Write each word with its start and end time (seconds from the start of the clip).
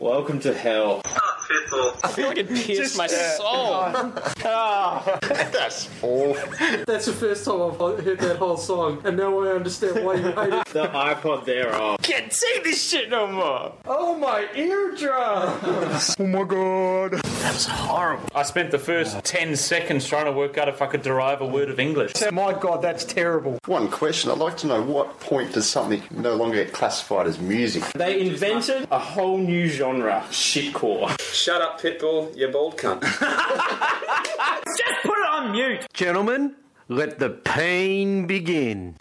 Welcome 0.00 0.38
to 0.40 0.54
hell. 0.54 1.02
I 1.04 2.12
feel 2.14 2.28
like 2.28 2.38
it 2.38 2.48
pierced 2.48 2.96
my 2.96 3.06
uh, 3.06 3.08
soul. 3.08 3.92
That's 5.50 5.88
awful. 6.00 6.84
That's 6.86 7.06
the 7.06 7.12
first 7.12 7.44
time 7.44 7.60
I've 7.62 8.04
heard 8.04 8.20
that 8.20 8.36
whole 8.36 8.56
song, 8.56 9.02
and 9.04 9.16
now 9.16 9.40
I 9.40 9.48
understand 9.48 10.04
why 10.04 10.14
you 10.14 10.30
hate 10.30 10.52
it. 10.52 10.66
The 10.66 10.86
iPod 10.86 11.46
there 11.46 11.74
off. 11.74 12.00
Can't 12.02 12.32
see 12.32 12.60
this 12.62 12.80
shit 12.88 13.10
no 13.10 13.26
more. 13.26 13.72
Oh 13.86 14.16
my 14.16 14.46
eardrum! 14.54 15.58
Oh 16.20 16.26
my 16.26 16.44
god. 16.44 17.20
That 17.48 17.54
was 17.54 17.64
horrible. 17.64 18.28
I 18.34 18.42
spent 18.42 18.70
the 18.70 18.78
first 18.78 19.24
10 19.24 19.56
seconds 19.56 20.06
trying 20.06 20.26
to 20.26 20.32
work 20.32 20.58
out 20.58 20.68
if 20.68 20.82
I 20.82 20.86
could 20.86 21.00
derive 21.00 21.40
a 21.40 21.46
word 21.46 21.70
of 21.70 21.80
English. 21.80 22.12
My 22.30 22.52
god, 22.52 22.82
that's 22.82 23.06
terrible. 23.06 23.58
One 23.64 23.88
question. 23.88 24.30
I'd 24.30 24.36
like 24.36 24.58
to 24.58 24.66
know 24.66 24.82
what 24.82 25.18
point 25.20 25.54
does 25.54 25.66
something 25.66 26.02
no 26.10 26.36
longer 26.36 26.62
get 26.62 26.74
classified 26.74 27.26
as 27.26 27.38
music? 27.38 27.84
They 27.94 28.20
invented 28.20 28.86
a 28.90 28.98
whole 28.98 29.38
new 29.38 29.66
genre, 29.66 30.26
shitcore. 30.28 31.18
Shut 31.32 31.62
up, 31.62 31.80
Pitbull, 31.80 32.36
you 32.36 32.48
bald 32.48 32.76
cunt. 32.76 33.00
Just 34.66 35.02
put 35.02 35.18
it 35.18 35.26
on 35.30 35.52
mute. 35.52 35.86
Gentlemen, 35.94 36.54
let 36.88 37.18
the 37.18 37.30
pain 37.30 38.26
begin. 38.26 38.94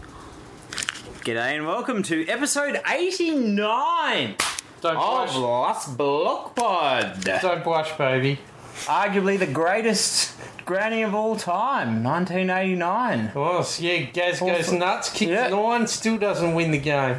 G'day 1.26 1.58
and 1.58 1.68
welcome 1.68 2.02
to 2.04 2.26
episode 2.30 2.80
89 2.88 4.38
Don't 4.82 4.96
of 4.98 5.02
blush. 5.02 5.36
Lost 5.36 5.98
Block 5.98 6.56
Pod. 6.56 7.24
Don't 7.24 7.64
blush, 7.64 7.98
baby. 7.98 8.40
Arguably 8.86 9.40
the 9.40 9.48
greatest 9.48 10.36
granny 10.66 11.02
of 11.02 11.16
all 11.16 11.36
time, 11.36 12.04
1989. 12.04 13.32
Was 13.34 13.80
yeah, 13.80 14.02
Gaz 14.02 14.40
goes 14.40 14.72
nuts, 14.72 15.10
kicks 15.10 15.32
Yeah. 15.32 15.48
nine, 15.50 15.88
still 15.88 16.18
doesn't 16.18 16.54
win 16.54 16.72
the 16.72 16.78
game. 16.78 17.18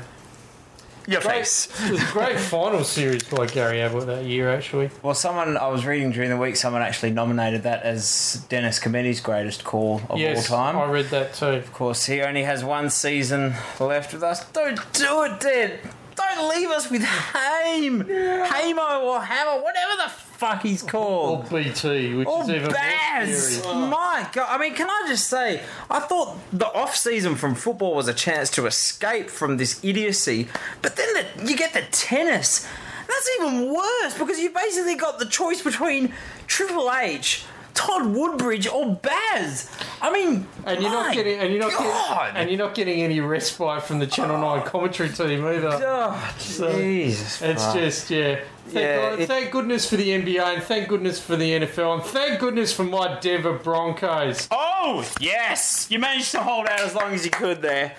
Your 1.09 1.23
Great, 1.23 1.39
face. 1.39 1.69
it 1.87 1.91
was 1.93 2.03
a 2.03 2.13
great 2.13 2.39
final 2.55 2.85
series 2.85 3.23
by 3.23 3.47
Gary 3.47 3.81
Ablett 3.81 4.07
that 4.09 4.25
year, 4.27 4.51
actually. 4.55 4.91
Well, 5.03 5.15
someone 5.15 5.57
I 5.57 5.69
was 5.69 5.87
reading 5.87 6.11
during 6.13 6.29
the 6.29 6.37
week, 6.37 6.55
someone 6.55 6.83
actually 6.83 7.13
nominated 7.13 7.63
that 7.63 7.83
as 7.83 8.45
Dennis 8.51 8.79
Cometti's 8.79 9.21
greatest 9.21 9.65
call 9.65 10.03
of 10.11 10.19
yes, 10.19 10.51
all 10.51 10.59
time. 10.59 10.77
I 10.77 10.85
read 10.91 11.07
that 11.07 11.33
too. 11.33 11.47
Of 11.47 11.73
course, 11.73 12.05
he 12.05 12.21
only 12.21 12.43
has 12.43 12.63
one 12.63 12.91
season 12.91 13.55
left 13.81 14.13
with 14.13 14.23
us. 14.23 14.45
Don't 14.51 14.77
do 14.93 15.23
it, 15.23 15.41
Dad. 15.41 15.81
Don't 16.19 16.49
leave 16.49 16.69
us 16.69 16.91
with 16.91 17.03
Haim, 17.05 18.01
Hamo 18.01 19.07
or 19.07 19.21
Hammer, 19.21 19.63
whatever 19.63 19.97
the 20.03 20.09
fuck 20.11 20.63
he's 20.63 20.83
called. 20.83 21.47
Or. 21.53 21.59
BT, 21.63 22.15
which 22.15 22.27
Or 22.29 22.43
is 22.43 22.51
even 22.51 22.71
Baz! 22.71 23.63
more. 23.65 23.75
My 23.89 24.29
God! 24.33 24.47
I 24.51 24.59
mean, 24.59 24.75
can 24.75 24.89
I 24.91 25.05
just 25.07 25.29
say, 25.29 25.63
I 25.91 26.01
thought 26.01 26.37
the 26.53 26.67
off 26.67 26.97
season 26.97 27.37
from 27.37 27.55
football 27.55 27.95
was 27.95 28.09
a 28.09 28.15
chance 28.15 28.51
to 28.51 28.67
escape 28.67 29.31
from 29.31 29.57
this 29.57 29.83
idiocy, 29.85 30.49
but 30.83 30.97
then 30.97 31.09
the, 31.15 31.49
you 31.49 31.57
get 31.57 31.73
the 31.73 31.83
tennis. 31.93 32.67
That's 33.09 33.31
even 33.41 33.73
worse 33.73 34.19
because 34.19 34.39
you 34.39 34.51
basically 34.51 34.95
got 34.97 35.19
the 35.19 35.25
choice 35.27 35.63
between 35.63 36.13
Triple 36.47 36.93
H, 36.93 37.45
Todd 37.75 38.07
Woodbridge, 38.15 38.67
or 38.67 38.97
Baz. 38.97 39.71
I 40.03 40.13
mean, 40.13 40.47
And 40.65 40.81
you're 40.83 40.91
my 40.91 41.07
not 41.07 41.15
getting, 41.15 41.39
and 41.39 41.51
you're 41.53 41.61
not 41.61 41.73
God. 41.73 42.27
getting, 42.27 42.37
and 42.41 42.51
you're 42.51 42.59
not 42.59 42.75
getting 42.75 43.01
any 43.03 43.21
respite 43.21 43.83
from 43.85 43.99
the 43.99 44.07
Channel 44.07 44.37
oh. 44.37 44.57
Nine 44.57 44.65
commentary 44.67 45.09
team 45.11 45.45
either. 45.47 45.71
Oh, 45.73 46.35
Jesus. 46.39 47.43
It's 47.43 47.65
fuck. 47.65 47.75
just 47.75 48.11
yeah. 48.11 48.41
Thank, 48.67 48.75
Yeah, 48.85 49.11
God, 49.11 49.21
it- 49.21 49.27
thank 49.29 49.51
goodness 49.51 49.89
for 49.89 49.97
the 49.97 50.11
NBA 50.11 50.55
and 50.55 50.63
thank 50.63 50.89
goodness 50.89 51.19
for 51.19 51.37
the 51.37 51.53
NFL 51.61 51.95
and 51.95 52.03
thank 52.03 52.39
goodness 52.39 52.73
for 52.73 52.85
my 52.85 53.19
Denver 53.21 53.55
Broncos. 53.55 54.47
Oh, 54.51 55.09
yes! 55.21 55.87
You 55.91 55.99
managed 55.99 56.33
to 56.33 56.43
hold 56.43 56.67
out 56.67 56.81
as 56.81 56.95
long 56.95 57.15
as 57.15 57.25
you 57.25 57.31
could 57.31 57.63
there. 57.63 57.95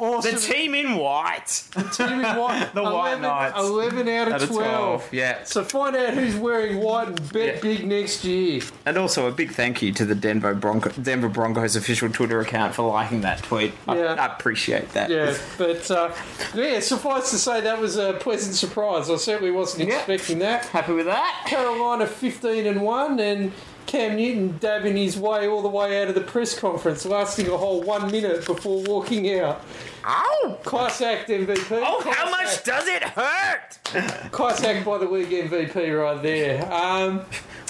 Awesome. 0.00 0.34
The 0.34 0.40
team 0.40 0.74
in 0.74 0.96
white. 0.96 1.62
The 1.74 1.82
team 1.84 2.20
in 2.20 2.36
white. 2.36 2.70
The 2.74 2.82
White 2.82 3.20
Knights. 3.20 3.58
11 3.58 4.08
out 4.08 4.28
of, 4.28 4.34
Out 4.34 4.42
of 4.42 4.48
12. 4.48 5.00
12, 5.00 5.12
yeah. 5.12 5.44
So 5.44 5.64
find 5.64 5.96
out 5.96 6.14
who's 6.14 6.36
wearing 6.36 6.78
white 6.78 7.08
and 7.08 7.32
bet 7.32 7.56
Yeah. 7.56 7.60
big 7.60 7.86
next 7.86 8.24
year. 8.24 8.60
And 8.84 8.96
also 8.98 9.26
a 9.26 9.30
big 9.32 9.52
thank 9.52 9.80
you 9.82 9.92
to 9.92 10.04
the 10.04 10.14
Denver, 10.14 10.54
Bronco, 10.54 10.90
Denver 10.90 11.28
Broncos 11.28 11.76
official 11.76 12.08
Twitter 12.10 12.40
account 12.40 12.74
for 12.74 12.82
liking 12.88 13.22
that 13.22 13.42
tweet. 13.42 13.72
I, 13.88 13.96
Yeah. 13.98 14.14
I 14.14 14.26
appreciate 14.26 14.90
that. 14.92 15.10
Yeah, 15.10 15.34
but 15.58 15.90
uh, 15.90 16.10
yeah, 16.54 16.80
suffice 16.80 17.30
to 17.30 17.38
say 17.38 17.60
that 17.62 17.80
was 17.80 17.96
a 17.96 18.14
pleasant 18.14 18.54
surprise. 18.56 19.08
I 19.10 19.16
certainly 19.16 19.50
wasn't 19.52 19.88
Yeah. 19.88 19.96
expecting 19.96 20.40
that. 20.40 20.66
Happy 20.66 20.92
with 20.92 21.06
that? 21.06 21.44
Carolina 21.46 22.06
15 22.06 22.66
and 22.66 22.82
1 22.82 23.20
and 23.20 23.52
Cam 23.86 24.16
Newton 24.16 24.58
dabbing 24.58 24.96
his 24.96 25.16
way 25.18 25.46
all 25.46 25.62
the 25.62 25.68
way 25.68 26.02
out 26.02 26.08
of 26.08 26.14
the 26.14 26.20
press 26.20 26.58
conference, 26.58 27.06
lasting 27.06 27.48
a 27.48 27.56
whole 27.56 27.82
one 27.82 28.10
minute 28.10 28.44
before 28.44 28.82
walking 28.82 29.38
out. 29.38 29.62
Ow! 30.04 30.58
Class 30.64 31.00
act 31.02 31.28
MVP. 31.28 31.82
Oh, 31.84 32.00
Class 32.02 32.16
how 32.16 32.30
much 32.30 32.46
act. 32.48 32.64
does 32.64 32.86
it 32.86 33.02
hurt? 33.02 34.30
Class 34.32 34.62
act 34.64 34.84
by 34.84 34.98
the 34.98 35.06
league 35.08 35.30
MVP 35.30 36.00
right 36.00 36.22
there. 36.22 36.72
Um, 36.72 37.22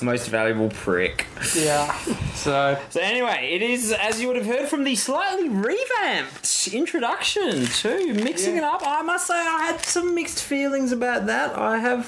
Most 0.03 0.28
valuable 0.28 0.69
prick. 0.71 1.27
yeah. 1.56 1.97
So 2.34 2.78
So 2.91 3.00
anyway, 3.00 3.50
it 3.54 3.62
is 3.62 3.93
as 3.93 4.21
you 4.21 4.27
would 4.28 4.37
have 4.37 4.44
heard 4.47 4.69
from 4.69 4.84
the 4.84 4.94
slightly 4.97 5.48
revamped 5.48 6.69
introduction 6.72 7.65
to 7.66 8.12
mixing 8.15 8.56
Yeah. 8.56 8.62
it 8.62 8.65
up. 8.65 8.83
I 8.84 9.00
must 9.03 9.27
say 9.27 9.34
I 9.34 9.71
had 9.72 9.83
some 9.84 10.15
mixed 10.15 10.43
feelings 10.43 10.93
about 10.93 11.27
that. 11.27 11.56
I 11.56 11.78
have 11.78 12.06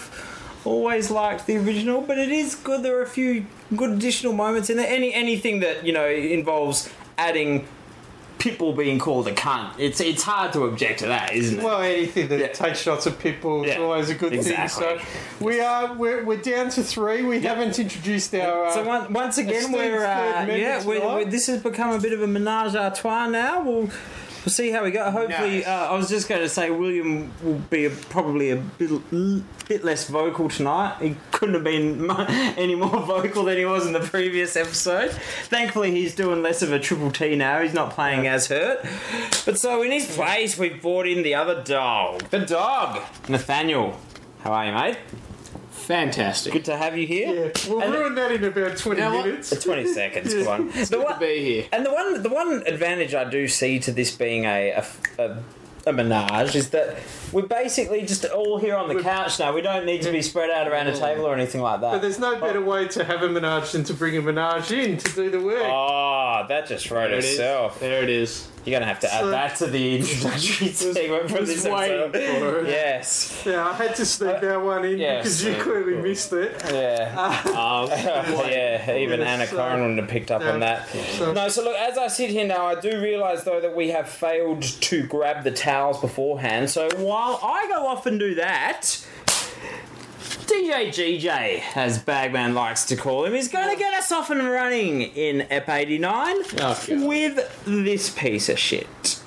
always 0.69 1.11
liked 1.11 1.47
the 1.47 1.57
original, 1.57 2.01
but 2.03 2.19
it 2.19 2.31
is 2.31 2.55
good. 2.55 2.83
There 2.83 2.97
are 2.99 3.03
a 3.03 3.07
few 3.21 3.47
good 3.77 3.91
additional 3.91 4.33
moments 4.33 4.71
in 4.71 4.77
there. 4.77 4.87
Any 4.89 5.13
anything 5.15 5.61
that 5.61 5.85
you 5.87 5.93
know 5.93 6.07
involves 6.09 6.89
adding 7.17 7.67
people 8.39 8.73
being 8.73 9.01
called 9.01 9.27
a 9.27 9.33
cunt. 9.35 9.69
It's 9.79 10.01
it's 10.01 10.23
hard 10.23 10.53
to 10.53 10.61
object 10.65 11.01
to 11.01 11.07
that, 11.07 11.33
isn't 11.35 11.59
it? 11.59 11.65
well, 11.65 11.81
anything 11.83 12.29
that 12.29 12.39
Yeah. 12.39 12.53
takes 12.53 12.79
shots 12.81 13.05
at 13.09 13.19
people 13.19 13.65
is 13.65 13.71
Yeah, 13.75 13.81
always 13.83 14.11
a 14.11 14.15
good 14.15 14.33
exactly. 14.33 14.87
thing. 14.87 14.99
So 15.01 15.45
we 15.45 15.61
are 15.61 15.93
we're, 15.95 16.23
we're 16.25 16.37
down 16.55 16.69
to 16.71 16.83
three. 16.85 17.25
We 17.25 17.41
haven't 17.41 17.77
introduced 17.81 18.33
our. 18.37 18.67
Uh, 18.67 18.75
So 18.75 18.85
one, 18.85 19.13
once 19.13 19.39
again, 19.39 19.73
we're 19.73 20.05
uh, 20.05 20.47
yeah, 20.47 20.85
we 20.85 21.01
tonight. 21.01 21.17
we 21.17 21.31
this 21.35 21.47
has 21.49 21.61
become 21.63 21.91
a 21.91 21.99
bit 21.99 22.13
of 22.13 22.23
a 22.23 22.29
menage 22.29 22.75
a 22.77 22.93
trois 22.95 23.27
now. 23.29 23.61
We'll 23.67 23.91
we'll 24.45 24.53
see 24.53 24.71
how 24.71 24.85
we 24.85 24.91
go. 24.91 25.11
Hopefully, 25.11 25.59
Nice. 25.59 25.67
uh, 25.67 25.89
I 25.91 25.95
was 25.97 26.09
just 26.09 26.29
going 26.29 26.41
to 26.43 26.49
say 26.49 26.71
William 26.71 27.33
will 27.43 27.55
be 27.71 27.85
a, 27.87 27.91
probably 27.91 28.51
a 28.51 28.57
bit, 28.57 28.91
bit 29.69 29.85
less 29.85 30.09
vocal 30.09 30.49
tonight. 30.49 30.97
He 31.01 31.17
couldn't 31.33 31.55
have 31.55 31.65
been 31.65 32.07
mu- 32.07 32.15
any 32.29 32.75
more 32.75 33.01
vocal 33.01 33.45
than 33.45 33.59
he 33.59 33.65
was 33.65 33.87
in 33.87 33.93
the 33.93 34.01
previous 34.01 34.57
episode. 34.57 35.11
Thankfully, 35.45 35.91
he's 35.91 36.15
doing 36.15 36.43
less 36.43 36.63
of 36.63 36.73
a 36.73 36.79
triple 36.79 37.11
T 37.11 37.37
now. 37.37 37.61
He's 37.61 37.75
not 37.75 37.91
playing 37.91 38.27
as 38.27 38.47
hurt. 38.49 38.85
But 39.45 39.59
so 39.59 39.83
in 39.83 39.91
his 39.93 40.07
place, 40.15 40.57
we've 40.59 40.81
brought 40.81 41.07
in 41.07 41.23
the 41.23 41.35
other 41.35 41.63
dog, 41.63 42.23
the 42.31 42.41
dog, 42.41 43.03
Nathaniel. 43.29 43.99
How 44.41 44.53
are 44.53 44.67
you, 44.67 44.73
mate? 44.73 44.97
Fantastic. 45.89 46.53
Good 46.53 46.67
to 46.67 46.77
have 46.77 46.99
you 46.99 47.07
here. 47.07 47.35
yeah, 47.47 47.51
we'll 47.67 47.81
And- 47.81 47.95
ruin 47.95 48.15
that 48.17 48.31
in 48.31 48.45
about 48.45 48.77
twenty 48.77 49.01
know 49.01 49.15
what? 49.15 49.25
minutes. 49.25 49.51
20 49.65 49.87
seconds, 49.87 50.35
come 50.35 50.47
on. 50.49 50.69
The 50.69 50.87
Good 50.91 51.03
one- 51.03 51.15
to 51.15 51.19
be 51.21 51.43
here. 51.43 51.65
And 51.73 51.85
the 51.87 51.91
one, 51.91 52.23
the 52.23 52.29
one 52.29 52.63
advantage 52.67 53.15
I 53.15 53.25
do 53.25 53.49
see 53.49 53.79
to 53.81 53.91
this 53.93 54.11
being 54.15 54.45
a 54.45 54.71
a, 54.73 54.87
a, 55.19 55.39
a 55.87 55.93
menage 55.95 56.55
is 56.55 56.69
that 56.71 56.99
we're 57.33 57.47
basically 57.47 58.03
just 58.03 58.27
all 58.27 58.59
here 58.59 58.77
on 58.77 58.95
the 58.95 59.03
couch 59.03 59.39
now. 59.39 59.55
We 59.55 59.63
don't 59.63 59.87
need 59.87 60.03
to 60.03 60.13
be 60.13 60.21
spread 60.21 60.51
out 60.51 60.69
around 60.69 60.89
a 60.89 60.95
table 60.95 61.25
or 61.25 61.35
anything 61.35 61.63
like 61.63 61.81
that. 61.81 61.93
But 61.93 62.03
there's 62.03 62.19
no 62.19 62.39
better 62.39 62.61
way 62.61 62.87
to 62.89 63.05
have 63.05 63.23
a 63.23 63.29
menage 63.31 63.73
than 63.73 63.85
to 63.85 63.95
bring 63.95 64.15
a 64.19 64.21
menage 64.21 64.71
in 64.73 64.99
to 64.99 65.13
do 65.15 65.31
the 65.31 65.41
work. 65.41 65.63
Oh, 65.65 66.45
that 66.51 66.67
just 66.69 66.91
wrote 66.91 67.09
There 67.09 67.19
it 67.19 67.25
is. 67.25 67.31
itself. 67.31 67.81
There 67.81 68.03
it 68.03 68.11
is. 68.11 68.49
You're 68.69 68.79
gonna 68.81 68.91
have 68.91 69.01
to 69.01 69.13
add 69.15 69.21
So- 69.21 69.31
that 69.31 69.57
to 69.57 69.67
the 69.67 69.97
introductory 69.99 70.69
segment 70.69 71.31
for 71.31 71.43
this 71.43 71.65
episode. 71.65 72.13
for. 72.13 72.67
Yes. 72.69 73.43
Yeah, 73.47 73.67
I 73.69 73.73
had 73.73 73.95
to 73.97 74.05
sneak 74.05 74.41
that 74.41 74.63
one 74.63 74.85
in 74.85 74.99
yes. 74.99 75.23
because 75.23 75.45
you 75.45 75.55
clearly 75.63 75.95
missed 76.03 76.33
it. 76.33 76.61
Yeah. 76.71 77.15
Um, 77.47 77.89
yeah, 78.51 78.95
even 78.97 79.23
Anna 79.23 79.47
so- 79.47 79.57
Cohen 79.57 79.81
wouldn't 79.81 80.01
have 80.01 80.09
picked 80.09 80.31
up 80.31 80.43
on 80.43 80.61
that. 80.61 80.89
So- 80.89 81.33
No, 81.33 81.49
so 81.49 81.65
look, 81.65 81.77
as 81.77 81.97
I 81.97 82.09
sit 82.09 82.31
here 82.31 82.47
now, 82.47 82.67
I 82.67 82.79
do 82.81 83.01
realise 83.01 83.43
though 83.45 83.61
that 83.61 83.75
we 83.75 83.89
have 83.91 84.09
failed 84.09 84.63
to 84.63 85.03
grab 85.07 85.45
the 85.45 85.51
towels 85.51 86.01
beforehand. 86.01 86.71
So 86.71 86.89
while 86.97 87.41
I 87.43 87.67
go 87.69 87.87
off 87.87 88.05
and 88.07 88.19
do 88.21 88.35
that, 88.35 88.99
DJ 90.49 90.89
GJ, 90.89 91.77
as 91.77 91.99
Bagman 91.99 92.55
likes 92.55 92.87
to 92.87 92.97
call 92.97 93.27
him, 93.27 93.35
is 93.35 93.49
going 93.49 93.69
to 93.69 93.77
get 93.77 93.93
us 93.93 94.11
off 94.11 94.31
and 94.31 94.43
running 94.49 95.03
in 95.03 95.43
EP 95.51 95.69
89 95.69 96.37
Oh, 96.61 97.07
with 97.07 97.65
this 97.67 98.09
piece 98.11 98.49
of 98.49 98.59
shit. 98.59 99.21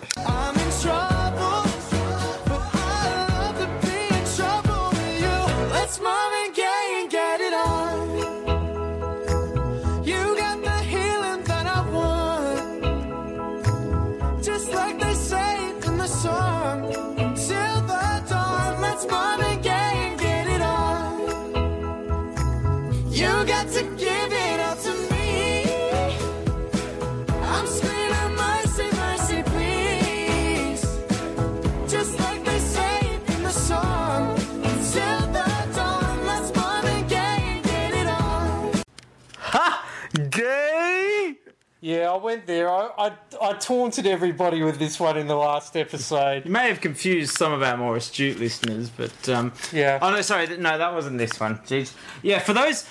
Yeah, 41.84 42.12
I 42.12 42.18
went 42.18 42.46
there. 42.46 42.70
I, 42.70 42.90
I, 42.96 43.12
I 43.42 43.54
taunted 43.54 44.06
everybody 44.06 44.62
with 44.62 44.78
this 44.78 45.00
one 45.00 45.18
in 45.18 45.26
the 45.26 45.36
last 45.36 45.76
episode. 45.76 46.46
You 46.46 46.52
may 46.52 46.68
have 46.68 46.80
confused 46.80 47.36
some 47.36 47.52
of 47.52 47.64
our 47.64 47.76
more 47.76 47.96
astute 47.96 48.40
listeners, 48.40 48.90
but 48.90 49.28
um, 49.30 49.52
Yeah. 49.74 49.98
Oh 50.00 50.12
no, 50.12 50.22
sorry, 50.22 50.46
no, 50.58 50.78
that 50.78 50.94
wasn't 50.94 51.18
this 51.18 51.40
one. 51.40 51.58
Jeez. 51.66 51.94
Yeah, 52.22 52.38
for 52.38 52.54
those, 52.54 52.88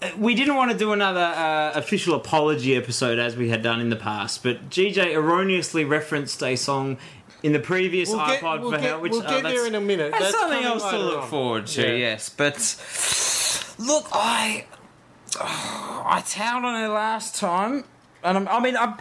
uh, 0.00 0.08
we 0.16 0.34
didn't 0.34 0.56
want 0.56 0.70
to 0.70 0.78
do 0.78 0.92
another 0.92 1.20
uh, 1.20 1.72
official 1.74 2.14
apology 2.14 2.74
episode 2.74 3.18
as 3.18 3.36
we 3.36 3.50
had 3.50 3.62
done 3.62 3.78
in 3.78 3.90
the 3.90 3.96
past, 3.96 4.42
but 4.42 4.70
GJ 4.70 5.14
erroneously 5.14 5.84
referenced 5.84 6.42
a 6.42 6.56
song 6.56 6.96
in 7.42 7.52
the 7.52 7.60
previous 7.60 8.08
We'll 8.08 8.26
get, 8.26 8.40
iPod 8.40 8.60
we'll 8.62 8.70
for 8.70 8.76
get, 8.78 8.86
Hell, 8.86 9.00
which 9.02 9.12
we'll 9.12 9.22
uh, 9.22 9.28
get 9.28 9.42
that's, 9.42 9.54
there 9.54 9.66
in 9.66 9.74
a 9.74 9.80
minute. 9.82 10.12
that's, 10.18 10.30
something 10.30 10.64
else 10.64 10.82
to 10.88 10.98
look 10.98 11.22
on. 11.24 11.28
forward 11.28 11.66
to. 11.68 11.82
Yeah. 11.82 11.94
Yes, 11.94 12.30
but 12.30 12.54
look, 13.78 14.08
I 14.12 14.64
I 15.38 16.22
towered 16.26 16.64
on 16.64 16.82
it 16.82 16.88
last 16.88 17.36
time, 17.36 17.84
and 18.24 18.36
I'm, 18.38 18.48
I 18.48 18.60
mean, 18.60 18.76
I. 18.76 18.98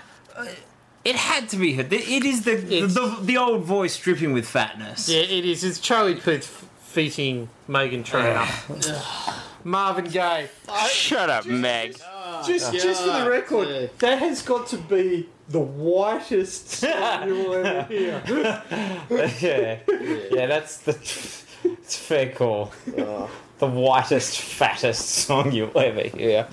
It 1.06 1.16
had 1.16 1.48
to 1.50 1.58
be 1.58 1.74
her. 1.74 1.84
It 1.84 2.26
is 2.26 2.44
the, 2.44 2.54
It's- 2.58 2.94
the 2.94 3.18
the 3.22 3.38
old 3.38 3.64
voice 3.64 3.98
dripping 3.98 4.34
with 4.34 4.48
fatness. 4.48 5.08
Yeah, 5.10 5.22
it 5.22 5.46
is. 5.46 5.64
It's 5.64 5.80
Charlie 5.80 6.16
Puth 6.16 6.68
feating 6.82 7.50
Meghan 7.70 8.04
Trainor. 8.04 8.46
Marvin 9.64 10.06
Gaye. 10.06 10.50
Shut 10.90 11.30
up, 11.30 11.46
Meg. 11.46 11.96
Just, 12.46 12.72
just 12.74 13.02
for 13.04 13.12
the 13.24 13.30
record, 13.30 13.92
that 14.00 14.20
has 14.20 14.42
got 14.42 14.68
to 14.68 14.78
be 14.78 15.28
the 15.50 15.60
whitest 15.60 16.70
song 16.70 17.28
you'll 17.28 17.54
ever 17.56 17.84
hear. 17.84 18.22
yeah, 19.42 19.80
yeah, 20.32 20.46
that's 20.46 20.78
the 20.80 20.92
it's 20.92 21.96
a 21.96 22.00
fair 22.00 22.32
call. 22.32 22.72
Oh. 22.98 23.30
The 23.60 23.68
whitest, 23.68 24.40
fattest 24.40 25.06
song 25.10 25.52
you'll 25.52 25.78
ever 25.78 26.04
hear. 26.04 26.48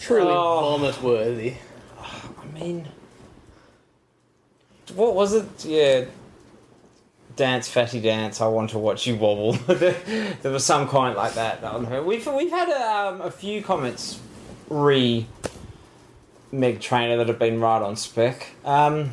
Truly 0.00 0.30
Oh. 0.30 0.78
vomit 0.78 1.02
worthy. 1.02 1.54
I 2.00 2.58
mean, 2.58 2.88
what 4.94 5.14
was 5.14 5.34
it? 5.34 5.64
Yeah, 5.64 6.04
dance, 7.36 7.68
fatty 7.68 8.00
dance. 8.00 8.40
I 8.40 8.48
want 8.48 8.70
to 8.70 8.78
watch 8.78 9.06
you 9.06 9.16
wobble. 9.16 9.52
there 9.66 10.52
was 10.52 10.64
some 10.64 10.88
comment 10.88 11.16
like 11.16 11.34
that 11.34 11.62
on 11.62 11.84
her. 11.84 12.02
We've 12.02 12.26
we've 12.26 12.50
had 12.50 12.70
um, 12.70 13.20
a 13.20 13.30
few 13.30 13.62
comments 13.62 14.18
re 14.68 15.26
Meg 16.50 16.80
Trainor 16.80 17.18
that 17.18 17.28
have 17.28 17.38
been 17.38 17.60
right 17.60 17.82
on 17.82 17.94
spec. 17.96 18.48
Um, 18.64 19.10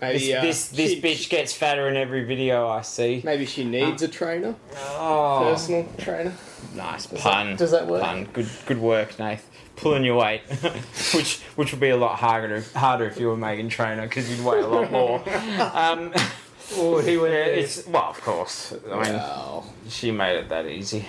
Maybe, 0.00 0.18
this 0.18 0.34
uh, 0.36 0.40
this, 0.42 0.68
this 0.68 0.90
she- 0.92 1.00
bitch 1.02 1.28
gets 1.30 1.52
fatter 1.52 1.88
in 1.88 1.96
every 1.96 2.24
video 2.24 2.68
I 2.68 2.82
see. 2.82 3.22
Maybe 3.24 3.46
she 3.46 3.64
needs 3.64 4.02
a 4.02 4.08
trainer, 4.08 4.54
Oh, 4.76 5.50
personal 5.52 5.86
trainer. 5.98 6.32
Nice 6.74 7.06
Does 7.06 7.20
pun. 7.20 7.50
That, 7.50 7.58
does 7.58 7.70
that 7.72 7.86
work? 7.86 8.02
Pun. 8.02 8.24
Good 8.32 8.48
good 8.66 8.78
work, 8.78 9.18
Nath. 9.18 9.48
Pulling 9.76 10.04
your 10.04 10.16
weight, 10.16 10.42
which 11.14 11.40
which 11.56 11.72
would 11.72 11.80
be 11.80 11.88
a 11.90 11.96
lot 11.96 12.18
harder 12.18 12.62
harder 12.74 13.06
if 13.06 13.18
you 13.18 13.28
were 13.28 13.36
Meghan 13.36 13.70
Trainor 13.70 14.02
because 14.02 14.30
you'd 14.30 14.44
weigh 14.44 14.60
a 14.60 14.66
lot 14.66 14.90
more. 14.90 15.22
Um, 15.74 16.12
he 17.02 17.16
went 17.16 17.32
yeah, 17.34 17.44
it's 17.60 17.86
well, 17.86 18.10
of 18.10 18.20
course. 18.20 18.74
I 18.92 19.02
mean, 19.02 19.14
Wow. 19.14 19.64
she 19.88 20.10
made 20.10 20.36
it 20.36 20.48
that 20.50 20.66
easy. 20.66 21.06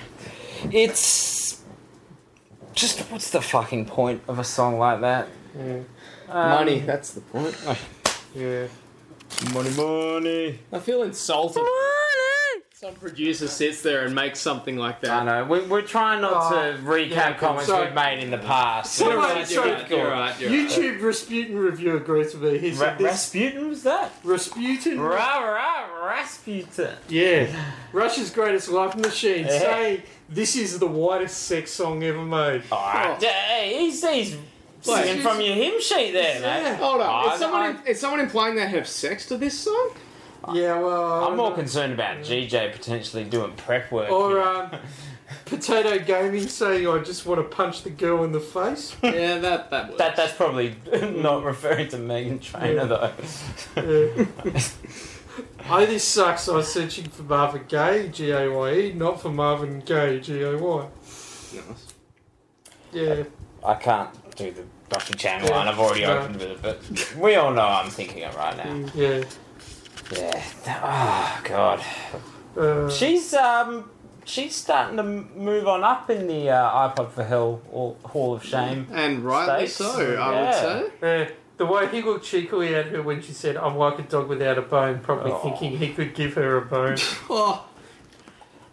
It's 0.72 1.62
just 2.74 3.00
what's 3.12 3.30
the 3.32 3.42
fucking 3.42 3.86
point 3.86 4.24
of 4.28 4.40
a 4.40 4.44
song 4.44 4.80
like 4.80 5.02
that? 5.02 5.28
Um, 5.60 5.86
Money, 6.30 6.80
that's 6.80 7.12
the 7.12 7.22
point. 7.22 7.56
Yeah. 8.34 8.68
money, 9.54 9.70
money. 9.72 10.60
I 10.72 10.80
feel 10.80 11.04
insulted. 11.04 11.64
Some 12.82 12.96
producer 12.96 13.48
sits 13.48 13.84
there 13.84 14.06
and 14.06 14.16
makes 14.16 14.40
something 14.40 14.76
like 14.76 15.02
that. 15.02 15.12
I 15.12 15.24
know. 15.24 15.46
We, 15.46 15.62
we're 15.68 15.84
trying 15.84 16.20
not 16.22 16.52
Oh, 16.52 16.72
to 16.72 16.80
recap 16.80 17.10
yeah, 17.12 17.34
comments 17.38 17.68
sorry. 17.68 17.86
we've 17.86 17.94
made 17.94 18.24
in 18.24 18.32
the 18.32 18.40
past. 18.40 19.00
You're 19.00 19.18
right, 19.18 19.48
you're 19.52 19.64
right. 19.64 19.88
You're 19.88 20.10
right, 20.10 20.40
you're 20.40 20.50
right. 20.50 20.68
YouTube 20.68 21.00
Rasputin 21.00 21.60
review 21.60 21.96
agrees 21.96 22.34
with 22.34 22.52
me. 22.54 22.58
He 22.58 22.72
Ra- 22.72 22.78
said 22.78 22.98
this 22.98 23.06
Rasputin 23.06 23.70
was 23.70 23.84
that? 23.84 24.12
Rasputin. 24.24 25.00
Rah, 25.00 25.14
rah, 25.44 26.06
Rasputin. 26.08 26.96
Yeah, 27.08 27.56
Russia's 27.94 28.32
greatest 28.32 28.68
life 28.70 28.96
machine 28.96 29.46
Yeah. 29.46 29.60
say 29.60 30.04
this 30.28 30.56
is 30.56 30.80
the 30.80 30.88
whitest 30.88 31.38
sex 31.44 31.70
song 31.70 32.02
ever 32.04 32.26
made. 32.26 32.64
Alright. 32.72 33.20
Oh. 33.24 33.28
Hey, 33.28 33.78
he's, 33.78 34.02
he's 34.10 34.36
Wait. 34.88 35.04
singing 35.06 35.22
from 35.22 35.40
your 35.40 35.54
hymn 35.54 35.80
sheet 35.80 36.14
there, 36.14 36.42
Yeah. 36.42 36.64
mate. 36.72 36.78
Hold 36.80 37.02
Oh, 37.02 37.04
on. 37.04 37.34
Is 37.34 37.40
someone, 37.40 37.62
I- 37.86 37.90
is 37.92 38.00
someone 38.00 38.22
implying 38.22 38.56
they 38.56 38.66
have 38.68 38.88
sex 38.88 39.28
to 39.28 39.38
this 39.38 39.60
song? 39.60 39.92
Yeah, 40.54 40.80
well, 40.80 41.24
I 41.24 41.28
I'm 41.28 41.38
more 41.38 41.50
know. 41.52 41.56
concerned 41.56 41.94
about 41.94 42.18
GJ 42.20 42.72
potentially 42.72 43.24
doing 43.24 43.54
prep 43.54 43.92
work. 43.92 44.10
Or 44.12 44.30
here. 44.32 44.42
um, 44.42 44.72
Potato 45.46 46.00
Gaming 46.00 46.48
saying, 46.48 46.88
"I 46.88 47.00
just 47.00 47.26
want 47.26 47.40
to 47.40 47.56
punch 47.56 47.84
the 47.84 47.90
girl 47.90 48.24
in 48.24 48.32
the 48.32 48.40
face." 48.40 48.96
yeah, 49.04 49.38
that 49.38 49.70
that 49.70 49.86
works. 49.90 49.98
that 50.00 50.16
that's 50.16 50.34
probably 50.34 50.76
not 51.16 51.44
referring 51.44 51.88
to 51.90 51.98
Meghan 51.98 52.42
Trainor 52.42 52.86
though. 52.88 53.12
Yeah. 53.78 54.26
oh, 55.70 55.86
this 55.86 56.04
sucks. 56.04 56.50
I 56.50 56.54
was 56.56 56.72
searching 56.74 57.06
for 57.06 57.24
Marvin 57.24 57.64
Gaye, 57.68 58.10
G 58.10 58.32
A 58.32 58.50
Y 58.50 58.74
E, 58.74 58.94
not 58.94 59.22
for 59.22 59.30
Marvin 59.30 59.80
Gaye, 59.82 60.20
G 60.20 60.42
A 60.42 60.58
Y. 60.58 60.88
Nice. 61.54 61.88
Yeah, 62.92 63.24
I 63.66 63.76
can't 63.76 64.10
do 64.36 64.52
the 64.52 64.64
Buffy 64.90 65.14
channel 65.14 65.48
Yeah. 65.48 65.58
one. 65.58 65.68
I've 65.68 65.80
already 65.80 66.02
No. 66.02 66.18
opened 66.18 66.36
with 66.38 66.52
it, 66.52 66.62
but 66.62 67.16
we 67.18 67.36
all 67.36 67.52
know 67.54 67.62
I'm 67.68 67.90
thinking 67.90 68.20
it 68.24 68.34
right 68.36 68.58
now. 68.58 68.90
yeah. 68.94 69.24
Yeah. 70.12 70.44
Oh 70.84 71.42
god. 71.44 71.84
Uh, 72.58 72.90
She's 72.90 73.34
um 73.34 73.90
she's 74.26 74.56
starting 74.56 74.98
to 74.98 75.04
move 75.04 75.68
on 75.68 75.84
up 75.84 76.10
in 76.10 76.28
the 76.28 76.50
uh, 76.50 76.90
iPod 76.90 77.12
for 77.12 77.24
Hell 77.24 77.62
or 77.72 77.96
Hall 78.04 78.34
of 78.36 78.44
Shame. 78.46 78.88
And 78.92 79.24
rightly 79.24 79.68
States. 79.68 79.94
so, 79.94 80.16
I 80.16 80.32
Yeah. 80.34 80.46
would 80.46 80.54
say. 80.56 80.92
yeah. 81.02 81.30
The 81.58 81.66
way 81.68 81.88
he 81.90 82.02
looked 82.02 82.26
cheekily 82.26 82.74
at 82.74 82.88
her 82.88 83.04
when 83.04 83.22
she 83.22 83.34
said, 83.34 83.56
"I'm 83.56 83.76
like 83.78 84.00
a 84.00 84.02
dog 84.04 84.28
without 84.28 84.58
a 84.58 84.64
bone," 84.64 85.00
probably 85.00 85.32
Oh. 85.32 85.38
thinking 85.38 85.78
he 85.78 85.94
could 85.94 86.16
give 86.16 86.34
her 86.34 86.58
a 86.58 86.62
bone. 86.62 86.98
Oh, 87.30 87.66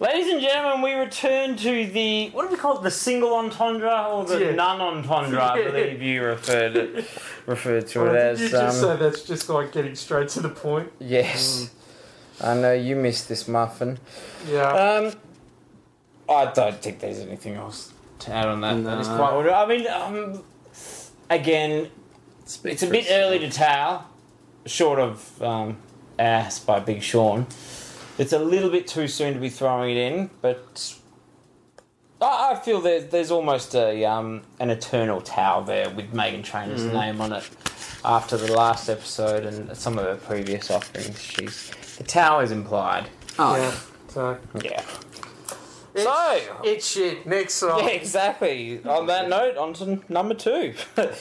Ladies 0.01 0.33
and 0.33 0.41
gentlemen, 0.41 0.81
we 0.83 0.93
return 0.93 1.57
to 1.57 1.87
the 1.87 2.29
what 2.31 2.45
do 2.49 2.53
we 2.55 2.57
call 2.57 2.79
it? 2.79 2.83
The 2.85 2.91
single 2.91 3.35
entendre 3.35 4.07
or 4.09 4.25
the 4.25 4.39
Yeah. 4.39 4.51
non 4.53 4.81
entendre? 4.81 5.41
I 5.43 5.65
believe 5.71 6.01
you 6.01 6.23
referred 6.23 6.77
it, 6.77 7.05
referred 7.47 7.89
to 7.89 8.01
Or 8.03 8.15
it 8.15 8.17
as. 8.17 8.41
you 8.41 8.49
just 8.49 8.85
um, 8.85 8.91
say 8.91 8.97
that's 8.97 9.23
just 9.23 9.49
like 9.49 9.73
getting 9.73 9.97
straight 9.97 10.29
to 10.31 10.41
the 10.41 10.51
point? 10.51 10.93
yes, 11.01 11.71
I 12.41 12.55
know 12.55 12.73
you 12.73 12.95
missed 12.95 13.29
this 13.29 13.49
muffin. 13.49 13.99
Yeah. 14.49 14.69
Um, 14.71 15.13
I 16.29 16.45
don't 16.53 16.81
think 16.81 17.01
there's 17.01 17.19
anything 17.19 17.55
else 17.55 17.93
to 18.21 18.33
add 18.33 18.47
on 18.47 18.61
that. 18.61 18.85
That 18.85 19.01
is 19.01 19.09
quite. 19.09 19.35
what- 19.35 19.51
I 19.53 19.67
mean, 19.67 19.87
um, 19.89 20.45
again, 21.29 21.91
it's 22.45 22.83
a 22.85 22.87
bit 22.87 23.07
early 23.11 23.41
to 23.41 23.51
tell. 23.51 24.07
Short 24.65 25.01
of 25.01 25.43
um, 25.43 25.79
ass 26.19 26.61
by 26.61 26.79
Big 26.79 27.03
Sean, 27.03 27.47
it's 28.19 28.33
a 28.33 28.39
little 28.39 28.71
bit 28.71 28.87
too 28.87 29.09
soon 29.09 29.35
to 29.35 29.41
be 29.41 29.49
throwing 29.49 29.97
it 29.97 30.01
in. 30.01 30.31
But 30.43 30.95
I, 32.21 32.53
I 32.53 32.55
feel 32.57 32.81
there's 32.81 33.07
there's 33.07 33.31
almost 33.31 33.75
a 33.75 34.05
um, 34.05 34.43
an 34.61 34.71
eternal 34.71 35.21
towel 35.21 35.63
there 35.63 35.89
with 35.91 36.13
Meghan 36.13 36.43
Trainor's 36.45 36.85
name 36.85 37.21
on 37.21 37.33
it. 37.33 37.49
After 38.05 38.37
the 38.37 38.53
last 38.53 38.89
episode 38.89 39.45
and 39.45 39.77
some 39.77 39.99
of 39.99 40.05
her 40.05 40.17
previous 40.17 40.71
offerings, 40.71 41.21
she's 41.21 41.71
the 41.97 42.05
towel 42.05 42.41
is 42.41 42.53
implied. 42.53 43.09
Oh, 43.39 43.57
yeah. 43.57 43.75
So 44.09 44.39
Yeah. 44.63 44.83
So, 45.97 46.41
it's 46.63 46.87
shit. 46.89 47.27
Next 47.27 47.55
song. 47.55 47.81
yeah, 47.83 47.89
exactly. 47.89 48.85
On 48.85 49.07
that 49.07 49.29
note, 49.37 49.57
on 49.57 49.73
to 49.75 50.01
number 50.09 50.35
two. 50.35 50.75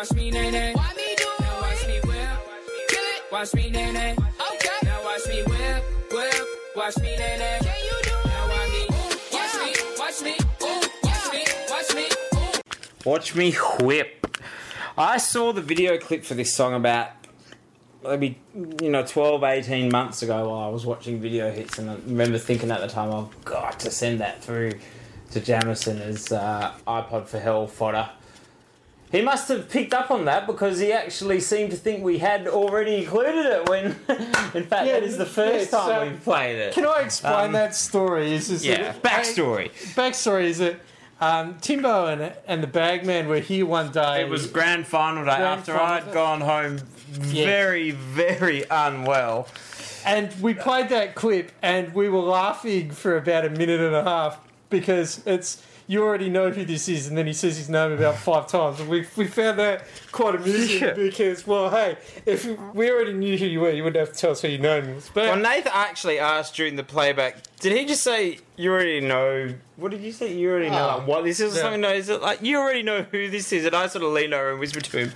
Watch 0.00 0.14
me 0.14 0.30
nay 0.30 0.50
nay. 0.50 0.72
Why 0.72 0.94
me 0.96 1.14
do 1.14 1.24
it? 1.28 1.40
Now 1.42 1.60
watch 1.60 1.86
me 1.86 2.00
whip. 2.00 2.88
Kill 2.88 3.02
it. 3.02 3.22
Watch 3.30 3.52
me 3.52 3.68
nay 3.68 3.92
nay. 3.92 4.12
Okay. 4.14 4.78
Now 4.82 5.04
watch 5.04 5.28
me 5.28 5.42
whip, 5.42 5.84
whip. 6.10 6.46
Watch 6.74 6.96
me 7.00 7.18
nay 7.18 7.36
nay. 7.38 7.58
Can 7.60 7.74
you 7.84 8.02
do 8.04 8.10
it? 8.10 8.26
Now 8.26 8.48
watch 8.48 8.72
me. 8.72 8.86
Watch 9.30 9.60
me. 9.60 9.74
Watch 9.98 10.22
me. 10.22 10.36
Ooh. 10.62 10.80
Watch 11.04 11.32
me. 11.34 11.44
Watch 11.68 11.94
me. 11.94 12.06
Ooh. 12.34 13.10
Watch 13.10 13.34
me 13.34 13.52
whip. 13.80 14.26
I 14.96 15.18
saw 15.18 15.52
the 15.52 15.60
video 15.60 15.98
clip 15.98 16.24
for 16.24 16.32
this 16.32 16.54
song 16.54 16.72
about 16.72 17.10
maybe, 18.02 18.38
you 18.54 18.88
know, 18.88 19.04
12, 19.04 19.44
18 19.44 19.92
months 19.92 20.22
ago 20.22 20.48
while 20.48 20.66
I 20.66 20.68
was 20.68 20.86
watching 20.86 21.20
video 21.20 21.52
hits, 21.52 21.78
and 21.78 21.90
I 21.90 21.96
remember 22.06 22.38
thinking 22.38 22.70
at 22.70 22.80
the 22.80 22.88
time, 22.88 23.12
I've 23.12 23.44
got 23.44 23.78
to 23.80 23.90
send 23.90 24.20
that 24.20 24.42
through 24.42 24.78
to 25.32 25.40
Jamison 25.40 26.00
as 26.00 26.32
uh, 26.32 26.72
iPod 26.86 27.26
for 27.26 27.38
Hell 27.38 27.66
fodder. 27.66 28.08
He 29.12 29.22
must 29.22 29.48
have 29.48 29.68
picked 29.68 29.92
up 29.92 30.10
on 30.12 30.24
that 30.26 30.46
because 30.46 30.78
he 30.78 30.92
actually 30.92 31.40
seemed 31.40 31.72
to 31.72 31.76
think 31.76 32.04
we 32.04 32.18
had 32.18 32.46
already 32.46 32.96
included 32.96 33.44
it 33.44 33.68
when, 33.68 33.86
in 34.54 34.64
fact, 34.64 34.86
Yeah, 34.86 34.92
that 35.00 35.02
is 35.02 35.16
the 35.18 35.26
first 35.26 35.72
yeah, 35.72 35.78
time 35.78 35.88
so- 35.88 36.10
we've 36.10 36.22
played 36.24 36.56
it. 36.56 36.74
Can 36.74 36.86
I 36.86 37.00
explain 37.00 37.46
Um, 37.46 37.52
that 37.52 37.74
story? 37.74 38.32
Is, 38.32 38.50
is 38.50 38.64
yeah, 38.64 38.92
that- 38.92 39.02
backstory. 39.02 39.70
backstory 39.94 40.44
is 40.44 40.58
that 40.58 40.76
Um, 41.20 41.58
Timbo 41.60 42.06
and 42.06 42.32
and 42.46 42.62
the 42.62 42.66
Bagman 42.66 43.28
were 43.28 43.40
here 43.40 43.66
one 43.66 43.90
day. 43.90 44.22
It 44.22 44.28
was 44.30 44.46
grand 44.46 44.86
final 44.86 45.22
day 45.24 45.36
Grand 45.36 45.42
after 45.60 45.74
final 45.74 46.08
I'd 46.08 46.14
gone 46.14 46.40
home 46.40 46.78
very, 47.10 47.90
very 47.90 48.64
unwell. 48.70 49.46
And 50.06 50.32
we 50.40 50.54
played 50.54 50.88
that 50.88 51.14
clip, 51.14 51.52
and 51.60 51.92
we 51.94 52.08
were 52.08 52.20
laughing 52.20 52.90
for 52.90 53.18
about 53.18 53.44
a 53.44 53.50
minute 53.50 53.80
and 53.80 53.94
a 53.94 54.02
half 54.02 54.38
because 54.70 55.20
it's 55.26 55.62
you 55.90 56.04
already 56.04 56.28
know 56.30 56.50
who 56.50 56.64
this 56.64 56.88
is, 56.88 57.08
and 57.08 57.18
then 57.18 57.26
he 57.26 57.32
says 57.32 57.56
his 57.56 57.68
name 57.68 57.90
about 57.90 58.16
five 58.16 58.46
times, 58.46 58.78
and 58.80 58.88
we 58.88 58.98
we 59.16 59.26
found 59.26 59.58
that 59.58 59.82
quite 60.12 60.34
amusing 60.36 60.80
Yeah. 60.86 60.92
because 60.94 61.44
well, 61.46 61.68
hey, 61.70 61.96
if 62.26 62.46
we 62.74 62.90
already 62.92 63.12
knew 63.12 63.36
who 63.36 63.46
you 63.46 63.60
were, 63.60 63.70
you 63.70 63.82
wouldn't 63.82 63.98
have 64.06 64.14
to 64.14 64.20
tell 64.20 64.30
us 64.30 64.40
who 64.42 64.48
your 64.48 64.60
name 64.60 64.94
was. 64.94 65.10
But 65.12 65.24
Well, 65.24 65.36
Nathan 65.36 65.72
actually 65.74 66.18
asked 66.20 66.54
during 66.54 66.76
the 66.76 66.84
playback, 66.84 67.32
did 67.58 67.72
he 67.76 67.84
just 67.86 68.04
say, 68.04 68.38
you 68.56 68.70
already 68.70 69.00
know, 69.00 69.52
what 69.76 69.90
did 69.90 70.00
you 70.02 70.12
say? 70.12 70.32
You 70.32 70.50
already 70.50 70.70
know 70.70 70.84
Oh. 70.90 70.98
like, 70.98 71.06
what 71.08 71.24
this 71.24 71.40
is 71.40 71.54
or 71.54 71.56
Yeah. 71.56 71.62
something? 71.62 71.80
No, 71.80 71.90
is 71.92 72.08
it 72.08 72.22
like, 72.22 72.40
you 72.40 72.58
already 72.58 72.84
know 72.84 73.02
who 73.10 73.28
this 73.28 73.52
is? 73.52 73.64
And 73.66 73.74
I 73.74 73.88
sort 73.88 74.04
of 74.04 74.12
lean 74.12 74.32
over 74.32 74.52
and 74.52 74.60
whisper 74.60 74.80
to 74.80 74.98
him, 74.98 75.12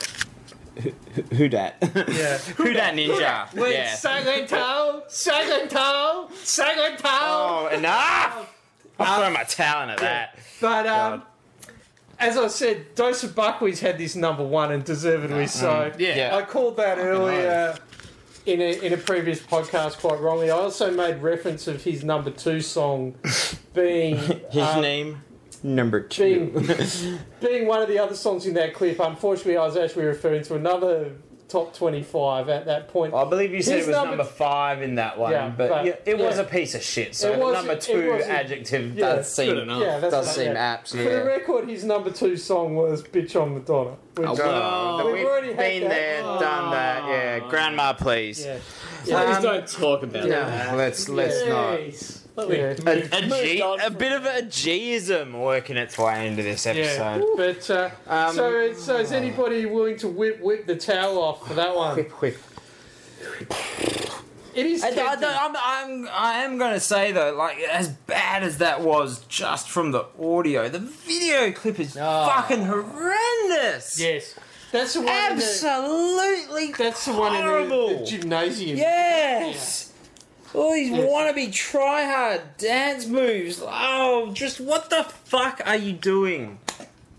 "Who- 0.83 1.37
who 1.37 1.49
dat? 1.49 1.77
yeah, 1.81 2.39
who 2.59 2.73
dat 2.73 2.95
ninja? 2.95 3.55
Wait, 3.55 3.75
yeah. 3.75 3.95
second 3.95 4.49
toe, 4.49 5.05
second 5.07 5.71
toe, 5.71 6.29
second 6.43 6.99
toe. 6.99 7.09
Oh, 7.11 7.69
enough! 7.73 8.51
I'll 8.99 9.21
throw 9.21 9.31
my 9.31 9.45
talent 9.45 9.93
at 9.93 9.99
that. 9.99 10.39
But 10.61 10.87
um, 10.87 11.23
as 12.19 12.37
I 12.37 12.49
said, 12.49 12.95
Dose 12.95 13.25
of 13.25 13.35
Buckley 13.35 13.75
had 13.75 13.99
this 13.99 14.17
number 14.17 14.45
one, 14.45 14.73
and 14.73 14.85
deservedly 14.85 15.47
so. 15.47 15.93
Yeah. 15.99 16.37
I 16.37 16.43
called 16.43 16.77
that 16.77 16.99
earlier 16.99 17.77
in 18.47 18.61
a, 18.61 18.81
in 18.85 18.93
a 18.93 18.97
previous 18.97 19.41
podcast 19.41 19.99
quite 19.99 20.21
wrongly. 20.21 20.51
I 20.51 20.57
also 20.57 20.91
made 20.91 21.23
reference 21.23 21.67
of 21.67 21.83
his 21.83 22.05
number 22.05 22.31
two 22.31 22.61
song 22.61 23.15
being 23.75 24.17
His 24.51 24.63
um, 24.63 24.81
name, 24.81 25.23
number 25.63 26.01
two. 26.01 26.51
being 26.51 27.19
being 27.41 27.67
one 27.67 27.83
of 27.83 27.89
the 27.89 27.99
other 27.99 28.15
songs 28.15 28.47
in 28.47 28.55
that 28.55 28.75
clip. 28.75 29.01
Unfortunately, 29.01 29.57
I 29.57 29.65
was 29.65 29.77
actually 29.77 30.05
referring 30.05 30.43
to 30.45 30.55
another 30.55 31.13
top 31.49 31.75
twenty-five 31.77 32.49
at 32.49 32.67
that 32.67 32.89
point. 32.89 33.13
I 33.15 33.25
believe 33.25 33.53
you 33.53 33.63
said 33.63 33.77
His 33.79 33.87
it 33.87 33.91
was 33.91 33.97
number- 33.97 34.17
number, 34.17 34.25
five 34.33 34.83
in 34.83 34.95
that 34.97 35.19
one, 35.19 35.33
Yeah, 35.33 35.53
but, 35.57 35.69
but- 35.69 35.85
yeah, 35.85 35.95
it 36.07 36.19
was 36.19 36.39
a 36.39 36.45
piece 36.45 36.75
of 36.75 36.83
shit. 36.83 37.15
So 37.15 37.39
was- 37.39 37.55
number 37.55 37.77
two 37.77 38.13
was 38.13 38.25
adjective 38.25 38.97
yeah, 38.97 39.17
does 39.17 39.33
seem 39.35 39.59
enough. 39.59 39.81
yeah, 39.83 39.99
that's 39.99 40.13
does 40.15 40.35
seem 40.35 40.53
yeah. 40.53 40.73
apt. 40.75 40.91
For 40.91 40.97
the 40.97 41.25
record, 41.25 41.69
his 41.69 41.85
number 41.85 42.11
two 42.11 42.37
song 42.37 42.75
was 42.77 43.03
"Bitch 43.03 43.41
I'm 43.41 43.55
Madonna." 43.55 43.97
Which, 44.17 44.29
Oh, 44.29 44.35
wow. 44.35 45.01
Oh, 45.03 45.07
We've 45.07 45.15
we've 45.17 45.27
already 45.27 45.49
had 45.49 45.57
been 45.59 45.83
that. 45.83 45.89
there, 45.91 46.23
done 46.23 46.71
that. 46.71 47.09
Yeah, 47.09 47.39
grandma, 47.51 47.93
please. 47.93 48.45
yeah. 48.45 48.59
Please 49.05 49.13
Um, 49.15 49.43
don't 49.43 49.67
talk 49.69 50.03
about 50.03 50.23
No, 50.25 50.31
that. 50.31 50.77
let's 50.77 51.09
let's 51.09 51.45
not. 51.47 51.79
Yes. 52.37 52.81
Yeah. 52.85 52.91
A, 52.91 53.19
a, 53.19 53.27
Moved 53.29 53.43
G, 53.45 53.63
on 53.63 53.81
a 53.81 53.85
from- 53.85 53.95
bit 53.95 54.13
of 54.13 54.25
a 54.27 54.43
G-ism 54.43 55.33
working 55.41 55.77
its 55.77 55.97
way 55.97 56.27
into 56.27 56.43
this 56.43 56.67
Yeah, 56.67 56.73
episode. 56.73 57.27
but 57.37 57.71
uh, 57.71 57.91
Um, 58.07 58.35
so 58.35 58.73
so 58.75 58.97
is 58.97 59.13
anybody 59.13 59.67
willing 59.67 59.97
to 59.99 60.09
whip 60.09 60.41
whip 60.41 60.67
the 60.67 60.77
towel 60.77 61.19
off 61.23 61.47
for 61.47 61.55
that 61.55 61.75
one? 61.77 61.95
Whip, 61.97 62.11
whip. 62.21 62.39
It 64.55 64.67
is. 64.67 64.85
I, 64.85 64.89
I. 64.91 65.17
I'm, 65.21 65.57
I'm, 65.57 66.09
I 66.13 66.35
am 66.45 66.59
going 66.59 66.75
to 66.75 66.81
say 66.81 67.11
though, 67.11 67.35
like 67.35 67.59
as 67.59 67.89
bad 67.89 68.43
as 68.45 68.59
that 68.59 68.81
was 68.83 69.25
just 69.27 69.69
from 69.69 69.91
the 69.91 70.05
audio, 70.23 70.69
the 70.69 70.79
video 70.79 71.51
clip 71.53 71.81
is 71.81 71.95
fucking 71.95 72.65
horrendous. 72.65 73.99
yes, 73.99 74.35
that's 74.71 74.95
the 74.95 75.01
one. 75.01 75.09
in 75.09 75.15
the- 75.15 75.43
Absolutely, 75.43 76.73
that's 76.73 77.05
the 77.05 77.13
one 77.15 77.35
in 77.35 77.69
the, 77.69 77.99
the 77.99 78.05
gymnasium. 78.07 78.79
Yes. 78.79 79.93
Oh, 80.55 80.61
all 80.67 80.73
these 80.73 80.91
Yes. 80.91 81.01
wannabe 81.11 81.53
try 81.53 82.05
hard 82.05 82.57
dance 82.59 83.07
moves. 83.07 83.61
Oh, 83.65 84.31
just 84.33 84.61
what 84.61 84.91
the 84.91 85.05
fuck 85.25 85.61
are 85.67 85.77
you 85.77 85.93
doing? 85.93 86.59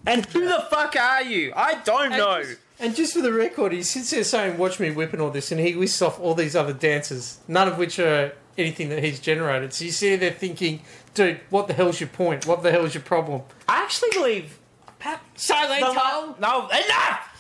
And 0.06 0.26
who 0.28 0.46
the 0.48 0.66
fuck 0.70 0.96
are 0.96 1.24
you? 1.24 1.52
I 1.56 1.76
don't 1.84 2.14
And 2.14 2.18
know. 2.18 2.44
just- 2.44 2.60
And 2.78 2.94
just 2.96 3.14
for 3.14 3.22
the 3.22 3.32
record, 3.34 3.72
he 3.72 3.82
sits 3.84 4.10
there 4.10 4.24
saying, 4.26 4.58
"Watch 4.58 4.80
me 4.82 4.92
whipping 4.92 5.22
all 5.22 5.30
this," 5.30 5.50
and 5.52 5.62
he 5.62 5.74
lists 5.74 6.02
off 6.02 6.20
all 6.20 6.34
these 6.36 6.56
other 6.58 6.74
dances, 6.74 7.38
none 7.48 7.70
of 7.70 7.78
which 7.78 7.98
are 8.00 8.34
anything 8.58 8.90
that 8.90 9.02
he's 9.02 9.20
generated. 9.20 9.74
So 9.74 9.86
you 9.86 9.92
see 9.92 10.16
there 10.18 10.32
thinking, 10.32 10.82
"Dude, 11.14 11.40
what 11.50 11.68
the 11.68 11.74
hell's 11.74 12.02
your 12.02 12.10
point? 12.10 12.46
What 12.46 12.64
the 12.64 12.72
hell's 12.72 12.94
your 12.94 13.04
problem?" 13.04 13.44
I 13.70 13.82
actually 13.82 14.10
believe. 14.12 14.58
Pat, 15.00 15.22
Silent 15.36 15.82
la- 15.82 16.34
no, 16.40 16.68
enough! 16.68 17.35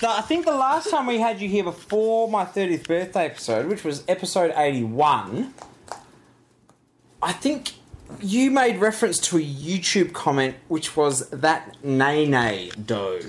The, 0.00 0.08
I 0.08 0.20
think 0.20 0.44
the 0.46 0.52
last 0.52 0.90
time 0.90 1.06
we 1.06 1.18
had 1.18 1.40
you 1.40 1.48
here 1.48 1.64
before 1.64 2.28
my 2.28 2.44
30th 2.44 2.86
birthday 2.86 3.26
episode, 3.26 3.66
which 3.66 3.84
was 3.84 4.04
episode 4.08 4.52
81, 4.56 5.54
I 7.22 7.32
think 7.32 7.74
you 8.20 8.50
made 8.50 8.78
reference 8.78 9.18
to 9.20 9.38
a 9.38 9.42
YouTube 9.42 10.12
comment 10.12 10.56
which 10.68 10.96
was 10.96 11.28
that 11.30 11.82
nay 11.84 12.26
nay 12.26 12.70
dough. 12.84 13.20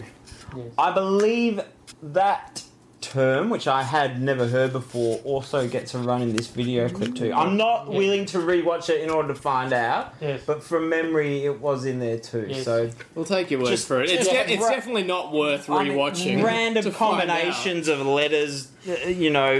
I 0.78 0.92
believe 0.92 1.62
that 2.02 2.64
term, 3.04 3.50
which 3.50 3.68
I 3.68 3.84
had 3.84 4.22
never 4.22 4.48
heard 4.48 4.72
before, 4.72 5.18
also 5.24 5.68
gets 5.68 5.94
a 5.94 6.00
run 6.00 6.22
in 6.22 6.36
this 6.36 6.48
video 6.48 6.90
clip 6.90 7.14
too. 7.16 7.32
I'm 7.34 7.58
not 7.58 7.88
willing 7.90 8.26
to 8.28 8.40
rewatch 8.40 8.90
it 8.90 9.02
in 9.02 9.10
order 9.10 9.28
to 9.30 9.36
find 9.40 9.74
out, 9.74 10.16
Yes. 10.22 10.42
but 10.46 10.64
from 10.64 10.90
memory, 10.90 11.46
it 11.46 11.60
was 11.62 11.86
in 11.86 12.00
there 12.00 12.18
too. 12.18 12.46
Yes. 12.50 12.64
So 12.66 12.90
We'll 13.14 13.26
take 13.26 13.52
your 13.52 13.60
word 13.62 13.70
Just- 13.70 13.88
for 13.88 14.02
it. 14.02 14.10
It's, 14.10 14.26
just 14.26 14.32
de- 14.32 14.54
it's 14.54 14.64
ra- 14.64 14.70
definitely 14.72 15.04
not 15.04 15.32
worth 15.34 15.70
I 15.70 15.84
mean, 15.84 15.94
rewatching. 15.94 16.44
random 16.44 16.84
to 16.84 16.92
find 16.92 17.30
out. 17.30 17.38
combinations 17.38 17.88
of 17.88 18.06
letters, 18.06 18.70
uh, 18.90 19.08
you 19.08 19.30
know, 19.30 19.60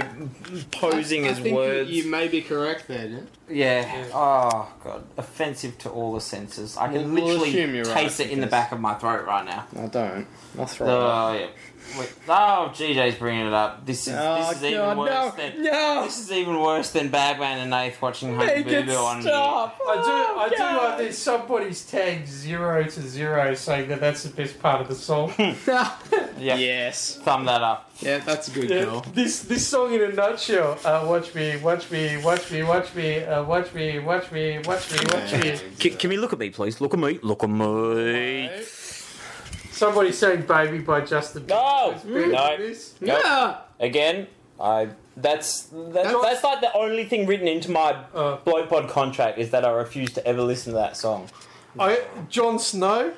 posing 0.72 1.26
I 1.26 1.28
as 1.28 1.38
think 1.38 1.54
words. 1.54 1.90
You 1.90 2.10
may 2.10 2.28
be 2.28 2.40
correct 2.40 2.88
there. 2.88 3.06
Dan. 3.08 3.26
Yeah. 3.48 4.04
Oh 4.14 4.72
god, 4.82 5.04
offensive 5.18 5.76
to 5.80 5.90
all 5.90 6.14
the 6.14 6.20
senses. 6.20 6.76
I 6.78 6.86
can 6.88 7.12
We'll- 7.12 7.24
we'll 7.26 7.38
literally 7.40 7.82
taste 7.84 8.18
right, 8.18 8.28
it 8.28 8.32
in 8.32 8.40
the 8.40 8.46
back 8.46 8.72
of 8.72 8.80
my 8.80 8.94
throat 8.94 9.26
right 9.26 9.44
now. 9.44 9.66
I 9.78 9.86
don't. 9.86 10.26
I'll 10.58 10.64
throw 10.66 10.86
Oh 10.88 11.32
yeah. 11.38 11.46
Wait. 11.98 12.12
Oh, 12.28 12.70
GJ's 12.74 13.16
bringing 13.16 13.46
it 13.46 13.52
up. 13.52 13.84
This 13.86 14.08
is 14.08 14.14
Oh, 14.16 14.48
this 14.48 14.56
is 14.58 14.64
even 14.64 14.78
God, 14.78 14.98
worse 14.98 15.10
no, 15.10 15.30
than 15.36 15.62
no. 15.62 16.02
this 16.04 16.18
is 16.18 16.32
even 16.32 16.58
worse 16.60 16.90
than 16.90 17.08
Bagman 17.08 17.58
and 17.58 17.70
Nath 17.70 18.00
watching 18.02 18.34
Honey 18.34 18.46
Make 18.54 18.64
Boo 18.66 18.70
it 18.72 18.86
Boo 18.86 18.96
on 18.96 19.22
stop. 19.22 19.78
I 19.86 19.94
do. 19.94 20.40
I 20.40 20.48
do 20.48 20.56
God. 20.58 20.84
like 20.88 20.98
this. 20.98 21.18
Somebody's 21.18 21.84
tagged 21.86 22.26
zero 22.28 22.82
to 22.84 23.00
zero, 23.02 23.54
saying 23.54 23.88
that 23.90 24.00
that's 24.00 24.22
the 24.24 24.30
best 24.30 24.58
part 24.60 24.80
of 24.80 24.88
the 24.88 24.94
song. 24.94 25.32
Yeah. 26.36 26.56
Yes. 26.56 27.16
Thumb 27.22 27.44
that 27.44 27.62
up. 27.62 27.90
Yeah, 28.00 28.18
that's 28.18 28.48
a 28.48 28.50
good 28.50 28.68
Yeah, 28.68 28.86
call. 28.86 29.00
this 29.14 29.42
this 29.42 29.64
song 29.66 29.94
in 29.94 30.02
a 30.02 30.08
nutshell. 30.12 30.76
Uh, 30.84 31.04
watch 31.06 31.32
me, 31.32 31.56
watch 31.58 31.90
me, 31.92 32.16
watch 32.22 32.50
me, 32.50 32.64
watch 32.64 32.92
me, 32.94 33.22
uh, 33.22 33.44
watch 33.44 33.72
me, 33.72 34.00
watch 34.00 34.32
me, 34.32 34.58
watch 34.64 34.90
me, 34.90 34.98
watch 35.12 35.32
me. 35.32 35.60
Can, 35.78 35.96
can 35.96 36.10
we 36.10 36.16
look 36.16 36.32
at 36.32 36.40
me, 36.40 36.50
please? 36.50 36.80
Look 36.80 36.92
at 36.92 36.98
me. 36.98 37.20
Look 37.22 37.44
at 37.44 37.50
me. 37.50 38.50
Somebody 39.74 40.12
saying 40.12 40.42
"Baby" 40.46 40.78
by 40.78 41.00
Justin. 41.02 41.46
No. 41.46 41.94
Bieber. 42.06 42.32
No. 42.32 42.56
This? 42.56 42.94
Yeah. 43.00 43.58
Again, 43.80 44.28
I 44.60 44.88
that's 45.16 45.62
that's, 45.64 45.92
That's- 45.94 46.22
that's 46.22 46.44
like 46.44 46.60
the 46.60 46.72
only 46.76 47.04
thing 47.04 47.26
written 47.26 47.48
into 47.48 47.70
my 47.70 47.96
Uh, 48.14 48.36
Blow 48.36 48.66
Pod 48.66 48.88
contract 48.88 49.38
is 49.38 49.50
that 49.50 49.64
I 49.64 49.70
refuse 49.70 50.12
to 50.12 50.26
ever 50.26 50.42
listen 50.42 50.72
to 50.72 50.78
that 50.78 50.96
song. 50.96 51.28
I, 51.78 52.04
Jon 52.28 52.58
Snow. 52.58 53.12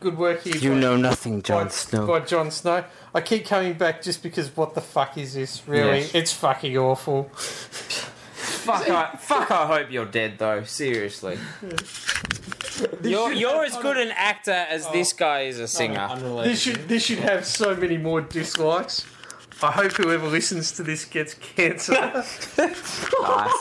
Good 0.00 0.16
work 0.18 0.42
here. 0.42 0.56
You 0.56 0.70
by- 0.70 0.76
know 0.78 0.96
nothing, 0.96 1.42
Jon 1.42 1.64
by, 1.66 1.70
Snow. 1.70 2.06
by 2.06 2.20
Jon 2.20 2.50
Snow. 2.50 2.84
I 3.14 3.20
keep 3.20 3.44
coming 3.46 3.74
back 3.74 4.02
just 4.02 4.22
because 4.22 4.54
what 4.56 4.74
the 4.74 4.80
fuck 4.80 5.16
is 5.18 5.34
this? 5.34 5.62
Really, 5.68 5.98
Yes. 6.00 6.14
it's 6.14 6.32
fucking 6.32 6.76
awful. 6.76 7.24
Fuck, 7.34 8.88
I, 8.88 9.16
fuck! 9.20 9.50
I 9.50 9.66
hope 9.66 9.90
you're 9.90 10.04
dead, 10.06 10.34
though. 10.38 10.64
Seriously, 10.64 11.38
you're 13.02 13.32
you're 13.32 13.64
as 13.64 13.76
good 13.78 13.96
an 13.96 14.10
actor 14.16 14.50
as 14.52 14.88
this 14.90 15.12
guy 15.12 15.42
is 15.42 15.58
a 15.58 15.68
singer. 15.68 16.08
This 16.44 16.60
should 16.62 16.88
this 16.88 17.04
should 17.04 17.18
have 17.20 17.44
so 17.46 17.74
many 17.76 17.96
more 17.98 18.20
dislikes. 18.20 19.04
I 19.62 19.70
hope 19.70 19.92
whoever 19.92 20.26
listens 20.26 20.72
to 20.72 20.82
this 20.82 21.04
gets 21.04 21.34
cancer. 21.34 21.94
Nice. 23.22 23.52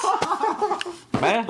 Man, 1.21 1.47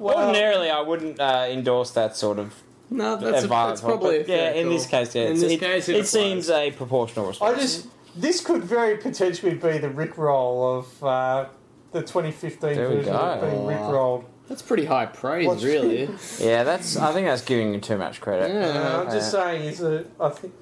ordinarily 0.00 0.70
I 0.70 0.80
wouldn't 0.80 1.20
uh, 1.20 1.46
endorse 1.50 1.90
that 1.92 2.16
sort 2.16 2.38
of 2.38 2.54
No, 2.90 3.16
that's, 3.16 3.42
a, 3.42 3.44
advice. 3.44 3.68
that's 3.68 3.80
probably 3.82 4.16
a 4.16 4.20
but 4.20 4.28
yeah. 4.28 4.36
fair 4.36 4.54
In 4.54 4.64
call. 4.66 4.72
this 4.72 4.86
case, 4.86 5.14
yeah, 5.14 5.22
In 5.22 5.26
it's- 5.32 5.40
this 5.42 5.52
it, 5.52 5.60
case, 5.60 5.88
it, 5.88 5.92
it 5.92 5.94
applies. 5.96 6.10
seems 6.10 6.50
a 6.50 6.70
proportional 6.72 7.26
I 7.26 7.28
response. 7.28 7.60
just 7.60 7.86
this 8.16 8.40
could 8.40 8.64
very 8.64 8.96
potentially 8.96 9.54
be 9.54 9.78
the 9.78 9.90
Rick 9.90 10.16
roll 10.16 10.78
of 10.78 11.04
uh, 11.04 11.46
the 11.92 12.00
2015 12.00 12.74
There 12.74 12.88
we 12.88 12.96
version 12.96 13.14
of 13.14 13.40
go. 13.40 13.50
being 13.50 13.66
Rick 13.66 13.80
rolled. 13.80 14.24
That's 14.48 14.62
pretty 14.62 14.84
high 14.84 15.06
praise, 15.06 15.46
What's- 15.48 15.64
really. 15.64 16.08
yeah, 16.40 16.62
that's. 16.62 16.96
I 16.96 17.12
think 17.12 17.26
that's 17.26 17.42
giving 17.42 17.74
you 17.74 17.80
too 17.80 17.96
much 17.98 18.20
credit. 18.20 18.52
Yeah. 18.54 18.78
Uh, 18.96 19.02
I'm 19.02 19.10
just 19.10 19.30
saying, 19.32 19.62
is 19.62 19.82
a 19.82 20.04
I 20.20 20.28
think. 20.30 20.52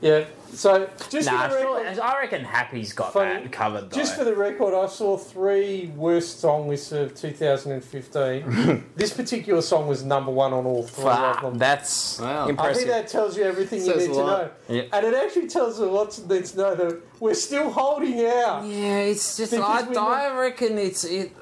Yeah. 0.00 0.24
So 0.52 0.90
just 1.08 1.30
Nah, 1.30 1.48
for 1.48 1.54
the 1.54 1.60
sure, 1.60 1.82
record, 1.82 1.98
I 2.00 2.20
reckon 2.20 2.44
Happy's 2.44 2.92
got 2.92 3.12
Funny. 3.14 3.42
that 3.44 3.52
covered 3.52 3.88
though. 3.90 3.96
just 3.96 4.16
for 4.16 4.24
the 4.24 4.34
record, 4.34 4.74
I 4.74 4.86
saw 4.86 5.16
three 5.16 5.90
worst 5.96 6.40
song 6.40 6.68
lists 6.68 6.92
of 6.92 7.14
2015. 7.14 8.84
this 8.96 9.12
particular 9.14 9.62
song 9.62 9.86
was 9.88 10.04
number 10.04 10.30
one 10.30 10.52
on 10.52 10.66
all 10.66 10.82
three 10.82 11.04
of 11.06 11.16
Fuck, 11.18 11.42
them. 11.42 11.56
that's 11.58 12.20
Wow. 12.20 12.48
I 12.58 12.68
I 12.68 12.74
think 12.74 12.88
that 12.88 13.08
tells 13.08 13.36
you 13.36 13.44
everything 13.44 13.78
you 13.80 13.86
Says 13.86 14.08
need 14.08 14.10
a 14.10 14.14
to 14.14 14.20
lot. 14.22 14.42
know. 14.42 14.50
Yeah. 14.76 14.82
And 14.92 15.06
it 15.06 15.14
actually 15.14 15.48
tells 15.48 15.78
you 15.80 15.86
lots 15.86 16.18
of 16.18 16.28
need 16.28 16.44
to 16.46 16.56
know 16.58 16.74
that 16.74 17.00
we're 17.20 17.34
still 17.34 17.70
holding 17.70 18.20
out. 18.26 18.64
Yeah, 18.66 18.98
it's 18.98 19.36
just 19.36 19.52
Because 19.52 19.86
I, 19.86 19.88
we 19.88 19.96
I 19.96 20.38
reckon 20.38 20.78
it's 20.78 21.04
it. 21.04 21.32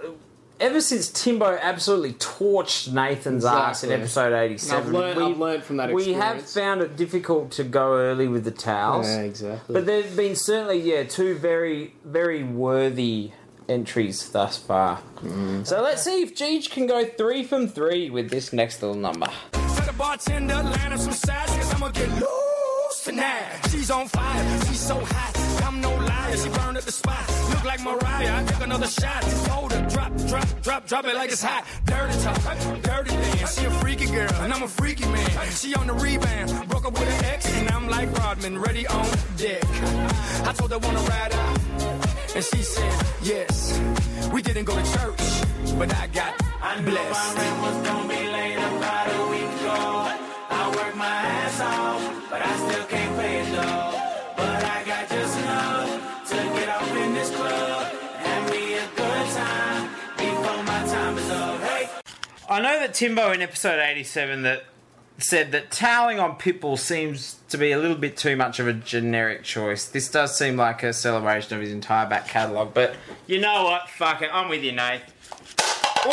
Ever 0.61 0.81
since 0.81 1.09
Timbo 1.09 1.59
absolutely 1.61 2.13
torched 2.15 2.93
Nathan's 2.93 3.45
ass 3.45 3.83
in 3.83 3.91
Exactly. 3.91 3.95
episode 3.95 4.33
I've 4.33 4.43
eighty-seven, 4.51 4.93
learned, 4.93 5.19
we, 5.19 5.25
I've 5.25 5.39
learned 5.39 5.65
from 5.65 5.77
that 5.79 5.93
we 5.93 6.13
have 6.13 6.43
found 6.49 6.83
it 6.83 6.97
difficult 6.97 7.51
to 7.53 7.65
go 7.65 7.97
early 7.97 8.29
with 8.29 8.45
the 8.45 8.51
towels. 8.51 9.09
Yeah, 9.09 9.23
exactly. 9.23 9.73
But 9.73 9.87
there've 9.87 10.15
been 10.17 10.37
certainly, 10.37 10.81
yeah, 10.81 11.05
two 11.05 11.37
very, 11.37 11.95
very 12.05 12.43
worthy 12.43 13.33
entries 13.69 14.29
thus 14.31 14.59
far. 14.59 15.01
Mm. 15.21 15.67
So 15.67 15.81
let's 15.81 16.03
see 16.03 16.23
if 16.23 16.35
Jeej 16.35 16.71
can 16.71 16.87
go 16.87 17.05
three 17.05 17.45
from 17.45 17.69
three 17.69 18.11
with 18.11 18.29
this 18.31 18.53
next 18.53 18.83
little 18.83 18.97
number. 18.97 19.29
Tell 19.53 19.87
the 19.87 19.93
bartender, 19.93 20.55
line 20.63 20.99
some 20.99 21.13
sides, 21.13 21.53
cause 21.53 21.75
I'ma 21.75 21.89
get 21.91 22.09
loose 22.11 23.05
tonight. 23.05 23.61
She's 23.71 23.91
on 23.91 24.09
fire, 24.09 24.61
she's 24.67 24.81
so 24.81 24.99
hot. 24.99 25.40
I'm 25.71 25.81
no 25.81 25.95
liar, 25.95 26.37
she 26.37 26.49
burned 26.49 26.77
up 26.79 26.83
the 26.83 26.91
spot. 26.91 27.25
Look 27.51 27.65
like 27.65 27.81
Mariah, 27.85 28.41
I 28.41 28.43
took 28.45 28.61
another 28.65 28.89
shot. 28.89 29.23
Hold 29.51 29.73
her, 29.73 29.89
drop, 29.89 30.17
drop, 30.27 30.63
drop, 30.63 30.87
drop 30.89 31.05
it 31.05 31.15
like 31.15 31.31
it's 31.31 31.45
hot. 31.45 31.65
Dirty 31.85 32.19
talk, 32.25 32.83
dirty 32.83 33.11
dance. 33.11 33.57
She 33.57 33.67
a 33.67 33.71
freaky 33.71 34.07
girl, 34.07 34.33
and 34.43 34.53
I'm 34.53 34.65
a 34.65 34.69
freaky 34.69 35.07
man. 35.07 35.31
She 35.53 35.73
on 35.77 35.87
the 35.87 35.93
rebound, 35.93 36.69
broke 36.69 36.87
up 36.87 36.95
with 36.95 37.09
an 37.09 37.25
ex, 37.27 37.47
and 37.55 37.71
I'm 37.71 37.89
like 37.89 38.11
Rodman, 38.19 38.59
ready 38.59 38.85
on 38.89 39.07
deck. 39.37 39.63
I 40.45 40.53
told 40.57 40.73
her 40.73 40.79
wanna 40.79 41.03
ride 41.03 41.35
out, 41.35 41.61
and 42.35 42.45
she 42.45 42.63
said 42.65 43.07
yes. 43.23 43.81
We 44.33 44.43
didn't 44.43 44.65
go 44.65 44.75
to 44.75 44.83
church, 44.99 45.79
but 45.79 45.95
I 45.95 46.09
got 46.09 46.37
blessed. 46.85 48.20
I 62.61 62.63
know 62.63 62.81
that 62.81 62.93
Timbo 62.93 63.33
in 63.33 63.41
episode 63.41 63.81
87 63.81 64.43
that 64.43 64.65
said 65.17 65.51
that 65.53 65.71
toweling 65.71 66.21
on 66.21 66.37
Pitbull 66.37 66.79
seems 66.79 67.39
to 67.49 67.57
be 67.57 67.73
a 67.73 67.79
little 67.79 67.97
bit 67.97 68.19
too 68.19 68.37
much 68.37 68.61
of 68.61 68.69
a 68.69 68.75
generic 68.75 69.45
choice. 69.45 69.87
This 69.87 70.11
does 70.11 70.37
seem 70.37 70.59
like 70.59 70.83
a 70.83 70.93
celebration 70.93 71.55
of 71.55 71.63
his 71.63 71.73
entire 71.73 72.07
back 72.07 72.29
catalogue, 72.29 72.75
but 72.75 72.97
you 73.27 73.41
know 73.41 73.65
what? 73.65 73.89
Fuck 73.89 74.21
it. 74.21 74.29
I'm 74.31 74.51
with 74.51 74.63
you, 74.63 74.73
Nate. 74.73 75.01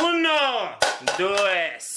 Uno, 0.01 0.70
dos. 1.18 1.97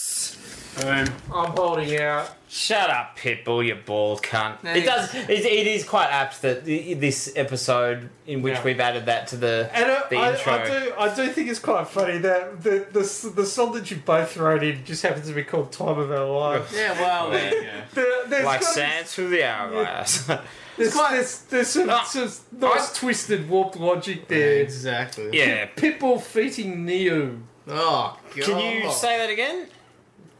I'm 0.79 1.07
holding 1.33 1.97
out. 2.01 2.31
Shut 2.49 2.91
up, 2.91 3.17
Pitbull, 3.17 3.65
you 3.65 3.77
bald 3.77 4.23
cunt. 4.23 4.65
It 4.65 4.85
does. 4.85 5.15
It, 5.15 5.29
it 5.31 5.67
is 5.69 5.85
quite 5.85 6.09
apt 6.11 6.43
that 6.43 6.63
i- 6.67 6.95
this 6.95 7.33
episode 7.37 8.09
in 8.27 8.43
which 8.43 8.55
Yeah. 8.55 8.65
we've 8.65 8.81
added 8.81 9.07
that 9.07 9.29
to 9.29 9.37
the 9.37 9.71
And 9.73 9.85
I, 9.91 10.09
the 10.09 10.17
I, 10.17 10.33
intro. 10.33 10.53
I 10.55 10.67
do, 10.67 10.93
I 10.99 11.15
do 11.15 11.29
think 11.33 11.49
it's 11.49 11.61
quite 11.61 11.87
funny 11.87 12.19
that 12.19 12.63
the, 12.63 12.87
the 12.91 13.33
the 13.37 13.47
song 13.47 13.73
that 13.75 13.91
you 13.91 13.99
both 13.99 14.37
wrote 14.37 14.65
in 14.65 14.85
just 14.85 15.03
happens 15.03 15.29
to 15.29 15.33
be 15.35 15.45
called 15.45 15.71
"Time 15.71 15.99
of 15.99 16.11
Our 16.11 16.27
Lives." 16.27 16.73
yeah, 16.77 16.93
well, 17.01 17.33
Yeah. 17.33 17.85
There- 17.95 18.27
there's 18.27 18.45
like 18.45 18.61
gotta 18.61 18.73
be- 18.75 18.81
sand 18.81 19.07
through 19.07 19.29
the 19.29 19.45
hourglass. 19.45 20.29
There's, 20.77 20.95
there's, 20.95 21.39
there's 21.43 21.69
some, 21.69 21.91
Ah, 21.91 22.05
some 22.05 22.31
nice 22.59 22.97
twisted 22.97 23.51
warped 23.51 23.77
logic 23.77 24.29
there. 24.29 24.61
exactly. 24.63 25.29
yeah. 25.35 25.67
Pitbull 25.77 26.23
feating 26.23 26.87
Ne-Yo. 26.87 27.37
Oh, 27.69 28.19
God. 28.35 28.45
Can 28.45 28.83
you 28.85 28.91
say 28.91 29.19
that 29.19 29.29
again? 29.29 29.67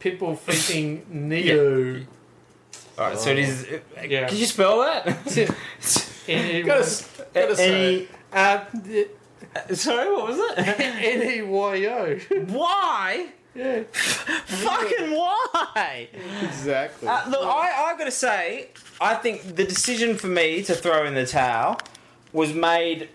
Pitbull 0.01 0.37
feating 0.37 1.05
Ne-Yo. 1.09 2.01
Alright, 2.97 3.17
so 3.19 3.29
it 3.31 3.39
is. 3.39 3.67
Yeah. 4.07 4.27
Can 4.27 4.37
you 4.37 4.45
spell 4.45 4.79
that? 4.79 5.07
N- 6.27 6.65
Gotta, 6.65 6.81
s- 6.81 7.21
gotta 7.33 7.55
say. 7.55 8.07
uh, 8.33 8.65
Sorry, 9.73 10.11
what 10.11 10.27
was 10.29 10.37
it? 10.37 10.57
N 10.79 11.29
E 11.29 11.41
Y 11.41 11.85
O. 11.85 12.15
Why? 12.45 13.27
Yeah. 13.55 13.83
Fucking 13.91 15.11
why? 15.11 16.07
Exactly. 16.43 17.07
Uh, 17.07 17.29
look, 17.29 17.41
I, 17.43 17.91
I 17.93 17.97
gotta 17.97 18.11
say, 18.11 18.69
I 19.01 19.15
think 19.15 19.55
the 19.55 19.65
decision 19.65 20.15
for 20.15 20.27
me 20.27 20.61
to 20.63 20.73
throw 20.75 21.05
in 21.05 21.15
the 21.15 21.25
towel 21.25 21.79
was 22.33 22.53
made 22.53 23.03
uh, 23.03 23.07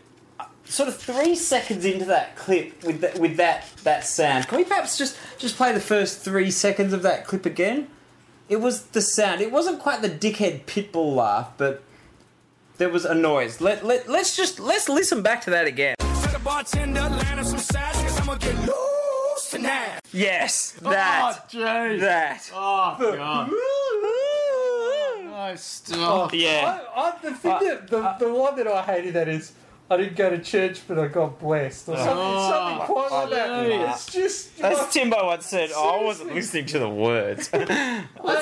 sort 0.67 0.89
of 0.89 0.97
three 0.97 1.35
seconds 1.35 1.85
into 1.85 2.05
that 2.07 2.37
clip 2.37 2.83
with 2.85 3.01
that 3.01 3.19
with 3.19 3.37
that 3.37 3.65
that 3.85 4.05
sound. 4.05 4.49
Can 4.49 4.59
we 4.59 4.65
perhaps 4.65 4.99
just 4.99 5.17
just 5.39 5.57
play 5.57 5.73
the 5.73 5.81
first 5.81 6.21
three 6.21 6.51
seconds 6.51 6.93
of 6.93 7.03
that 7.03 7.27
clip 7.27 7.47
again? 7.47 7.89
It 8.49 8.61
was 8.61 8.83
the 8.87 9.01
sound. 9.01 9.41
It 9.41 9.51
wasn't 9.51 9.81
quite 9.81 10.03
the 10.03 10.09
dickhead 10.09 10.65
pitbull 10.67 11.15
laugh, 11.17 11.51
but 11.57 11.83
there 12.79 12.89
was 12.89 13.05
a 13.05 13.15
noise. 13.15 13.61
Let 13.61 13.85
let 13.85 14.09
let's 14.09 14.37
just 14.37 14.61
let's 14.61 14.89
listen 14.89 15.23
back 15.23 15.43
to 15.43 15.51
that 15.51 15.67
again. 15.67 15.95
Tell 15.99 16.33
the 16.33 16.39
bartender, 16.39 17.01
line 17.01 17.39
up 17.39 17.45
some 17.47 17.59
sides, 17.59 17.99
cause 18.03 18.21
I'ma 18.21 18.35
get 18.37 18.55
loose 18.61 19.51
tonight. 19.51 20.01
Yes, 20.13 20.79
oh, 20.85 20.91
that 20.91 21.47
Oh, 21.55 21.57
jeez. 21.59 22.01
that. 22.01 22.51
Oh, 22.55 22.97
God. 22.99 23.51
Oh, 25.29 25.55
stop. 25.57 26.33
Yeah. 26.35 26.81
I, 26.95 27.01
I, 27.09 27.19
the 27.23 27.35
thing 27.35 27.59
that, 27.61 27.89
the, 27.89 28.17
the 28.19 28.33
one 28.33 28.57
that 28.57 28.67
I 28.67 28.83
hated 28.83 29.15
that 29.15 29.29
is 29.29 29.53
I 29.89 29.97
didn't 29.99 30.17
go 30.17 30.31
to 30.31 30.39
church, 30.43 30.81
but 30.89 30.99
I 30.99 31.07
got 31.07 31.39
blessed, 31.39 31.89
or 31.91 31.97
something, 31.97 32.17
something 32.17 32.87
quite 32.87 33.11
like 33.13 33.31
that. 33.31 33.49
jeez. 33.51 33.91
It's 33.93 34.13
just 34.13 34.61
As 34.61 34.93
Timbo 34.93 35.27
once 35.27 35.47
said, 35.47 35.71
"Oh, 35.75 36.01
I 36.01 36.05
wasn't 36.05 36.35
listening 36.35 36.67
to 36.67 36.79
the 36.81 36.89
words. 36.89 37.49
That's 37.51 37.69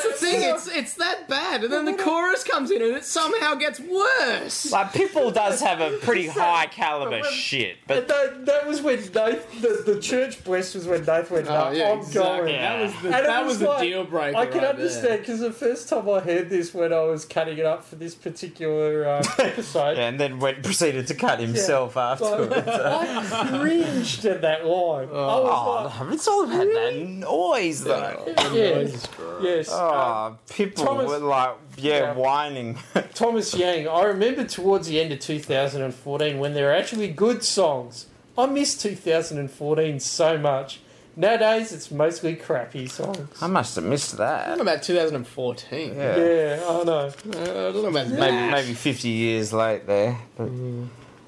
the 0.07 0.13
thing. 0.15 0.43
It's 0.55 0.67
it's 0.69 0.95
that 0.95 1.29
bad, 1.29 1.65
and 1.65 1.73
then 1.73 1.85
the 1.85 1.95
chorus 1.95 2.45
comes 2.45 2.71
in, 2.71 2.81
and 2.81 2.97
it 2.97 3.05
somehow 3.05 3.55
gets 3.57 3.79
worse. 3.81 4.73
like 4.73 4.93
Pitbull 4.93 5.35
does 5.35 5.61
have 5.61 5.81
a 5.81 5.99
pretty 5.99 6.27
high 6.29 6.67
caliber 6.67 7.21
But- 7.21 7.31
shit, 7.31 7.77
But 7.87 8.07
but 8.07 8.09
that, 8.09 8.47
that 8.47 8.67
was 8.67 8.81
when 8.83 8.99
Nath, 9.13 9.61
the, 9.61 9.83
the 9.85 10.01
church 10.01 10.43
blessed 10.45 10.75
was 10.77 10.87
when 10.87 11.05
Nath 11.05 11.31
went, 11.31 11.47
no, 11.47 11.67
Oh, 11.67 11.71
yeah, 11.73 11.91
I'm 11.93 11.99
exactly. 11.99 12.23
going. 12.23 12.47
That 12.61 12.81
was 12.83 12.93
the, 13.03 13.07
And 13.17 13.27
that 13.27 13.45
was 13.45 13.59
the 13.59 13.67
like- 13.69 13.83
deal 13.83 14.05
breaker. 14.05 14.37
I 14.39 14.47
can 14.47 14.59
right 14.63 14.71
understand 14.75 15.21
because 15.21 15.41
the 15.41 15.53
first 15.53 15.89
time 15.89 16.09
I 16.09 16.21
heard 16.21 16.49
this 16.49 16.73
when 16.75 16.93
I 16.93 17.03
was 17.03 17.25
cutting 17.25 17.59
it 17.59 17.67
up 17.67 17.85
for 17.85 17.97
this 17.97 18.15
particular 18.15 19.09
um, 19.09 19.23
episode, 19.39 19.97
yeah, 19.99 20.09
and 20.09 20.19
then 20.19 20.39
went 20.39 20.63
proceeded 20.63 21.07
to 21.09 21.15
cut 21.15 21.34
himself 21.41 21.97
like, 21.97 22.21
afterwards. 22.21 22.69
I 22.69 23.59
cringed 23.59 24.25
at 24.27 24.41
that 24.43 24.65
line. 24.67 25.09
I 25.09 25.13
Oh, 25.13 25.85
was 25.85 26.01
no, 26.01 26.13
it's 26.13 26.29
all 26.29 26.45
about 26.45 26.67
that 26.73 26.97
noise, 26.97 27.85
though. 27.85 28.25
like, 28.27 28.37
yeah, 28.55 28.89
yes. 29.43 29.71
um, 29.73 29.81
Oh, 29.81 30.37
people 30.51 30.85
Thomas- 30.85 31.09
were 31.11 31.19
like, 31.19 31.55
yeah, 31.77 31.99
Yeah. 31.99 32.13
whining. 32.15 32.79
Thomas 33.15 33.55
Yang, 33.55 33.89
I 33.89 34.05
remember 34.05 34.45
towards 34.45 34.87
the 34.89 35.01
end 35.01 35.13
of 35.13 35.21
2014 35.21 36.39
when 36.39 36.55
there 36.55 36.67
were 36.67 36.73
actually 36.75 37.09
good 37.09 37.43
songs. 37.45 38.07
I 38.37 38.47
miss 38.47 38.77
2014 38.77 40.01
so 40.01 40.39
much. 40.39 40.81
Nowadays, 41.17 41.71
it's 41.73 41.93
mostly 41.93 42.35
crappy 42.35 42.89
songs. 42.89 43.29
I 43.41 43.47
must 43.47 43.77
have 43.77 43.85
missed 43.85 44.19
I 44.19 44.47
don't 44.49 44.49
that. 44.49 44.57
know 44.57 44.63
about 44.63 44.83
2014. 44.83 45.95
Yeah. 45.95 46.17
Yeah, 46.17 46.61
I 46.69 46.83
know. 46.83 46.93
Uh, 46.93 47.09
I 47.09 47.45
don't 47.45 47.83
know 47.83 47.87
about 47.87 48.09
Maybe 48.09 48.17
that. 48.17 48.51
maybe 48.51 48.75
fifty 48.75 49.11
years 49.11 49.53
late 49.53 49.87
there. 49.87 50.19
But 50.37 50.49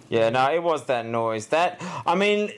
yeah, 0.09 0.31
no, 0.31 0.53
it 0.53 0.62
was 0.62 0.85
that 0.87 1.07
noise. 1.07 1.47
That 1.49 1.81
I 2.07 2.14
mean. 2.14 2.51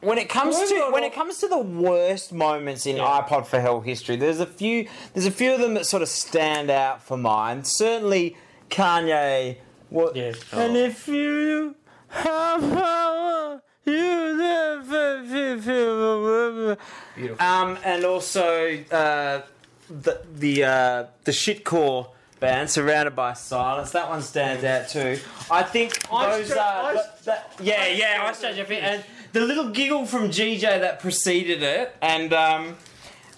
When 0.00 0.18
it 0.18 0.28
comes 0.28 0.58
to 0.68 0.88
when 0.90 1.02
it 1.02 1.14
comes 1.14 1.38
to 1.38 1.48
the 1.48 1.56
worst 1.56 2.30
moments 2.30 2.84
in 2.84 2.96
Yeah. 2.96 3.22
iPod 3.26 3.46
for 3.46 3.58
Hell 3.58 3.80
history, 3.80 4.16
there's 4.16 4.38
a 4.38 4.44
few 4.44 4.86
there's 5.14 5.24
a 5.24 5.30
few 5.30 5.54
of 5.54 5.60
them 5.60 5.72
that 5.74 5.86
sort 5.86 6.02
of 6.02 6.10
stand 6.10 6.68
out 6.68 7.02
for 7.02 7.16
mine. 7.16 7.64
Certainly 7.64 8.36
Kanye. 8.68 9.56
What? 9.88 10.14
Yeah. 10.14 10.32
And 10.52 10.76
if 10.76 11.08
you 11.08 11.74
have 12.08 12.60
power, 12.60 13.62
you 13.86 14.36
never 14.36 15.24
feel. 15.58 16.76
Um, 17.40 17.78
and 17.82 18.04
also 18.04 18.76
uh, 18.90 19.40
the 19.88 20.20
the 20.34 20.64
uh, 20.64 21.04
the 21.24 21.32
shitcore 21.32 22.08
band, 22.44 22.70
Surrounded 22.70 23.16
by 23.16 23.32
Silence. 23.32 23.90
That 23.92 24.08
one 24.08 24.22
stands 24.22 24.64
out 24.64 24.88
too. 24.88 25.18
I 25.50 25.62
think 25.62 25.98
I 26.12 26.36
those 26.38 26.50
are. 26.52 26.56
I- 26.58 26.92
th- 26.92 27.04
that- 27.24 27.52
yeah, 27.60 27.86
yeah, 27.86 28.26
I 28.28 28.32
Stranger 28.32 28.64
Things, 28.64 28.82
and 28.84 29.04
the 29.32 29.40
little 29.40 29.70
giggle 29.70 30.06
from 30.06 30.30
GJ 30.30 30.60
that 30.60 31.00
preceded 31.00 31.62
it, 31.62 31.96
and 32.02 32.32
um, 32.32 32.76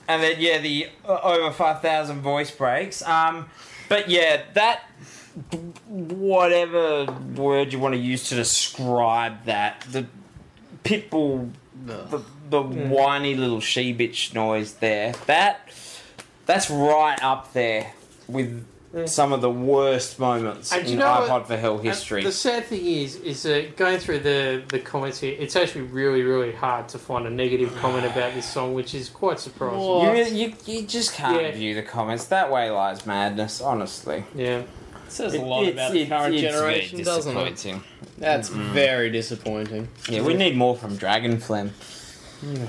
and 0.08 0.22
then 0.22 0.36
yeah, 0.38 0.58
the 0.58 0.88
uh, 1.04 1.20
over 1.22 1.52
five 1.52 1.80
thousand 1.82 2.20
voice 2.20 2.50
breaks. 2.50 3.02
Um, 3.02 3.48
but 3.88 4.08
yeah, 4.08 4.42
that 4.54 4.82
whatever 5.88 7.04
word 7.34 7.72
you 7.72 7.78
want 7.78 7.94
to 7.94 8.00
use 8.00 8.28
to 8.30 8.34
describe 8.34 9.44
that 9.44 9.82
the 9.92 10.06
pitbull 10.84 11.50
the, 11.84 12.22
the 12.48 12.62
whiny 12.62 13.34
little 13.34 13.60
she 13.60 13.94
bitch 13.94 14.32
noise 14.34 14.74
there 14.74 15.12
that 15.26 15.68
that's 16.46 16.70
right 16.70 17.22
up 17.22 17.52
there 17.52 17.92
with 18.28 18.64
some 19.04 19.32
of 19.32 19.40
the 19.42 19.50
worst 19.50 20.18
moments 20.18 20.72
And 20.72 20.86
in 20.86 20.94
you 20.94 20.98
what? 20.98 21.28
iPod 21.28 21.46
for 21.46 21.56
Hell 21.56 21.76
history. 21.78 22.22
The 22.24 22.32
sad 22.32 22.64
thing 22.64 22.84
is, 22.86 23.16
is 23.16 23.42
that 23.42 23.76
going 23.76 23.98
through 23.98 24.20
the, 24.20 24.62
the 24.68 24.78
comments 24.78 25.20
here, 25.20 25.36
it's 25.38 25.54
actually 25.56 25.82
really, 25.82 26.22
really 26.22 26.52
hard 26.52 26.88
to 26.90 26.98
find 26.98 27.26
a 27.26 27.30
negative 27.30 27.76
comment 27.76 28.06
about 28.10 28.32
this 28.34 28.48
song, 28.48 28.72
which 28.74 28.94
is 28.94 29.08
quite 29.10 29.38
surprising. 29.38 29.80
You, 29.80 30.10
really- 30.10 30.40
you, 30.40 30.54
you 30.64 30.86
just 30.86 31.12
can't 31.12 31.42
Yeah. 31.42 31.50
view 31.52 31.74
the 31.74 31.82
comments. 31.82 32.24
That 32.26 32.50
way 32.50 32.70
lies 32.70 33.04
madness, 33.04 33.60
honestly. 33.60 34.24
Yeah. 34.34 34.62
says 35.08 35.34
a 35.34 35.42
lot 35.42 35.64
it's- 35.64 35.74
about 35.74 35.92
the 35.92 36.06
current 36.06 36.34
it's 36.34 36.42
very 36.42 36.52
generation, 36.52 37.02
doesn't 37.02 37.36
it? 37.36 37.50
disappointing. 37.50 37.84
That's 38.18 38.48
very 38.48 39.10
disappointing. 39.10 39.88
Yeah, 40.08 40.22
we 40.22 40.32
need 40.34 40.56
more 40.56 40.74
from 40.76 40.96
Dragon 40.96 41.38
Flem. 41.38 41.72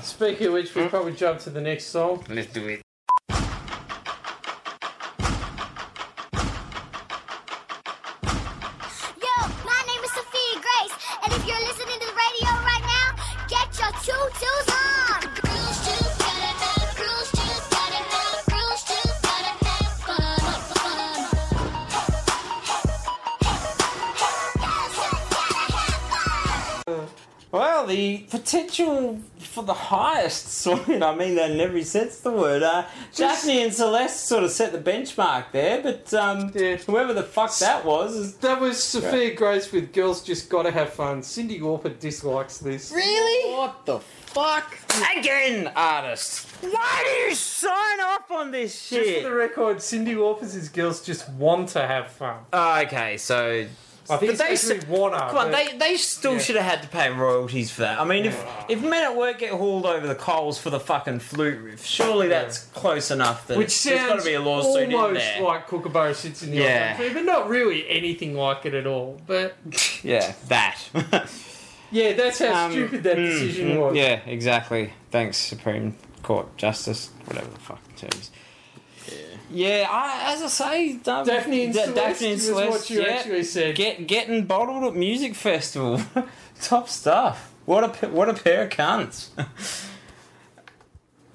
Speaking 0.02 0.48
of 0.48 0.52
which, 0.54 0.74
we'll 0.74 0.88
probably 0.88 1.12
jump 1.12 1.40
to 1.40 1.50
the 1.50 1.60
next 1.60 1.86
song. 1.86 2.24
Let's 2.28 2.52
do 2.52 2.66
it. 2.68 2.80
Well, 27.88 27.96
the 27.96 28.18
potential 28.30 29.18
for 29.38 29.62
the 29.64 29.72
highest 29.72 30.60
swing, 30.62 31.02
I 31.02 31.14
mean 31.14 31.36
that 31.36 31.50
in 31.52 31.60
every 31.60 31.84
sense 31.84 32.18
of 32.18 32.22
the 32.24 32.30
word. 32.32 32.62
Uh, 32.62 32.84
Daphne 33.14 33.62
and 33.62 33.72
Celeste 33.72 34.26
sort 34.26 34.44
of 34.44 34.50
set 34.50 34.72
the 34.72 34.78
benchmark 34.78 35.46
there, 35.52 35.80
but 35.82 36.12
um, 36.12 36.52
Yeah. 36.54 36.76
whoever 36.76 37.14
the 37.14 37.22
fuck 37.22 37.56
that 37.58 37.84
was 37.86 38.14
is 38.14 38.34
That 38.36 38.60
was 38.60 38.82
Sophia 38.82 39.34
Grace 39.34 39.72
with 39.72 39.92
Girls 39.94 40.22
Just 40.22 40.50
Gotta 40.50 40.70
Have 40.70 40.92
Fun. 40.92 41.22
Cyndi 41.22 41.60
Lauper 41.60 41.98
dislikes 41.98 42.58
this. 42.58 42.92
really 42.92 43.54
What 43.56 43.86
the 43.86 44.00
fuck? 44.00 44.76
again 45.16 45.72
artist. 45.74 46.46
Why 46.60 47.02
do 47.04 47.28
you 47.28 47.34
sign 47.34 48.00
off 48.00 48.30
on 48.30 48.50
this 48.50 48.80
shit? 48.88 49.04
Just 49.04 49.16
for 49.22 49.28
the 49.30 49.34
record, 49.34 49.76
Cyndi 49.78 50.14
Lauper's 50.14 50.54
is 50.54 50.68
Girls 50.68 51.00
Just 51.04 51.28
Want 51.30 51.70
to 51.70 51.86
Have 51.86 52.08
Fun. 52.10 52.36
Oh, 52.52 52.80
okay, 52.82 53.16
so 53.16 53.66
I 54.10 54.16
think 54.16 54.38
But 54.38 54.48
they 54.48 54.78
wanna. 54.88 55.18
Come 55.18 55.36
on, 55.36 55.50
they, 55.50 55.76
they 55.76 55.96
still 55.96 56.34
Yeah. 56.34 56.38
should 56.38 56.56
have 56.56 56.64
had 56.64 56.82
to 56.82 56.88
pay 56.88 57.10
royalties 57.10 57.70
for 57.70 57.82
that. 57.82 58.00
I 58.00 58.04
mean, 58.04 58.24
if 58.24 58.42
if 58.68 58.82
men 58.82 59.02
at 59.04 59.14
work 59.16 59.38
get 59.40 59.52
hauled 59.52 59.84
over 59.86 60.06
the 60.06 60.14
coals 60.14 60.58
for 60.58 60.70
the 60.70 60.80
fucking 60.80 61.20
flute 61.20 61.58
riff, 61.60 61.84
surely 61.84 62.28
that's 62.28 62.58
close 62.58 63.10
enough 63.10 63.46
that 63.48 63.58
Which 63.58 63.82
there's 63.82 64.00
got 64.00 64.08
sounds 64.08 64.24
to 64.24 64.28
be 64.30 64.34
a 64.34 64.40
lawsuit 64.40 64.94
almost 64.94 65.08
in 65.10 65.14
there. 65.14 65.42
like 65.42 65.66
Kookaburra 65.68 66.14
sits 66.14 66.42
in 66.42 66.50
the 66.52 66.56
Yeah. 66.58 67.00
yeah. 67.00 67.12
but 67.12 67.24
not 67.24 67.48
really 67.48 67.88
anything 67.88 68.34
like 68.34 68.64
it 68.64 68.74
at 68.74 68.86
all. 68.86 69.20
But 69.26 69.56
yeah, 70.02 70.32
that. 70.48 70.78
yeah, 71.90 72.12
that's 72.14 72.38
how 72.38 72.66
Um, 72.66 72.72
stupid 72.72 73.02
that 73.02 73.16
mm, 73.18 73.26
decision 73.30 73.68
mm, 73.76 73.80
was. 73.80 73.96
Yeah, 73.96 74.20
exactly. 74.26 74.92
Thanks, 75.10 75.36
Supreme 75.36 75.96
Court 76.22 76.56
Justice, 76.56 77.10
whatever 77.26 77.48
the 77.50 77.60
fuck 77.60 77.80
is. 78.02 78.30
Yeah, 79.50 79.86
I, 79.90 80.34
as 80.34 80.42
I 80.42 80.46
say, 80.48 80.92
um, 81.06 81.24
Daphne 81.26 81.64
and 81.64 81.74
Da- 81.74 81.84
Celeste 81.84 81.96
Daphne 81.96 82.26
and 82.26 82.34
was 82.36 82.44
Celeste, 82.44 82.70
what 82.70 82.90
you 82.90 83.00
yeah, 83.02 83.08
actually 83.08 83.44
said. 83.44 83.74
Get 83.76 84.06
getting 84.06 84.44
bottled 84.44 84.84
at 84.84 84.94
music 84.94 85.34
festival, 85.34 86.00
top 86.60 86.88
stuff. 86.88 87.52
What 87.64 88.02
a 88.02 88.08
what 88.08 88.28
a 88.28 88.34
pair 88.34 88.64
of 88.64 88.70
cunts. 88.70 89.28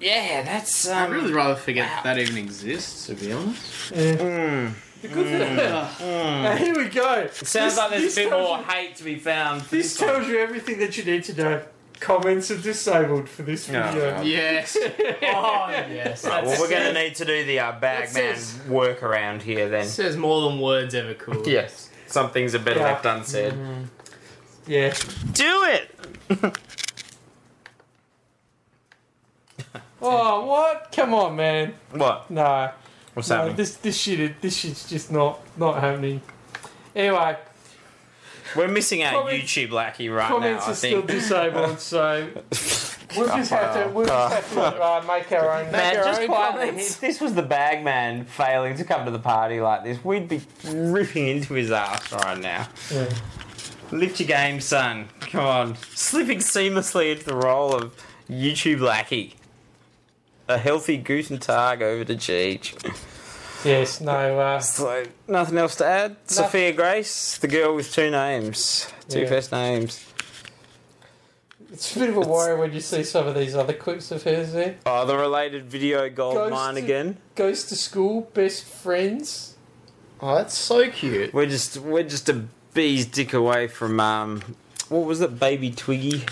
yeah, 0.00 0.42
that's. 0.42 0.88
Um, 0.88 0.96
I'd 0.96 1.10
really 1.10 1.32
rather 1.32 1.54
forget 1.56 2.04
that 2.04 2.18
even 2.18 2.36
exists, 2.36 3.06
to 3.06 3.14
be 3.14 3.32
honest. 3.32 3.90
Yeah. 3.92 4.70
The 5.02 5.08
good 5.08 5.26
thing- 5.26 5.56
Now, 5.56 6.56
here 6.56 6.74
we 6.76 6.88
go. 6.88 7.28
Sounds 7.32 7.74
This- 7.74 7.76
like 7.76 7.90
there's 7.90 8.16
a 8.16 8.20
bit 8.22 8.30
more 8.30 8.58
you- 8.58 8.64
hate 8.64 8.96
to 8.96 9.04
be 9.04 9.16
found. 9.18 9.60
This 9.62 9.70
this 9.70 9.96
tells 9.98 10.26
you 10.28 10.38
everything 10.38 10.78
that 10.78 10.96
you 10.96 11.04
need 11.04 11.24
to 11.24 11.34
know. 11.34 11.62
Comments 12.00 12.50
are 12.50 12.58
disabled 12.58 13.28
for 13.28 13.42
this 13.42 13.68
No, 13.70 13.82
video. 13.90 14.16
no. 14.16 14.22
Yes. 14.22 14.76
oh, 15.22 15.68
yes. 15.70 16.24
Right, 16.26 16.44
well, 16.44 16.60
we're 16.60 16.68
going 16.68 16.92
to 16.92 17.00
need 17.02 17.14
to 17.16 17.24
do 17.24 17.44
the 17.44 17.60
uh, 17.60 17.72
bag 17.78 18.08
That 18.08 18.14
man 18.14 18.36
says- 18.36 18.60
work 18.68 19.02
around 19.02 19.42
here 19.42 19.68
then. 19.68 19.86
says 19.86 20.16
more 20.16 20.48
than 20.50 20.60
words 20.60 20.94
ever 20.94 21.14
could. 21.14 21.46
Yes, 21.54 21.90
some 22.06 22.30
things 22.30 22.54
are 22.54 22.58
better 22.58 22.80
Yeah. 22.80 22.86
left 22.86 23.06
unsaid. 23.06 23.54
Yeah. 24.66 24.94
Do 25.32 25.64
it. 25.64 26.56
Oh, 30.06 30.44
what? 30.44 30.92
Come 30.94 31.14
on, 31.14 31.36
man. 31.36 31.74
What? 31.92 32.30
No. 32.30 32.70
What's 33.14 33.30
no, 33.30 33.36
happening? 33.36 33.56
this 33.56 33.76
this 33.76 33.96
shit 33.96 34.38
this 34.42 34.54
shit's 34.56 34.86
just 34.90 35.10
not 35.10 35.40
not 35.56 35.80
happening. 35.80 36.20
Anyway, 36.94 37.36
We're 38.56 38.68
missing 38.68 39.02
our 39.02 39.12
Comments- 39.22 39.44
YouTube 39.52 39.70
lackey 39.72 40.08
right 40.08 40.28
comments 40.28 40.64
now. 40.64 40.68
I 40.68 40.72
are 40.72 40.74
still 40.76 41.02
think. 41.02 41.06
disabled, 41.10 41.80
so 41.80 42.28
we'll 43.16 43.26
just 43.36 43.50
have 43.50 43.74
to 43.86 43.90
we'll 43.92 44.06
just 44.06 44.34
have 44.34 44.52
to 44.54 44.60
uh, 44.82 45.04
make 45.06 45.30
our 45.32 45.50
own. 45.60 45.70
Man, 45.72 45.94
make 45.94 45.98
our 45.98 46.04
just 46.04 46.20
own 46.22 46.26
quietly, 46.28 46.66
comments. 46.66 46.90
if 46.92 47.00
this 47.00 47.20
was 47.20 47.34
the 47.34 47.42
bag 47.42 47.82
man 47.84 48.24
failing 48.24 48.76
to 48.76 48.84
come 48.84 49.04
to 49.04 49.10
the 49.10 49.18
party 49.18 49.60
like 49.60 49.84
this, 49.84 50.02
we'd 50.04 50.28
be 50.28 50.40
ripping 50.72 51.28
into 51.28 51.54
his 51.54 51.70
ass 51.70 52.12
right 52.12 52.38
now. 52.38 52.68
Yeah. 52.92 53.08
Lift 53.92 54.18
your 54.18 54.26
game, 54.28 54.60
son. 54.60 55.08
Come 55.20 55.44
on. 55.44 55.76
Slipping 55.94 56.38
seamlessly 56.38 57.12
into 57.12 57.24
the 57.24 57.36
role 57.36 57.74
of 57.74 57.94
YouTube 58.28 58.80
lackey. 58.80 59.34
A 60.48 60.58
healthy 60.58 60.96
Guten 60.96 61.38
Tag 61.38 61.80
over 61.82 62.04
to 62.04 62.14
Cheech. 62.16 62.74
Yes, 63.64 64.00
no. 64.00 64.38
Uh, 64.38 64.60
So, 64.60 65.04
nothing 65.26 65.58
else 65.58 65.76
to 65.76 65.86
add? 65.86 66.16
Sophia 66.26 66.72
Grace, 66.72 67.38
the 67.38 67.48
girl 67.48 67.74
with 67.74 67.92
two 67.92 68.10
names. 68.10 68.86
Two 69.08 69.20
Yeah. 69.20 69.28
first 69.28 69.52
names. 69.52 70.00
it's 71.72 71.96
a 71.96 71.98
bit 71.98 72.10
of 72.10 72.16
a 72.18 72.20
worry 72.20 72.56
when 72.56 72.72
you 72.72 72.80
see 72.80 73.02
some 73.02 73.26
of 73.26 73.34
these 73.34 73.56
other 73.56 73.72
clips 73.72 74.10
of 74.12 74.22
hers 74.22 74.52
there. 74.52 74.76
Oh, 74.86 75.04
the 75.06 75.16
related 75.16 75.64
video 75.64 76.08
gold 76.08 76.34
Goes 76.36 76.50
mine 76.52 76.74
to- 76.74 76.80
again. 76.80 77.16
Goes 77.34 77.64
to 77.64 77.74
school, 77.76 78.30
best 78.32 78.62
friends. 78.64 79.54
Oh, 80.20 80.36
that's 80.36 80.56
so 80.56 80.88
cute. 80.90 81.34
We're 81.34 81.46
just 81.46 81.76
we're 81.78 82.04
just 82.04 82.28
a 82.28 82.44
bee's 82.74 83.06
dick 83.06 83.32
away 83.32 83.66
from 83.66 83.98
um 83.98 84.42
what 84.88 85.04
was 85.04 85.20
it, 85.20 85.40
Baby 85.40 85.70
Twiggy? 85.72 86.24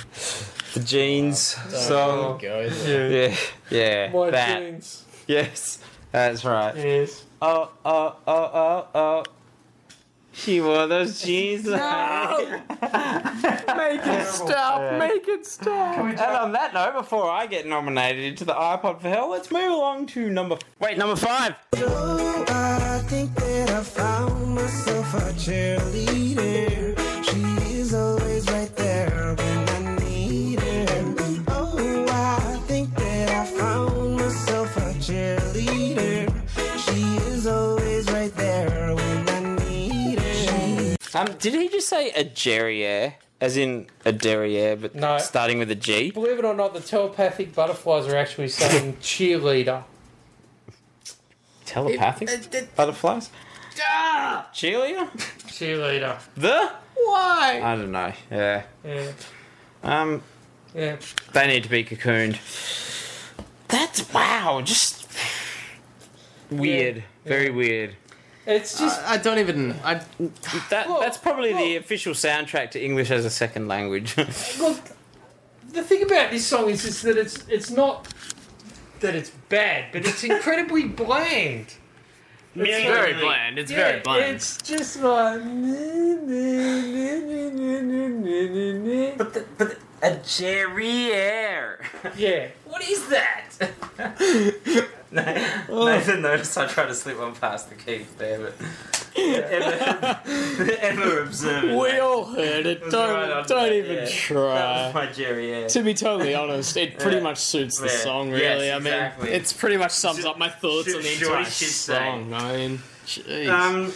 The 0.75 0.81
jeans 0.81 1.57
Oh, 1.73 1.77
song. 1.77 2.39
go. 2.41 2.61
Yeah. 2.87 3.09
Yeah, 3.09 3.37
yeah. 3.71 4.11
My 4.13 4.31
that. 4.31 4.61
jeans. 4.61 5.05
Yes. 5.27 5.79
That's 6.13 6.45
right. 6.45 6.77
Yes. 6.77 7.25
Oh 7.41 7.71
oh 7.85 8.17
oh 8.27 8.51
oh 8.55 8.87
oh 8.95 9.25
She 10.33 10.61
wore 10.61 10.87
those 10.87 11.23
jeans. 11.23 11.65
no! 11.65 11.77
Make 12.71 14.07
it 14.07 14.27
stop. 14.27 14.99
Make 14.99 15.27
it 15.27 15.47
stop. 15.47 15.99
And 15.99 16.21
on 16.21 16.53
that 16.53 16.75
note, 16.75 16.95
before 16.95 17.31
I 17.31 17.47
get 17.47 17.67
nominated 17.67 18.25
into 18.25 18.45
the 18.45 18.53
iPod 18.55 19.01
for 19.01 19.09
Hell, 19.09 19.31
let's 19.31 19.51
move 19.51 19.73
along 19.73 20.07
to 20.09 20.29
number. 20.31 20.59
Wait, 20.81 20.99
number 20.99 21.17
five. 21.17 21.55
I 21.75 23.03
think 23.07 23.35
that 23.37 23.71
I 23.71 23.83
found 23.83 24.55
myself 24.55 25.15
a 25.15 25.33
cheerleader. 25.33 26.82
Did 41.43 41.55
he 41.55 41.69
just 41.69 41.89
say 41.89 42.11
a 42.13 42.25
derriere, 42.25 43.17
as 43.41 43.57
in 43.57 43.89
a 44.05 44.13
derriere, 44.13 44.77
but 44.77 44.95
No. 44.95 45.19
starting 45.19 45.59
with 45.59 45.71
a 45.71 45.75
G? 45.75 46.11
Believe 46.13 46.39
it 46.39 46.45
or 46.45 46.55
not, 46.55 46.73
the 46.73 46.81
telepathic 46.81 47.55
butterflies 47.55 48.07
are 48.07 48.17
actually 48.17 48.49
saying 48.49 48.97
cheerleader. 49.03 49.83
Telepathic 51.67 52.75
butterflies. 52.77 53.31
Cheerleader. 54.55 55.09
Cheerleader. 55.49 56.19
The. 56.37 56.71
Why? 56.95 57.61
I 57.63 57.75
don't 57.77 57.91
know. 57.91 58.13
Yeah. 58.31 58.63
Yeah. 58.85 59.13
Um, 59.83 60.23
Yeah. 60.75 60.97
they 61.33 61.47
need 61.49 61.65
to 61.65 61.69
be 61.69 61.83
cocooned. 61.85 62.39
That's 63.69 64.13
wow. 64.13 64.61
Just 64.63 65.09
weird. 66.51 67.03
Very 67.25 67.51
weird. 67.51 67.97
It's 68.47 68.79
just 68.79 69.01
I, 69.03 69.15
I 69.15 69.17
don't 69.19 69.39
even. 69.39 69.73
I 69.85 69.95
That 70.71 70.89
Well, 70.89 71.01
that's 71.01 71.19
probably 71.19 71.51
the 71.51 71.55
well- 71.55 71.77
official 71.79 72.15
soundtrack 72.15 72.71
to 72.73 72.83
English 72.85 73.11
as 73.11 73.25
a 73.25 73.31
second 73.31 73.69
language. 73.69 74.17
look. 74.59 74.79
The 75.71 75.83
thing 75.83 76.03
about 76.03 76.31
this 76.31 76.47
song 76.47 76.69
is, 76.69 76.85
is 76.85 77.01
that 77.03 77.17
it's 77.17 77.47
it's 77.49 77.71
not 77.71 78.09
that 79.01 79.15
it's 79.15 79.31
bad, 79.49 79.87
but 79.93 80.07
it's 80.07 80.23
incredibly 80.25 80.85
bland. 80.89 81.67
it's 82.55 82.85
very 82.85 83.15
bland. 83.15 83.59
It's 83.59 83.71
very 83.71 84.01
bland. 84.01 84.35
It's 84.35 84.59
just 84.59 85.01
like. 85.01 85.41
but 89.19 89.35
the, 89.35 89.45
but 89.57 89.79
a 90.03 90.17
derriere. 90.17 91.85
Yeah. 92.17 92.49
What 92.65 92.83
is 92.89 93.09
that? 93.09 93.51
Nathan 95.13 96.23
noticed 96.23 96.57
I 96.57 96.67
tried 96.67 96.87
to 96.87 96.95
slip 96.95 97.19
one 97.19 97.35
past 97.35 97.69
the 97.69 97.75
keys 97.77 98.07
there, 98.17 98.41
but 98.41 98.55
ever, 99.17 100.21
ever 100.81 101.23
observant. 101.23 101.79
We 101.79 101.99
all 101.99 102.25
heard 102.25 102.65
it. 102.67 102.83
was 102.83 102.93
Don't 102.93 103.11
right 103.31 103.47
don't 103.47 103.73
even 103.73 103.93
yeah. 103.97 104.01
That 104.05 104.11
try. 104.11 104.87
was 104.87 104.95
my 104.95 105.07
derriere. 105.13 105.69
To 105.69 105.83
be 105.83 105.93
totally 105.95 106.35
honest, 106.35 106.77
it 106.79 106.99
pretty 106.99 107.19
Yeah. 107.19 107.23
much 107.25 107.39
suits 107.39 107.79
the 107.79 107.87
Yeah. 107.87 107.97
song. 107.99 108.31
Yes, 108.31 108.41
Really, 108.41 108.71
I 108.71 108.77
exactly. 108.79 109.27
mean, 109.27 109.35
it's 109.35 109.53
pretty 109.53 109.77
much 109.77 109.93
sums 109.93 110.17
Should- 110.19 110.27
up 110.27 110.39
my 110.39 110.49
thoughts 110.49 110.87
should- 110.89 110.97
on 110.97 111.03
the 111.03 111.09
should 111.09 111.23
entire 111.29 111.39
we 111.41 111.45
should 111.45 111.69
say. 111.69 111.95
song. 111.95 112.33
I 112.35 112.57
mean, 112.57 112.83
jeez. 113.07 113.49
Um, 113.51 113.93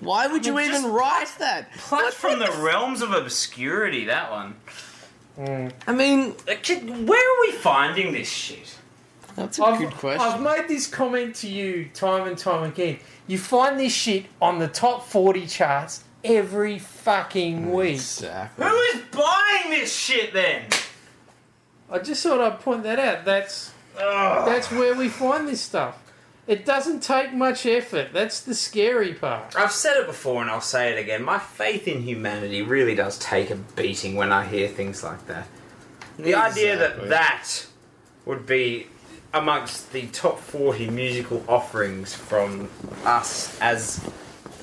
why 0.00 0.26
would 0.26 0.44
you 0.44 0.52
I 0.58 0.62
mean, 0.68 0.74
even 0.74 0.92
write 0.92 1.32
that? 1.38 1.72
plucked 1.78 2.12
from 2.14 2.38
the 2.40 2.52
realms 2.52 3.00
of 3.00 3.12
obscurity. 3.12 4.04
That 4.04 4.30
one. 4.30 4.56
Mm. 5.38 5.72
I 5.86 5.92
mean, 5.92 6.34
uh, 6.48 6.54
Where 7.04 7.20
are 7.20 7.40
we 7.42 7.52
finding 7.52 8.12
this 8.12 8.28
shit? 8.28 8.76
that's 9.34 9.58
a 9.58 9.64
I've, 9.64 9.78
good 9.78 9.90
question. 9.92 10.22
I've 10.22 10.40
made 10.40 10.66
this 10.66 10.86
comment 10.86 11.34
to 11.36 11.48
you 11.48 11.90
time 11.92 12.26
and 12.26 12.38
time 12.38 12.62
again. 12.62 12.98
You 13.26 13.36
find 13.38 13.78
this 13.78 13.92
shit 13.92 14.26
on 14.40 14.58
the 14.58 14.68
top 14.68 15.06
40 15.06 15.46
charts 15.46 16.04
every 16.24 16.78
fucking 16.78 17.70
week. 17.72 17.94
exactly. 17.96 18.64
Who 18.64 18.74
is 18.74 19.02
buying 19.12 19.70
this 19.70 19.94
shit 19.94 20.32
then? 20.32 20.64
I 21.90 21.98
just 21.98 22.22
thought 22.22 22.40
I'd 22.40 22.60
point 22.60 22.82
that 22.84 22.98
out. 22.98 23.24
That's 23.24 23.72
that's 23.94 24.70
where 24.70 24.94
we 24.94 25.08
find 25.08 25.46
this 25.46 25.60
stuff. 25.60 25.98
It 26.46 26.64
doesn't 26.64 27.02
take 27.02 27.32
much 27.32 27.66
effort. 27.66 28.12
That's 28.12 28.40
the 28.40 28.54
scary 28.54 29.14
part. 29.14 29.56
I've 29.56 29.72
said 29.72 29.96
it 29.96 30.06
before 30.06 30.42
and 30.42 30.50
I'll 30.50 30.60
say 30.60 30.92
it 30.92 30.98
again. 30.98 31.24
My 31.24 31.40
faith 31.40 31.88
in 31.88 32.02
humanity 32.02 32.62
really 32.62 32.94
does 32.94 33.18
take 33.18 33.50
a 33.50 33.56
beating 33.56 34.14
when 34.14 34.30
I 34.30 34.46
hear 34.46 34.68
things 34.68 35.02
like 35.02 35.26
that. 35.26 35.48
The 36.18 36.34
idea 36.34 36.76
that 36.76 37.08
that 37.08 37.66
would 38.24 38.46
be 38.46 38.86
amongst 39.34 39.92
the 39.92 40.06
top 40.06 40.38
40 40.38 40.88
musical 40.90 41.44
offerings 41.48 42.14
from 42.14 42.70
us 43.04 43.58
as 43.60 44.08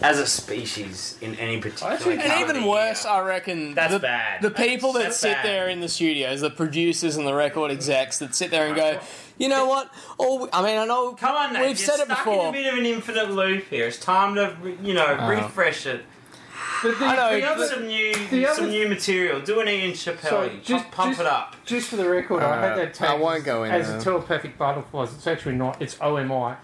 as 0.03 0.19
a 0.19 0.27
species 0.27 1.17
in 1.21 1.33
any 1.35 1.59
particular 1.61 1.95
think- 1.97 2.21
And 2.23 2.41
even 2.41 2.65
worse. 2.65 3.05
I 3.05 3.21
reckon 3.21 3.73
That's 3.73 3.93
the, 3.93 3.99
bad. 3.99 4.41
the 4.41 4.51
people 4.51 4.91
that 4.93 5.03
That's 5.03 5.17
sit 5.17 5.33
bad. 5.37 5.45
there 5.45 5.69
in 5.69 5.79
the 5.79 5.87
studios, 5.87 6.41
the 6.41 6.49
producers 6.49 7.15
and 7.15 7.25
the 7.25 7.33
record 7.33 7.71
execs 7.71 8.19
that 8.19 8.35
sit 8.35 8.51
there 8.51 8.67
and 8.67 8.75
go, 8.75 8.99
you 9.37 9.47
know 9.47 9.65
what? 9.65 9.89
All 10.17 10.49
I 10.51 10.61
mean, 10.61 10.77
I 10.77 10.85
know. 10.85 11.13
Come 11.13 11.35
on, 11.35 11.53
Nate. 11.53 11.61
We've 11.61 11.69
you're 11.69 11.75
said 11.77 11.99
it 12.01 12.05
stuck 12.05 12.27
in 12.27 12.33
before. 12.33 12.49
a 12.49 12.51
bit 12.51 12.71
of 12.73 12.77
an 12.79 12.85
infinite 12.85 13.31
loop 13.31 13.63
here. 13.69 13.87
It's 13.87 13.97
time 13.97 14.35
to, 14.35 14.55
you 14.83 14.93
know, 14.93 15.17
Oh. 15.19 15.27
refresh 15.29 15.85
it. 15.85 16.03
But 16.83 16.99
the, 16.99 17.05
I 17.05 17.15
know, 17.15 17.23
the 17.27 17.31
Bring 17.31 17.43
up 17.45 17.55
other- 17.57 17.67
some 17.67 17.87
new, 17.87 18.13
the 18.29 18.45
other- 18.45 18.55
some 18.55 18.69
new 18.69 18.87
material. 18.89 19.39
Do 19.39 19.61
an 19.61 19.69
Ian 19.69 19.93
Chappell. 19.93 20.29
So, 20.29 20.49
pump, 20.49 20.63
just- 20.63 20.91
pump 20.91 21.11
just- 21.11 21.21
it 21.21 21.27
up. 21.27 21.55
just 21.65 21.87
for 21.87 21.95
the 21.95 22.09
record, 22.09 22.43
I 22.43 22.59
had 22.61 22.71
uh, 22.73 22.75
that 22.75 23.01
I 23.01 23.15
won't 23.15 23.45
go 23.45 23.63
in 23.63 23.71
as 23.71 23.87
there. 23.87 23.97
a 23.99 24.01
telepathic 24.01 24.57
butterflies. 24.57 25.13
It's 25.13 25.25
actually 25.25 25.55
not. 25.55 25.81
It's 25.81 25.95
OMI. 26.01 26.55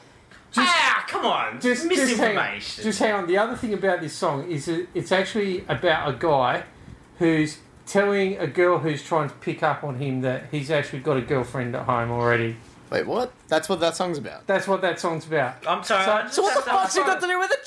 Just, 0.52 0.68
ah, 0.68 1.06
come 1.08 1.26
on. 1.26 1.62
just, 1.62 1.84
just 1.84 1.84
hang, 1.84 1.92
on, 1.92 2.08
misinformation. 2.08 2.84
just 2.84 3.00
hang 3.00 3.12
on. 3.14 3.28
The 3.28 3.38
other 3.38 3.56
thing 3.56 3.74
about 3.74 4.02
this 4.02 4.14
song 4.14 4.50
is 4.50 4.66
that 4.66 4.88
it's 4.96 5.12
actually 5.12 5.64
about 5.68 6.10
a 6.10 6.14
guy 6.18 6.64
who's 7.20 7.60
telling 7.86 8.38
a 8.38 8.48
girl 8.48 8.80
who's 8.80 9.04
trying 9.04 9.30
to 9.30 9.36
pick 9.36 9.62
up 9.64 9.84
on 9.84 9.98
him 9.98 10.22
that 10.22 10.46
he's 10.52 10.72
actually 10.72 11.00
got 11.00 11.18
a 11.18 11.22
girlfriend 11.22 11.76
at 11.76 11.84
home 11.86 12.10
already. 12.12 12.56
Wait, 12.90 13.06
what? 13.06 13.32
That's 13.48 13.70
what 13.70 13.80
that 13.82 13.96
song's 13.96 14.18
about. 14.18 14.48
That's 14.48 14.68
what 14.68 14.82
that 14.82 15.00
song's 15.00 15.28
about. 15.28 15.56
I'm 15.68 15.84
sorry. 15.84 16.06
So- 16.06 16.12
I 16.12 16.28
So 16.30 16.42
what 16.42 16.66
the 16.66 16.72
have 16.72 16.80
fuck's 16.82 16.96
it 16.96 17.06
got 17.06 17.22
to 17.22 17.28
do 17.28 17.38
with 17.38 17.52
a 17.52 17.58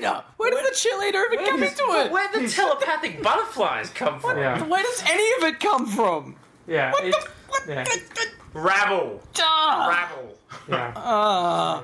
cheerleader? 0.00 0.24
Where 0.38 0.50
did 0.50 0.64
the 0.64 0.74
cheerleader 0.74 1.30
even 1.32 1.44
come 1.44 1.62
into 1.62 1.82
it? 2.06 2.10
Where 2.10 2.32
the 2.32 2.48
telepathic 2.48 3.22
butterflies 3.22 3.90
come 3.90 4.18
from? 4.18 4.38
Yeah, 4.38 4.62
Where 4.64 4.82
does 4.82 5.02
any 5.06 5.30
of 5.36 5.52
it 5.54 5.60
come 5.60 5.84
from? 5.86 6.36
yeah, 6.66 6.90
What 6.92 7.04
it, 7.04 7.10
the? 7.12 7.28
What? 7.48 7.62
yeah, 7.68 7.84
Rabble. 8.54 9.22
Ah. 9.40 9.88
Rabble. 10.10 10.38
yeah, 10.68 10.92
Ah. 10.96 11.82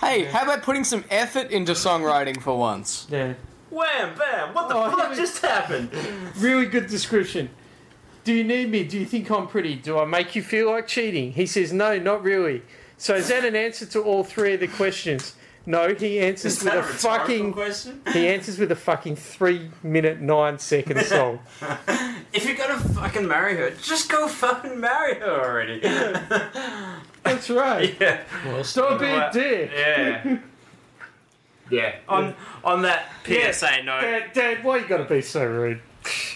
Hey, 0.00 0.24
how 0.24 0.42
about 0.42 0.62
putting 0.62 0.84
some 0.84 1.04
effort 1.10 1.50
into 1.50 1.72
songwriting 1.72 2.40
for 2.40 2.58
once? 2.58 3.06
yeah. 3.10 3.34
Wham, 3.70 4.16
bam. 4.16 4.54
What 4.54 4.68
the 4.68 4.76
Oh, 4.76 4.88
fuck 4.96 5.10
he- 5.10 5.16
just 5.16 5.42
happened? 5.42 5.90
Really 6.36 6.66
good 6.66 6.86
description. 6.86 7.50
Do 8.22 8.32
you 8.32 8.44
need 8.44 8.70
me? 8.70 8.84
Do 8.84 8.96
you 8.98 9.04
think 9.04 9.28
I'm 9.32 9.48
pretty? 9.48 9.74
Do 9.74 9.98
I 9.98 10.04
make 10.04 10.36
you 10.36 10.42
feel 10.42 10.70
like 10.70 10.86
cheating? 10.86 11.32
He 11.32 11.44
says, 11.44 11.72
No, 11.72 11.98
not 11.98 12.22
really. 12.22 12.62
So 12.98 13.16
is 13.16 13.26
that 13.28 13.44
an 13.44 13.56
answer 13.56 13.84
to 13.86 14.00
all 14.00 14.22
three 14.22 14.54
of 14.54 14.60
the 14.60 14.68
questions? 14.68 15.34
No, 15.66 15.94
he 15.94 16.20
answers 16.20 16.58
Is 16.58 16.64
with 16.64 16.74
a 16.74 16.80
a 16.80 16.82
fucking. 16.82 17.52
question? 17.52 18.02
He 18.12 18.28
answers 18.28 18.58
with 18.58 18.70
a 18.70 18.76
fucking 18.76 19.16
three 19.16 19.70
minute 19.82 20.20
nine 20.20 20.58
second 20.58 21.00
song. 21.06 21.38
If 22.32 22.44
you're 22.44 22.56
gonna 22.56 22.78
fucking 22.78 23.26
marry 23.26 23.56
her, 23.56 23.70
just 23.70 24.10
go 24.10 24.28
fucking 24.28 24.78
marry 24.78 25.14
her 25.14 25.30
already. 25.44 25.80
That's 27.22 27.48
right. 27.48 27.96
yeah. 27.98 28.22
Well, 28.44 28.62
Stop 28.64 29.00
being 29.00 29.12
a 29.14 29.30
dick. 29.32 29.70
Yeah. 29.74 30.38
Yeah. 31.70 31.94
On 32.10 32.34
on 32.62 32.82
that 32.82 33.10
PSA 33.24 33.84
note, 33.84 34.02
Dad, 34.02 34.32
Dad, 34.34 34.64
why 34.64 34.76
you 34.76 34.86
gotta 34.86 35.04
be 35.04 35.22
so 35.22 35.46
rude? 35.46 35.80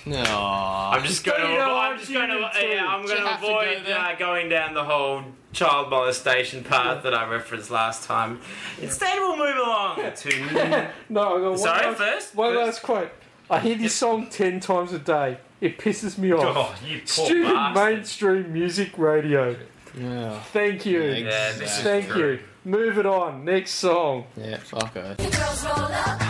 No. 0.09 0.91
I'm 0.93 1.05
just 1.05 1.25
going 1.25 1.41
to. 1.41 1.49
You 1.49 1.59
know, 1.59 1.77
I'm 1.77 1.93
I'm 1.93 1.99
just 1.99 2.13
going 2.13 2.29
to. 2.29 2.51
Yeah, 2.61 2.87
I'm 2.87 3.05
going 3.07 3.19
to 3.21 3.29
have 3.29 3.41
go 3.41 3.59
avoid 3.59 3.87
there? 3.87 3.99
uh, 3.99 4.15
going 4.17 4.49
down 4.49 4.75
the 4.75 4.85
whole 4.85 5.23
child 5.53 5.91
molestation 5.91 6.63
path 6.65 7.03
that 7.03 7.15
I 7.15 7.29
referenced 7.29 7.71
last 7.71 8.05
time. 8.05 8.41
Instead, 8.81 9.19
we'll 9.19 9.37
move 9.37 9.57
along 9.57 9.97
to. 10.17 10.91
No, 11.09 11.37
I 11.37 11.41
got 11.41 11.43
one 11.51 11.59
Sorry, 11.59 11.87
last, 11.87 11.99
first? 11.99 12.35
One 12.35 12.55
First? 12.55 12.67
last 12.67 12.83
quote. 12.83 13.11
I 13.51 13.61
hear 13.61 13.77
this 13.77 13.95
song 13.95 14.29
ten 14.31 14.61
times 14.61 14.93
a 14.93 14.99
day. 14.99 15.39
It 15.61 15.79
pisses 15.79 16.19
me 16.19 16.33
off. 16.33 16.57
Oh, 16.57 16.87
you 16.87 16.99
poor 16.99 17.07
Stupid 17.27 17.53
bastard. 17.53 17.85
mainstream 17.97 18.53
music 18.53 18.97
radio. 18.99 19.57
Yeah. 19.99 20.39
Thank 20.53 20.87
you. 20.87 21.03
Yeah, 21.03 21.53
Thank 21.53 22.15
you. 22.15 22.39
Move 22.65 22.99
it 22.99 23.07
on. 23.07 23.45
Next 23.45 23.73
song. 23.73 24.27
Yeah, 24.37 24.59
fuck 24.59 24.95
her. 24.95 26.25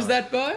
Was 0.00 0.06
that 0.08 0.32
by? 0.32 0.56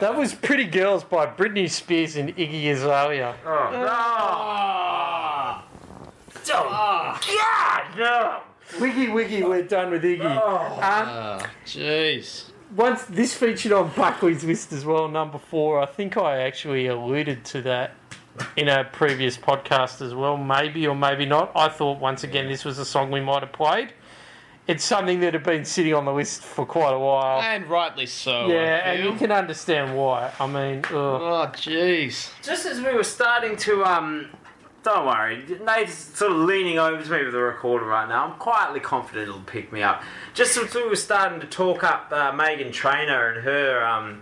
That 0.00 0.16
was 0.16 0.34
Pretty 0.34 0.64
Girls 0.64 1.04
by 1.04 1.26
Britney 1.26 1.70
Spears 1.70 2.16
and 2.16 2.34
Iggy 2.36 2.70
Azalea. 2.70 3.34
Ah. 3.46 5.64
Don't. 6.44 6.68
God, 6.68 7.98
no. 7.98 8.40
Wiggy 8.80 9.08
Wiggy, 9.08 9.42
we're 9.42 9.62
done 9.62 9.90
with 9.90 10.02
Iggy. 10.04 10.24
Um, 10.24 10.78
Ah, 10.82 11.50
jeez. 11.64 12.50
once 12.74 13.04
this 13.04 13.34
featured 13.34 13.72
on 13.72 13.90
Buckley's 13.96 14.44
list 14.44 14.72
as 14.72 14.84
well, 14.84 15.08
number 15.08 15.38
four. 15.38 15.80
I 15.80 15.86
think 15.86 16.16
I 16.16 16.42
actually 16.42 16.86
alluded 16.88 17.44
to 17.46 17.62
that 17.62 17.92
in 18.56 18.68
a 18.68 18.84
previous 18.84 19.36
podcast 19.38 20.02
as 20.02 20.14
well, 20.14 20.36
maybe 20.36 20.86
or 20.86 20.94
maybe 20.94 21.24
not. 21.26 21.52
I 21.54 21.68
thought 21.68 21.98
once 22.00 22.22
again 22.24 22.48
this 22.48 22.64
was 22.64 22.78
a 22.78 22.84
song 22.84 23.10
we 23.10 23.20
might 23.20 23.42
have 23.42 23.52
played. 23.52 23.92
It's 24.66 24.84
something 24.84 25.20
that 25.20 25.32
had 25.34 25.44
been 25.44 25.64
sitting 25.64 25.94
on 25.94 26.04
the 26.04 26.12
list 26.12 26.42
for 26.42 26.66
quite 26.66 26.92
a 26.92 26.98
while. 26.98 27.40
And 27.40 27.66
rightly 27.68 28.06
so. 28.06 28.48
yeah, 28.48 28.82
I 28.84 28.88
and 28.90 29.04
you 29.04 29.14
can 29.16 29.30
understand 29.30 29.96
why. 29.96 30.32
I 30.40 30.46
mean, 30.46 30.78
ugh. 30.86 30.92
Oh, 30.92 31.50
jeez. 31.54 32.30
Just 32.42 32.66
as 32.66 32.80
we 32.80 32.92
were 32.92 33.04
starting 33.04 33.56
to, 33.58 33.84
um, 33.84 34.28
don't 34.82 35.06
worry, 35.06 35.44
Nate's 35.64 35.94
sort 35.94 36.32
of 36.32 36.38
leaning 36.38 36.78
over 36.78 37.02
to 37.02 37.10
me 37.10 37.24
with 37.24 37.32
the 37.32 37.40
recorder 37.40 37.86
right 37.86 38.08
now. 38.08 38.26
I'm 38.26 38.38
quietly 38.38 38.80
confident 38.80 39.28
it'll 39.28 39.40
pick 39.42 39.72
me 39.72 39.82
up. 39.82 40.02
Just 40.34 40.56
as 40.56 40.74
we 40.74 40.86
were 40.88 40.96
starting 40.96 41.40
to 41.40 41.46
talk 41.46 41.84
up 41.84 42.08
uh, 42.10 42.32
Meghan 42.32 42.72
Trainor 42.72 43.30
and 43.30 43.44
her 43.44 43.84
um, 43.84 44.20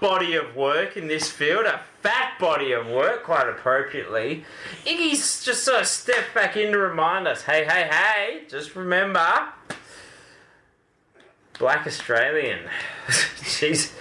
body 0.00 0.34
of 0.34 0.56
work 0.56 0.96
in 0.96 1.08
this 1.08 1.30
field, 1.30 1.66
a 1.66 1.80
fat 2.02 2.38
body 2.38 2.72
of 2.72 2.86
work, 2.86 3.24
quite 3.24 3.48
appropriately. 3.48 4.44
Iggy's 4.84 5.42
just 5.44 5.64
sort 5.64 5.80
of 5.80 5.86
stepped 5.86 6.34
back 6.34 6.56
in 6.56 6.72
to 6.72 6.78
remind 6.78 7.26
us, 7.26 7.42
hey, 7.42 7.64
hey, 7.64 7.88
hey, 7.90 8.42
just 8.48 8.76
remember, 8.76 9.48
Black 11.58 11.86
Australian. 11.86 12.60
she's 13.42 13.92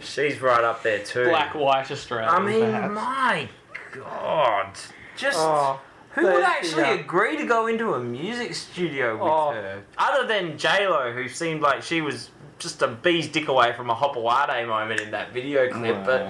she's 0.00 0.40
right 0.40 0.64
up 0.64 0.82
there 0.82 1.02
too. 1.02 1.24
Black 1.24 1.54
white 1.54 1.90
Australia. 1.90 2.28
I 2.28 2.40
mean, 2.40 2.60
perhaps. 2.60 2.94
my 2.94 3.48
God. 3.92 4.68
Just 5.16 5.38
Oh, 5.38 5.80
who 6.12 6.22
would 6.24 6.42
actually 6.42 6.82
yeah. 6.82 6.94
agree 6.94 7.36
to 7.36 7.44
go 7.46 7.66
into 7.66 7.94
a 7.94 8.00
music 8.00 8.54
studio 8.54 9.14
with 9.14 9.22
Oh. 9.30 9.50
her? 9.52 9.82
Other 9.98 10.26
than 10.26 10.56
J-Lo, 10.58 11.12
who 11.12 11.28
seemed 11.28 11.60
like 11.60 11.82
she 11.82 12.00
was 12.00 12.30
just 12.58 12.82
a 12.82 12.88
bee's 12.88 13.28
dick 13.28 13.48
away 13.48 13.72
from 13.74 13.90
a 13.90 13.94
Hopawade 13.94 14.66
moment 14.66 15.00
in 15.00 15.10
that 15.10 15.32
video 15.32 15.70
clip. 15.70 16.04
But 16.04 16.26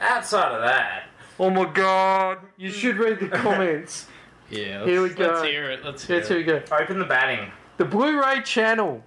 outside 0.00 0.52
of 0.52 0.62
that, 0.62 1.04
Oh 1.38 1.50
my 1.50 1.64
god! 1.64 2.38
You 2.56 2.70
hmm. 2.70 2.74
should 2.76 2.96
read 2.96 3.18
the 3.18 3.28
comments. 3.36 4.06
Yeah, 4.50 4.78
let's, 4.80 4.88
Here 4.90 5.02
we 5.02 5.08
go. 5.10 5.26
Let's 5.32 5.42
hear 5.42 5.70
it. 5.70 5.84
Let's 5.84 6.06
hear 6.06 6.16
That's 6.18 6.28
here 6.28 6.38
it. 6.38 6.46
we 6.46 6.60
go. 6.68 6.76
open 6.76 6.98
the 7.00 7.04
batting. 7.04 7.50
The 7.76 7.84
Blu-ray 7.84 8.42
channel. 8.42 9.02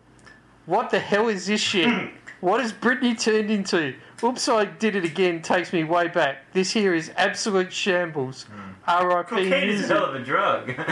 What 0.68 0.92
the 0.92 1.00
hell 1.00 1.28
is 1.30 1.48
this 1.48 1.60
shit? 1.62 2.12
what 2.42 2.60
has 2.62 2.72
Britney 2.74 3.20
turned 3.20 3.50
into? 3.50 3.96
Oops, 4.24 4.48
I 4.50 4.66
did 4.66 4.96
it 4.96 5.04
again. 5.06 5.42
Takes 5.42 5.72
me 5.74 5.84
way 5.84 6.08
back. 6.08 6.52
This 6.54 6.72
here 6.72 6.94
is 6.94 7.12
absolute 7.18 7.72
shambles. 7.74 8.44
Hmm. 8.44 8.60
R.I.P. 8.88 9.30
Cocaine 9.30 9.52
is 9.52 9.52
a 9.52 9.66
music. 9.66 9.90
hell 9.90 10.06
of 10.06 10.16
a 10.16 10.20
drug. 10.24 10.74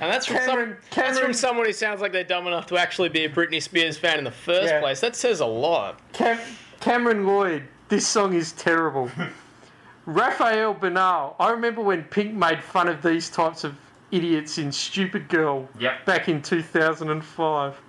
And 0.00 0.12
that's 0.12 0.26
from, 0.26 0.36
Cameron- 0.36 0.68
some, 0.68 0.76
that's 0.80 0.88
Cameron- 0.94 1.22
from 1.24 1.32
someone 1.32 1.66
who 1.66 1.72
sounds 1.72 2.00
like 2.00 2.12
they're 2.12 2.22
dumb 2.22 2.46
enough 2.46 2.66
to 2.66 2.76
actually 2.78 3.08
be 3.08 3.24
a 3.24 3.28
Britney 3.28 3.60
Spears 3.60 3.98
fan 3.98 4.16
in 4.18 4.24
the 4.24 4.30
first 4.30 4.68
Yeah. 4.68 4.78
place. 4.80 5.00
That 5.00 5.16
says 5.16 5.40
a 5.40 5.46
lot. 5.46 5.98
Cam- 6.12 6.38
Cameron 6.80 7.26
Lloyd. 7.26 7.64
This 7.88 8.06
song 8.06 8.32
is 8.34 8.52
terrible. 8.52 9.10
Raphael 10.06 10.72
Bernal. 10.74 11.34
I 11.40 11.50
remember 11.50 11.82
when 11.82 12.04
Pink 12.04 12.32
made 12.32 12.62
fun 12.62 12.86
of 12.88 13.02
these 13.02 13.28
types 13.28 13.64
of 13.64 13.74
idiots 14.12 14.56
in 14.58 14.70
Stupid 14.70 15.28
Girl 15.28 15.68
Yep. 15.80 16.04
back 16.06 16.28
in 16.28 16.40
2005. 16.42 17.80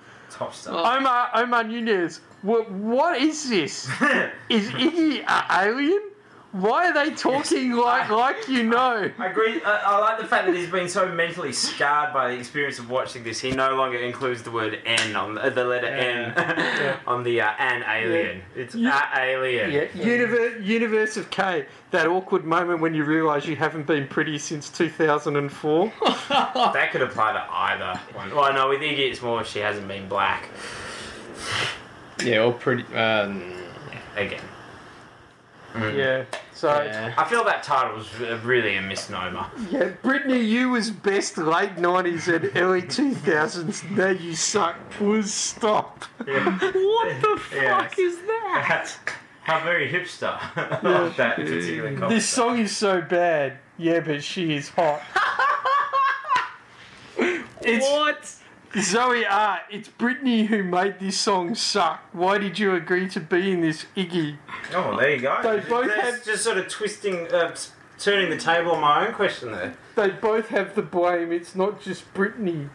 Stuff. 0.51 0.73
Oh. 0.73 0.97
Omar 0.97 1.31
Omar 1.35 1.63
Nunez. 1.65 2.21
What, 2.41 2.71
what 2.71 3.21
is 3.21 3.49
this? 3.49 3.85
is 4.49 4.69
Iggy 4.71 5.23
an 5.27 5.43
alien? 5.67 6.01
Why 6.51 6.87
are 6.89 6.93
they 6.93 7.13
talking 7.13 7.73
like 7.73 8.09
like 8.09 8.47
you 8.47 8.63
know? 8.63 9.11
I 9.19 9.27
agree. 9.27 9.61
I, 9.63 9.81
I 9.85 9.99
like 9.99 10.17
the 10.17 10.25
fact 10.25 10.47
that 10.47 10.55
he's 10.55 10.69
been 10.69 10.89
so 10.89 11.07
mentally 11.07 11.53
scarred 11.53 12.11
by 12.11 12.29
the 12.29 12.37
experience 12.39 12.79
of 12.79 12.89
watching 12.89 13.23
this. 13.23 13.39
He 13.39 13.51
no 13.51 13.75
longer 13.75 13.99
includes 13.99 14.41
the 14.41 14.49
word 14.49 14.79
"n" 14.83 15.15
on 15.15 15.35
the, 15.35 15.51
the 15.51 15.63
letter 15.63 15.85
"n" 15.85 16.97
on 17.07 17.21
the 17.23 17.41
uh, 17.41 17.51
"an 17.59 17.83
alien." 17.87 18.41
It's 18.55 18.73
Yeah. 18.73 18.99
"a 19.15 19.19
alien." 19.21 19.71
Yeah, 19.71 19.85
universe, 19.93 20.59
universe 20.63 21.17
of 21.17 21.29
K. 21.29 21.67
That 21.91 22.07
awkward 22.07 22.45
moment 22.45 22.81
when 22.81 22.95
you 22.95 23.03
realise 23.03 23.45
you 23.45 23.55
haven't 23.55 23.85
been 23.85 24.07
pretty 24.07 24.39
since 24.39 24.69
2004. 24.69 25.93
That 26.29 26.89
could 26.91 27.01
apply 27.03 27.33
to 27.33 27.43
either 27.51 27.99
one. 28.13 28.33
Well, 28.35 28.51
no, 28.53 28.69
with 28.69 28.81
Iggy, 28.81 29.11
it's 29.11 29.21
more 29.21 29.43
she 29.43 29.59
hasn't 29.59 29.87
been 29.87 30.07
black 30.07 30.49
Yeah, 32.23 32.43
or 32.45 32.53
pretty. 32.53 32.83
Um, 32.95 33.53
again. 34.15 34.41
Yeah. 35.75 36.25
So 36.53 36.81
yeah. 36.81 37.13
I 37.17 37.23
feel 37.25 37.43
that 37.45 37.63
title 37.63 37.95
was 37.97 38.07
uh, 38.21 38.39
really 38.43 38.75
a 38.75 38.81
misnomer. 38.81 39.45
yeah, 39.71 39.89
Brittany, 40.01 40.41
you 40.41 40.69
was 40.69 40.91
best 40.91 41.37
late 41.37 41.75
90s 41.75 42.27
and 42.33 42.51
early 42.57 42.81
2000s. 42.81 43.89
Now 43.91 44.09
you 44.09 44.35
suck. 44.35 44.75
Was 44.99 45.33
stop. 45.33 46.03
Yeah. 46.27 46.45
What 46.59 47.21
the 47.21 47.41
Yeah. 47.55 47.81
fuck 47.83 47.97
is 47.99 48.17
that? 48.17 48.65
That's 48.67 48.97
how 49.43 49.63
very 49.63 49.89
hipster 49.89 50.33
of 50.83 51.15
that 51.17 51.35
particular 51.37 51.91
concept. 51.91 52.09
This 52.09 52.27
song 52.29 52.59
is 52.59 52.75
so 52.75 53.01
bad. 53.01 53.57
Yeah, 53.77 54.01
but 54.01 54.23
she 54.23 54.53
is 54.55 54.69
hot. 54.69 55.01
it's 57.61 57.85
What? 57.85 58.35
Zoe 58.77 59.25
R. 59.25 59.61
It's 59.71 59.89
Britney 59.89 60.45
who 60.47 60.63
made 60.63 60.99
this 60.99 61.19
song 61.19 61.55
suck. 61.55 62.01
Why 62.13 62.37
did 62.37 62.59
you 62.59 62.75
agree 62.75 63.07
to 63.09 63.19
be 63.19 63.51
in 63.51 63.61
this 63.61 63.85
Iggy? 63.97 64.37
Oh, 64.75 64.95
there 64.97 65.15
you 65.15 65.21
go. 65.21 65.39
They 65.41 65.59
both 65.67 65.87
That's 65.87 66.01
have- 66.17 66.23
just 66.25 66.43
sort 66.43 66.57
of 66.57 66.67
twisting, 66.67 67.27
uh, 67.33 67.55
turning 67.97 68.29
the 68.29 68.37
table 68.37 68.71
on 68.73 68.81
my 68.81 69.07
own 69.07 69.13
question 69.13 69.51
there. 69.51 69.73
They 69.95 70.09
both 70.09 70.49
have 70.49 70.75
the 70.75 70.81
blame. 70.83 71.31
It's 71.31 71.55
not 71.55 71.81
just 71.81 72.13
Britney. 72.13 72.69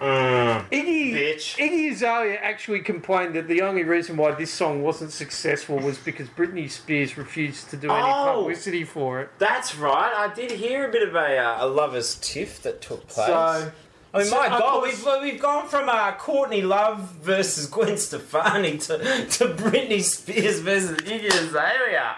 Mm. 0.00 0.68
Iggy, 0.70 1.12
Bitch. 1.12 1.56
Iggy 1.58 1.90
Azalea 1.92 2.36
actually 2.40 2.80
complained 2.80 3.34
that 3.34 3.48
the 3.48 3.62
only 3.62 3.82
reason 3.82 4.16
why 4.16 4.30
this 4.30 4.52
song 4.52 4.80
wasn't 4.82 5.10
successful 5.10 5.76
was 5.78 5.98
because 5.98 6.28
Britney 6.28 6.70
Spears 6.70 7.18
refused 7.18 7.70
to 7.70 7.76
do 7.76 7.90
any 7.90 8.00
Oh. 8.08 8.34
publicity 8.36 8.84
for 8.84 9.20
it. 9.22 9.30
That's 9.38 9.74
right. 9.74 10.12
I 10.16 10.32
did 10.32 10.52
hear 10.52 10.88
a 10.88 10.92
bit 10.92 11.08
of 11.08 11.16
a, 11.16 11.36
uh, 11.38 11.64
a 11.64 11.66
lovers' 11.66 12.14
tiff 12.20 12.62
that 12.62 12.80
took 12.80 13.08
place. 13.08 13.26
So, 13.26 13.72
I 14.14 14.18
mean, 14.18 14.26
So, 14.26 14.36
my 14.38 14.48
God, 14.48 14.62
course- 14.62 15.04
we've, 15.04 15.22
we've 15.32 15.40
gone 15.42 15.68
from 15.68 15.88
uh, 15.88 16.12
Courtney 16.12 16.62
Love 16.62 17.00
versus 17.22 17.66
Gwen 17.70 17.96
Stefani 17.98 18.78
to, 18.78 18.96
to 18.98 19.44
Britney 19.54 20.00
Spears 20.02 20.60
versus 20.60 20.96
Iggy 20.98 21.26
Azalea. 21.26 22.16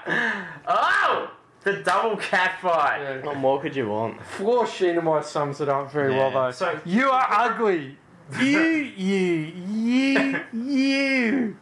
Oh, 0.69 1.31
the 1.65 1.75
double 1.83 2.17
catfight. 2.17 3.01
yeah. 3.01 3.27
What 3.27 3.37
more 3.39 3.61
could 3.61 3.75
you 3.75 3.89
want? 3.89 4.23
Floor 4.23 4.65
Sheenamite 4.67 5.25
sums 5.25 5.61
it 5.61 5.69
up 5.69 5.91
very 5.93 6.15
well, 6.15 6.31
though. 6.31 6.51
So 6.53 6.79
You 6.85 7.11
are 7.11 7.27
ugly. 7.29 7.97
You, 8.39 8.61
you, 8.97 9.53
you, 9.69 10.41
you. 10.53 11.57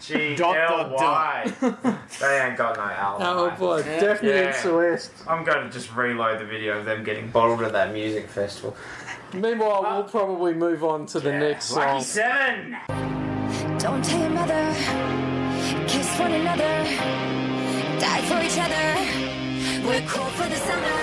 G 0.00 0.34
Dot, 0.34 0.56
L 0.56 0.90
dot, 0.90 0.92
Y. 0.96 1.52
They 2.20 2.40
ain't 2.44 2.56
got 2.56 2.76
no 2.76 2.82
Oh 2.82 3.46
alibi. 3.46 3.56
boy, 3.56 3.82
Daphne 3.84 4.28
Yeah. 4.30 4.34
and 4.46 4.54
Celeste. 4.56 5.12
I'm 5.28 5.44
going 5.44 5.64
to 5.64 5.70
just 5.70 5.94
reload 5.94 6.40
the 6.40 6.44
video 6.44 6.76
of 6.78 6.84
them 6.84 7.04
getting 7.04 7.28
bottled 7.30 7.62
at 7.62 7.72
that 7.72 7.92
music 7.92 8.28
festival. 8.28 8.76
Meanwhile, 9.34 9.82
we'll 9.82 10.04
probably 10.04 10.52
move 10.54 10.84
on 10.84 11.06
to 11.06 11.20
the 11.20 11.32
next 11.32 11.72
Lucky 11.72 12.02
song. 12.04 12.22
Seven. 12.22 12.76
Don't 13.78 14.04
tell 14.04 14.20
your 14.20 14.30
mother. 14.30 14.74
Kiss 15.88 16.18
one 16.18 16.32
another. 16.32 16.84
Die 17.98 18.22
for 18.28 18.40
each 18.44 18.58
other. 18.58 19.88
We're 19.88 20.06
cool 20.06 20.26
for 20.26 20.48
the 20.48 20.56
summer. 20.56 21.02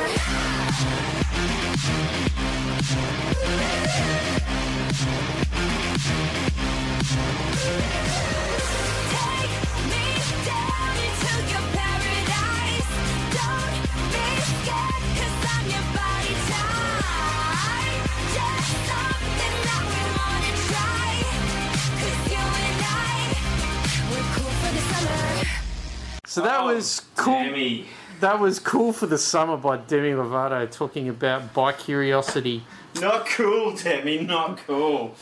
So 26.40 26.46
that 26.46 26.62
um, 26.62 26.68
was 26.68 27.02
cool. 27.18 27.34
Demi. 27.44 27.86
That 28.22 28.40
was 28.40 28.60
cool 28.60 28.94
for 28.94 29.08
the 29.08 29.18
summer 29.18 29.58
by 29.58 29.76
Demi 29.76 30.12
Lovato 30.12 30.72
talking 30.72 31.10
about 31.10 31.54
bi 31.54 31.74
curiosity. 31.74 32.64
Not 33.02 33.26
cool, 33.26 33.76
Demi. 33.76 34.22
Not 34.24 34.58
cool. 34.66 35.16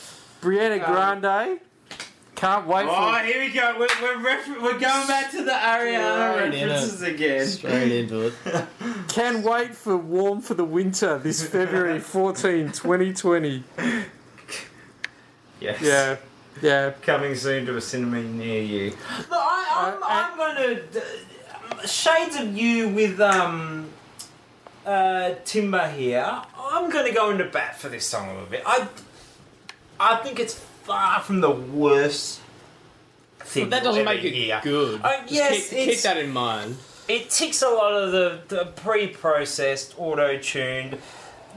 Brianna 0.44 0.84
um, 0.88 0.94
Grande. 1.22 1.60
Can't 2.36 2.68
wait 2.68 2.86
Oh, 2.88 3.14
for. 3.18 3.24
here 3.26 3.40
we 3.40 3.50
go. 3.50 3.78
We're, 3.80 3.88
we're, 4.00 4.36
refer- 4.38 4.62
we're 4.62 4.80
going 4.80 5.08
back 5.08 5.32
to 5.32 5.44
the 5.44 5.50
Ariana 5.54 6.34
Straight 6.36 6.54
in 6.54 6.70
references 6.70 7.02
again. 7.02 7.48
Straight 7.48 7.92
into 7.92 8.28
it. 8.28 8.34
Can 9.08 9.42
wait 9.42 9.74
for 9.74 9.98
warm 9.98 10.42
for 10.42 10.54
the 10.54 10.64
winter 10.64 11.18
this 11.18 11.42
February 11.48 12.00
14, 12.00 12.72
2020. 12.74 13.64
Yes. 15.60 15.82
Yeah, 15.82 16.18
yeah. 16.62 16.92
Coming 17.02 17.36
soon 17.36 17.66
to 17.66 17.78
a 17.78 17.82
cinema 17.82 18.22
near 18.22 18.62
you. 18.62 18.92
Look, 18.92 19.30
I, 19.32 20.00
I'm, 20.02 20.04
I'm 20.04 20.38
going 20.38 20.78
to 20.92 21.88
shades 21.88 22.36
of 22.38 22.58
you 22.58 22.90
with 22.90 23.20
um 23.20 23.90
uh, 24.86 25.36
Timber 25.44 25.90
here. 25.90 26.42
I'm 26.58 26.90
going 26.90 27.06
to 27.06 27.14
go 27.14 27.30
into 27.30 27.44
bat 27.46 27.78
for 27.78 27.90
this 27.90 28.06
song 28.06 28.30
a 28.30 28.34
little 28.34 28.50
bit. 28.50 28.64
I 28.66 28.88
I 30.00 30.18
think 30.18 30.40
it's 30.40 30.56
far 30.56 31.20
from 31.20 31.42
the 31.42 31.52
worst 31.52 32.42
thing. 33.40 33.66
But 33.66 33.70
that 33.72 33.84
doesn't 33.84 34.06
make 34.06 34.24
it 34.24 34.34
hear. 34.34 34.62
good. 34.64 35.02
Uh, 35.04 35.24
yes, 35.28 35.70
keep, 35.70 35.90
keep 35.90 36.02
that 36.02 36.18
in 36.18 36.32
mind. 36.32 36.78
It 37.08 37.30
ticks 37.30 37.62
a 37.62 37.70
lot 37.70 37.94
of 37.94 38.12
the, 38.12 38.42
the 38.50 38.66
pre-processed, 38.66 39.96
auto-tuned, 39.98 40.98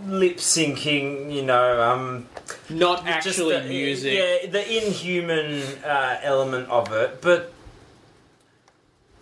lip 0.06 0.36
syncing. 0.36 1.32
You 1.32 1.42
know, 1.42 1.82
um, 1.82 2.28
Not 2.70 3.06
actually 3.06 3.58
the, 3.60 3.68
music. 3.68 4.14
Yeah, 4.14 4.50
the 4.50 4.86
inhuman 4.86 5.62
uh, 5.84 6.18
element 6.22 6.68
of 6.68 6.92
it, 6.92 7.20
but 7.20 7.52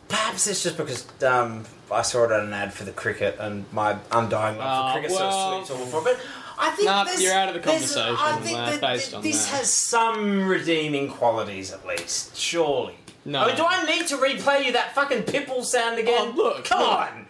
perhaps 0.08 0.46
it's 0.46 0.62
just 0.62 0.76
because 0.76 1.06
um, 1.22 1.64
I 1.90 2.02
saw 2.02 2.24
it 2.24 2.32
on 2.32 2.46
an 2.46 2.52
ad 2.52 2.72
for 2.72 2.84
the 2.84 2.92
cricket 2.92 3.36
and 3.38 3.64
my 3.72 3.96
undying 4.12 4.58
love 4.58 4.92
for 4.94 5.00
cricket 5.00 5.16
well- 5.16 5.30
sort 5.32 5.60
of 5.62 5.66
sweeps 5.66 5.92
all 5.94 6.02
for 6.02 6.08
it. 6.10 6.16
But 6.16 6.26
I 6.60 6.70
think 6.70 6.86
Nah, 6.88 7.06
you're 7.18 7.32
out 7.34 7.48
of 7.48 7.54
the 7.54 7.60
conversation 7.60 8.16
I 8.18 8.36
think 8.40 8.56
that, 8.58 8.80
based 8.80 9.14
on 9.14 9.22
this 9.22 9.46
that. 9.48 9.58
has 9.58 9.70
some 9.72 10.48
redeeming 10.48 11.08
qualities 11.08 11.72
at 11.72 11.86
least, 11.86 12.36
surely. 12.36 12.96
No. 13.24 13.42
I 13.42 13.46
mean, 13.48 13.56
do 13.56 13.64
I 13.64 13.84
need 13.84 14.06
to 14.08 14.16
replay 14.16 14.64
you 14.64 14.72
that 14.72 14.94
fucking 14.94 15.22
Pipple 15.24 15.62
sound 15.62 15.98
again? 15.98 16.14
Oh, 16.18 16.32
look, 16.34 16.64
come 16.64 16.80
look. 16.80 16.90
on. 16.98 17.26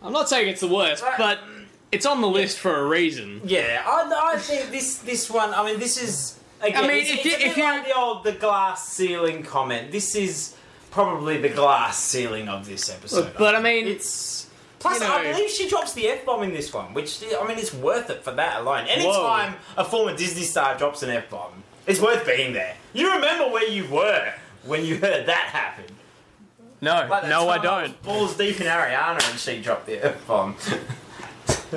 I'm 0.00 0.12
not 0.12 0.28
saying 0.28 0.48
it's 0.48 0.60
the 0.60 0.68
worst, 0.68 1.04
but 1.18 1.40
it's 1.92 2.06
on 2.06 2.20
the 2.20 2.26
list 2.28 2.58
for 2.58 2.74
a 2.76 2.86
reason. 2.86 3.40
Yeah, 3.44 3.82
I, 3.86 4.32
I 4.34 4.38
think 4.38 4.70
this 4.70 4.98
this 4.98 5.30
one. 5.30 5.52
I 5.54 5.64
mean, 5.64 5.78
this 5.78 6.02
is. 6.02 6.38
Again, 6.60 6.84
I 6.84 6.86
mean, 6.88 6.96
it's, 7.02 7.10
if 7.10 7.16
it's 7.16 7.24
you- 7.26 7.34
a 7.34 7.38
bit 7.38 7.46
if 7.48 7.56
you- 7.56 7.62
like 7.64 7.84
the 7.86 7.96
old 7.96 8.24
the 8.24 8.32
glass 8.32 8.88
ceiling 8.88 9.42
comment. 9.42 9.92
This 9.92 10.14
is 10.14 10.54
probably 10.90 11.38
the 11.38 11.48
glass 11.48 11.98
ceiling 11.98 12.48
of 12.48 12.66
this 12.66 12.88
episode. 12.90 13.16
Look, 13.16 13.36
but 13.38 13.54
I 13.54 13.60
mean, 13.60 13.86
it's 13.86 14.48
plus 14.78 15.00
you 15.00 15.06
know- 15.06 15.14
I 15.16 15.32
believe 15.32 15.50
she 15.50 15.68
drops 15.68 15.92
the 15.92 16.06
f 16.08 16.24
bomb 16.24 16.42
in 16.44 16.52
this 16.52 16.72
one, 16.72 16.94
which 16.94 17.22
I 17.22 17.46
mean, 17.46 17.58
it's 17.58 17.74
worth 17.74 18.10
it 18.10 18.22
for 18.24 18.32
that 18.32 18.60
alone. 18.60 18.86
Anytime 18.86 19.56
a 19.76 19.84
former 19.84 20.16
Disney 20.16 20.42
star 20.42 20.76
drops 20.78 21.02
an 21.02 21.10
f 21.10 21.28
bomb, 21.30 21.64
it's 21.86 22.00
worth 22.00 22.24
being 22.26 22.52
there. 22.52 22.76
You 22.92 23.12
remember 23.12 23.48
where 23.48 23.68
you 23.68 23.86
were 23.88 24.32
when 24.64 24.84
you 24.84 24.96
heard 24.98 25.26
that 25.26 25.46
happen. 25.50 25.86
no, 26.80 27.06
Like 27.10 27.26
no, 27.28 27.48
I 27.48 27.58
don't. 27.58 28.00
Balls 28.02 28.36
deep 28.36 28.60
in 28.60 28.66
Ariana 28.68 29.28
and 29.30 29.38
she 29.40 29.60
dropped 29.60 29.86
the 29.86 30.04
f 30.04 30.26
bomb. 30.28 30.54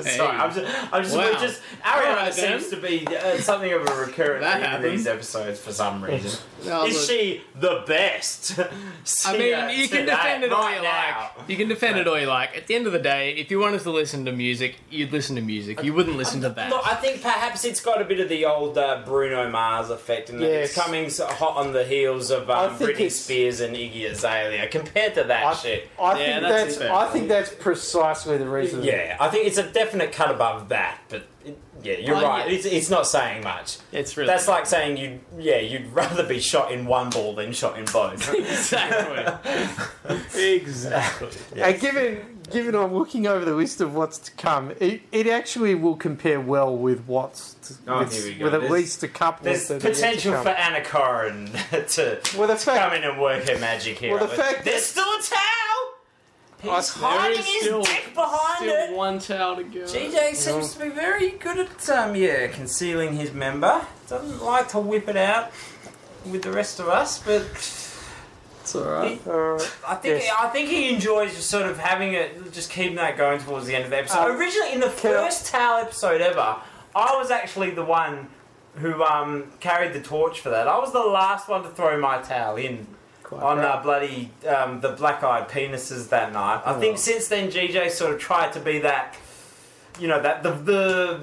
Sorry, 0.18 0.38
I'm 0.38 0.54
just, 0.54 0.94
I'm 0.94 1.04
just, 1.04 1.16
Wow. 1.16 1.24
we're 1.32 1.40
just 1.40 1.62
Ariana 1.84 2.08
Alright, 2.10 2.34
then. 2.36 2.60
seems 2.60 2.70
to 2.72 2.78
be 2.78 3.08
uh, 3.08 3.38
something 3.38 3.72
of 3.74 3.82
a 3.88 3.96
recurrent 3.96 4.42
That 4.42 4.62
theme 4.82 4.86
in 4.86 4.92
these 4.96 5.08
episodes 5.08 5.60
for 5.60 5.72
some 5.72 6.04
reason. 6.04 6.40
No, 6.66 6.86
Is 6.86 6.96
look- 6.96 7.10
she 7.10 7.42
the 7.60 7.84
best? 7.88 8.60
I 9.28 9.38
mean, 9.38 9.80
you 9.80 9.88
can 9.88 10.06
defend 10.06 10.44
it 10.44 10.52
all 10.52 10.70
you 10.74 10.82
now? 10.82 11.32
like. 11.38 11.50
You 11.50 11.56
can 11.58 11.68
defend 11.68 11.98
it 12.00 12.08
all 12.08 12.20
you 12.20 12.26
like. 12.28 12.58
At 12.58 12.68
the 12.68 12.76
end 12.76 12.88
of 12.88 12.94
the 12.94 13.00
day, 13.00 13.34
if 13.36 13.52
you 13.52 13.60
wanted 13.60 13.82
to 13.82 13.92
listen 13.92 14.26
to 14.26 14.32
music, 14.32 14.78
you'd 14.90 15.12
listen 15.12 15.36
to 15.36 15.42
music. 15.42 15.84
You 15.84 15.94
wouldn't 15.94 16.18
listen 16.18 16.42
to 16.42 16.50
that. 16.50 16.70
Look, 16.72 16.86
I 16.88 16.96
think 16.96 17.22
perhaps 17.22 17.64
it's 17.66 17.80
got 17.82 18.02
a 18.02 18.06
bit 18.06 18.20
of 18.20 18.30
the 18.30 18.46
old 18.46 18.78
uh, 18.78 19.04
Bruno 19.06 19.50
Mars 19.50 19.90
effect, 19.92 20.30
and 20.30 20.42
it's 20.42 20.74
coming 20.74 21.10
so 21.10 21.28
hot 21.28 21.58
on 21.58 21.72
the 21.74 21.84
heels 21.86 22.32
of 22.32 22.50
um, 22.50 22.78
Britney 22.78 22.90
it's- 22.92 23.16
Spears 23.18 23.60
and 23.60 23.76
Iggy 23.76 24.10
Azalea. 24.10 24.68
Compared 24.68 25.14
to 25.16 25.24
that 25.26 25.46
I, 25.46 25.54
shit, 25.54 25.88
I 26.02 26.20
Yeah, 26.20 26.26
think 26.40 26.42
that's 26.42 26.78
that's. 26.78 26.92
I 26.92 27.08
think 27.12 27.28
that's 27.28 27.54
precisely 27.54 28.38
the 28.38 28.50
reason. 28.50 28.84
yeah, 28.84 29.18
I 29.20 29.30
think 29.30 29.46
it's 29.48 29.58
a 29.58 29.64
definite 29.86 30.12
cut 30.12 30.32
above 30.32 30.70
that. 30.70 31.00
But 31.10 31.28
it, 31.44 31.58
yeah, 31.84 31.98
you're 31.98 32.16
Oh, 32.18 32.22
right. 32.24 32.48
yeah. 32.50 32.56
It's, 32.56 32.66
it's 32.66 32.90
not 32.90 33.06
saying 33.08 33.44
much. 33.44 33.78
It's 33.92 34.18
really 34.18 34.28
That's 34.28 34.48
like 34.48 34.66
saying 34.66 34.98
you, 34.98 35.20
yeah, 35.38 35.60
you'd 35.60 35.92
rather 35.94 36.24
be 36.26 36.40
shot 36.40 36.72
in 36.72 36.86
one 36.86 37.10
ball 37.12 37.36
than 37.36 37.52
shot 37.54 37.78
in 37.78 37.86
both. 37.86 38.34
exactly, 38.34 39.34
exactly. 40.36 41.30
And 41.62 41.80
given 41.80 42.40
given 42.52 42.76
I'm 42.76 42.94
looking 42.94 43.26
over 43.28 43.44
the 43.44 43.56
list 43.56 43.82
of 43.82 43.96
what's 43.96 44.18
to 44.20 44.32
come, 44.34 44.72
it, 44.80 45.02
it 45.12 45.26
actually 45.28 45.74
will 45.76 45.96
compare 45.96 46.40
well 46.40 46.76
with 46.76 47.06
what's 47.08 47.54
to, 47.56 47.74
Oh, 47.88 48.00
with, 48.00 48.14
here 48.14 48.24
we 48.26 48.36
go. 48.36 48.46
with 48.46 48.54
at 48.54 48.60
There's- 48.62 48.74
least 48.74 49.04
a 49.04 49.08
couple. 49.08 49.46
There's 49.46 49.68
that 49.68 49.84
are 49.84 49.88
yet 49.88 49.96
to 49.96 50.02
potential 50.02 50.34
come. 50.34 50.44
for 50.44 50.50
Anna 50.50 50.82
Corrin 50.86 51.52
to 51.96 52.38
Well, 52.38 52.48
the 52.48 52.56
fact- 52.56 52.80
come 52.80 52.94
in 52.94 53.04
and 53.04 53.20
work 53.22 53.48
her 53.50 53.58
magic 53.60 53.98
here. 54.00 54.12
Well, 54.16 54.28
the 54.28 54.36
fact 54.36 54.64
There's 54.66 54.86
still 54.86 55.04
a 55.04 55.22
towel. 55.22 55.65
He's 56.66 56.90
hiding 56.90 57.38
his 57.38 57.62
still, 57.62 57.82
dick 57.84 58.12
behind 58.14 58.58
still 58.58 58.76
it. 58.76 58.96
one 58.96 59.20
towel 59.20 59.56
to 59.58 59.64
go. 59.64 59.80
GJ 59.82 60.36
seems 60.36 60.74
to 60.74 60.80
be 60.84 60.90
very 60.90 61.32
good 61.32 61.60
at 61.60 61.90
um, 61.90 62.16
yeah 62.16 62.48
concealing 62.48 63.14
his 63.16 63.32
member. 63.34 63.86
Doesn't 64.10 64.42
like 64.44 64.68
to 64.70 64.80
whip 64.80 65.08
it 65.08 65.18
out 65.18 65.52
with 66.26 66.42
the 66.44 66.52
rest 66.52 66.80
of 66.80 66.88
us, 66.90 67.20
but 67.20 67.42
It's 68.62 68.76
alright. 68.76 69.26
Alright. 69.28 69.72
I 69.88 69.96
think 69.96 70.24
Yes. 70.24 70.34
I 70.40 70.48
think 70.50 70.70
he 70.70 70.94
enjoys 70.94 71.36
just 71.36 71.50
sort 71.50 71.66
of 71.68 71.78
having 71.78 72.14
it, 72.14 72.52
just 72.52 72.72
keeping 72.72 72.96
that 72.96 73.16
going 73.18 73.40
towards 73.40 73.68
the 73.68 73.76
end 73.76 73.84
of 73.86 73.90
the 73.92 73.98
episode. 73.98 74.32
Um, 74.32 74.38
Originally, 74.38 74.74
in 74.74 74.80
the 74.80 74.88
can 74.90 75.12
I- 75.14 75.26
first 75.26 75.46
Towel 75.48 75.82
episode 75.82 76.22
ever, 76.22 76.56
I 76.96 77.16
was 77.18 77.30
actually 77.32 77.72
the 77.72 77.86
one 77.86 78.28
who 78.78 79.04
um, 79.04 79.52
carried 79.60 79.94
the 79.94 80.02
torch 80.02 80.42
for 80.42 80.50
that. 80.50 80.68
I 80.68 80.78
was 80.80 80.92
the 80.92 81.00
last 81.00 81.48
one 81.48 81.64
to 81.64 81.70
throw 81.70 81.98
my 82.00 82.22
towel 82.22 82.58
in 82.58 82.88
on 83.34 83.60
uh, 83.60 83.82
bloody 83.82 84.32
um, 84.48 84.82
the 84.82 84.90
black-eyed 84.90 85.50
penises 85.50 86.10
that 86.10 86.32
night. 86.34 86.62
I 86.66 86.76
Oh. 86.76 86.80
think 86.80 86.98
since 86.98 87.28
then, 87.28 87.50
GJ 87.52 87.90
sort 87.92 88.14
of 88.14 88.20
tried 88.20 88.54
to 88.54 88.60
be 88.60 88.80
that. 88.80 89.16
You 90.00 90.08
know 90.10 90.22
that 90.22 90.44
the 90.44 90.52
the 90.52 91.20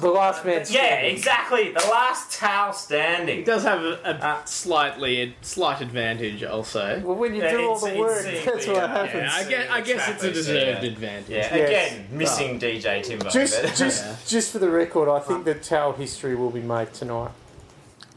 the 0.00 0.08
last 0.10 0.44
man. 0.44 0.62
yeah 0.68 0.96
exactly 0.96 1.70
the 1.72 1.86
last 1.90 2.38
towel 2.38 2.74
standing. 2.74 3.38
He 3.38 3.44
standing. 3.44 3.44
does 3.44 3.62
have 3.64 3.80
a, 3.82 3.98
a 4.04 4.26
Uh, 4.26 4.44
slightly 4.44 5.22
a 5.22 5.34
slight 5.40 5.80
advantage, 5.80 6.44
I'll 6.44 6.62
say. 6.64 7.00
Well, 7.02 7.16
when 7.16 7.34
you 7.34 7.42
Yeah, 7.42 7.52
do 7.52 7.66
all 7.70 7.78
the 7.78 7.94
work, 7.98 8.22
that's 8.44 8.66
the, 8.66 8.72
what 8.74 8.90
happens. 8.90 9.14
Yeah, 9.14 9.32
I 9.34 9.44
guess, 9.48 9.70
I 9.70 9.80
guess 9.80 10.08
it's 10.10 10.24
a 10.24 10.30
deserved 10.32 10.82
yeah. 10.84 10.90
advantage. 10.90 11.28
Yeah, 11.30 11.56
Yes. 11.56 11.68
again 11.92 12.08
missing 12.10 12.60
DJ 12.60 13.02
Timbo. 13.02 13.30
Just, 13.30 13.62
just, 13.78 14.04
Yeah. 14.06 14.16
just 14.26 14.52
for 14.52 14.58
the 14.58 14.68
record, 14.68 15.08
I 15.08 15.20
think 15.20 15.46
the 15.46 15.54
towel 15.54 15.92
history 15.94 16.34
will 16.36 16.50
be 16.50 16.60
made 16.60 16.92
tonight. 16.92 17.30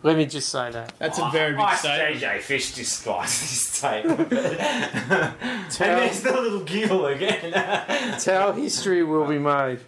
Let 0.01 0.15
me 0.17 0.25
just 0.25 0.49
say 0.49 0.71
that. 0.71 0.93
That's 0.97 1.19
a 1.19 1.29
very 1.29 1.51
big 1.51 1.59
I 1.59 1.75
statement. 1.75 2.21
JJ 2.21 2.39
Fish 2.41 2.73
disguised 2.73 3.41
this 3.41 3.67
statement. 3.67 4.31
and 4.33 5.71
Towel, 5.71 5.99
there's 5.99 6.21
the 6.21 6.31
little 6.31 6.61
giggle 6.61 7.05
again. 7.07 7.51
towel 8.19 8.53
history 8.53 9.03
will 9.03 9.27
be 9.27 9.39
made. 9.39 9.79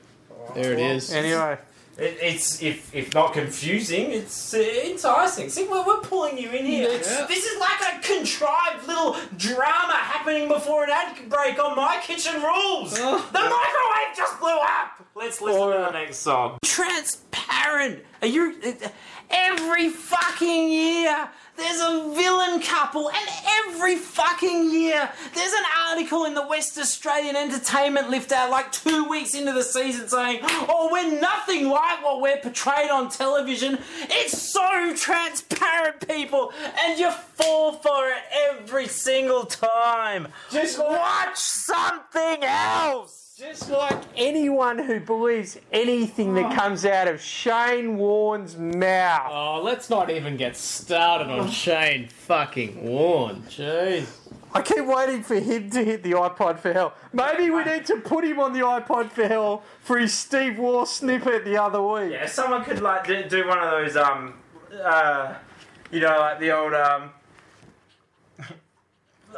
There 0.53 0.73
it 0.73 0.79
is. 0.79 1.13
Anyway, 1.13 1.57
It, 1.97 2.17
it's 2.21 2.61
if 2.61 2.93
if 2.93 3.13
not 3.13 3.31
confusing, 3.31 4.11
it's 4.11 4.53
uh, 4.53 4.57
enticing. 4.85 5.49
See, 5.49 5.65
we're, 5.65 5.85
we're 5.85 6.01
pulling 6.01 6.37
you 6.37 6.49
in 6.51 6.65
here. 6.65 6.89
Yeah. 6.89 7.25
This 7.27 7.45
is 7.45 7.57
like 7.59 7.79
a 7.93 7.99
contrived 8.05 8.87
little 8.87 9.15
drama 9.37 9.93
happening 9.93 10.49
before 10.49 10.83
an 10.83 10.89
ad 10.91 11.29
break 11.29 11.57
on 11.63 11.77
My 11.77 11.99
Kitchen 12.03 12.41
Rules. 12.41 12.93
The 12.95 13.01
microwave 13.01 14.17
just 14.17 14.39
blew 14.41 14.57
up. 14.59 15.05
Let's 15.15 15.41
listen 15.41 15.61
to 15.71 15.77
the 15.77 15.91
next 15.91 16.17
song. 16.17 16.57
Transparent. 16.63 18.03
Are 18.21 18.27
you? 18.27 18.55
Every 19.31 19.89
fucking 19.89 20.69
year. 20.69 21.29
There's 21.57 21.81
a 21.81 22.13
villain 22.15 22.61
couple, 22.61 23.09
and 23.09 23.29
every 23.67 23.95
fucking 23.95 24.71
year 24.71 25.11
there's 25.35 25.53
an 25.53 25.63
article 25.89 26.25
in 26.25 26.33
the 26.33 26.47
West 26.47 26.77
Australian 26.77 27.35
Entertainment 27.35 28.09
Lift 28.09 28.31
out 28.31 28.49
like 28.49 28.71
two 28.71 29.07
weeks 29.07 29.35
into 29.35 29.51
the 29.51 29.61
season 29.61 30.07
saying, 30.07 30.39
Oh, 30.43 30.89
we're 30.91 31.19
nothing 31.19 31.67
like 31.69 32.03
what 32.03 32.21
we're 32.21 32.37
portrayed 32.37 32.89
on 32.89 33.09
television. 33.09 33.77
It's 34.09 34.41
so 34.41 34.95
transparent, 34.95 36.07
people, 36.07 36.51
and 36.79 36.97
you 36.97 37.11
fall 37.11 37.73
for 37.73 38.07
it 38.09 38.23
every 38.49 38.87
single 38.87 39.43
time. 39.43 40.29
Just 40.51 40.79
watch 40.79 41.37
something 41.37 42.43
else. 42.43 43.20
Just 43.41 43.71
like 43.71 43.97
anyone 44.15 44.77
who 44.77 44.99
believes 44.99 45.57
anything 45.71 46.35
that 46.35 46.55
comes 46.55 46.85
out 46.85 47.07
of 47.07 47.19
Shane 47.19 47.97
Warne's 47.97 48.55
mouth. 48.55 49.31
Oh, 49.31 49.61
let's 49.63 49.89
not 49.89 50.11
even 50.11 50.37
get 50.37 50.55
started 50.55 51.27
on 51.27 51.49
Shane 51.49 52.07
fucking 52.07 52.83
Warne. 52.83 53.41
Jeez. 53.49 54.05
I 54.53 54.61
keep 54.61 54.85
waiting 54.85 55.23
for 55.23 55.39
him 55.39 55.71
to 55.71 55.83
hit 55.83 56.03
the 56.03 56.11
iPod 56.11 56.59
for 56.59 56.71
hell. 56.71 56.93
Maybe 57.13 57.49
we 57.49 57.63
need 57.63 57.83
to 57.87 57.95
put 58.01 58.23
him 58.25 58.39
on 58.39 58.53
the 58.53 58.59
iPod 58.59 59.09
for 59.09 59.27
hell 59.27 59.63
for 59.79 59.97
his 59.97 60.13
Steve 60.13 60.59
Waugh 60.59 60.85
snippet 60.85 61.43
the 61.43 61.57
other 61.57 61.81
week. 61.81 62.11
Yeah, 62.11 62.27
someone 62.27 62.63
could 62.63 62.79
like 62.79 63.07
do, 63.07 63.27
do 63.27 63.47
one 63.47 63.57
of 63.57 63.71
those 63.71 63.97
um, 63.97 64.35
uh, 64.83 65.33
you 65.89 65.99
know, 65.99 66.19
like 66.19 66.39
the 66.39 66.55
old 66.55 66.75
um, 66.75 67.09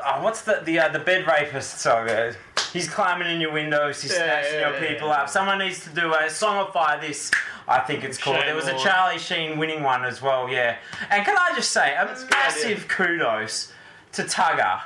oh, 0.06 0.22
what's 0.22 0.42
the 0.42 0.62
the 0.66 0.78
uh, 0.78 0.90
the 0.90 1.00
bed 1.00 1.26
rapist 1.26 1.80
song? 1.80 2.10
Uh, 2.10 2.34
he's 2.74 2.90
climbing 2.90 3.30
in 3.30 3.40
your 3.40 3.54
windows, 3.54 4.02
he's 4.02 4.12
Yeah, 4.12 4.42
smashing 4.42 4.60
yeah, 4.60 4.70
your 4.70 4.82
yeah, 4.82 4.90
people 4.90 5.12
up. 5.12 5.30
Someone 5.30 5.60
needs 5.60 5.84
to 5.84 5.90
do 5.92 6.14
a 6.14 6.24
songify 6.24 7.00
this. 7.00 7.32
I 7.68 7.80
think 7.80 8.04
it's 8.04 8.18
called. 8.18 8.38
Shane 8.38 8.46
there 8.48 8.56
was 8.56 8.68
a 8.68 8.78
Charlie 8.78 9.20
Sheen 9.20 9.58
winning 9.58 9.84
one 9.84 10.04
as 10.04 10.22
well. 10.22 10.50
Yeah, 10.50 10.78
and 11.10 11.24
can 11.24 11.38
I 11.38 11.56
just 11.56 11.72
say 11.72 11.96
a 11.96 12.06
massive 12.30 12.88
kudos 12.88 13.72
to 14.14 14.24
Tugger, 14.24 14.82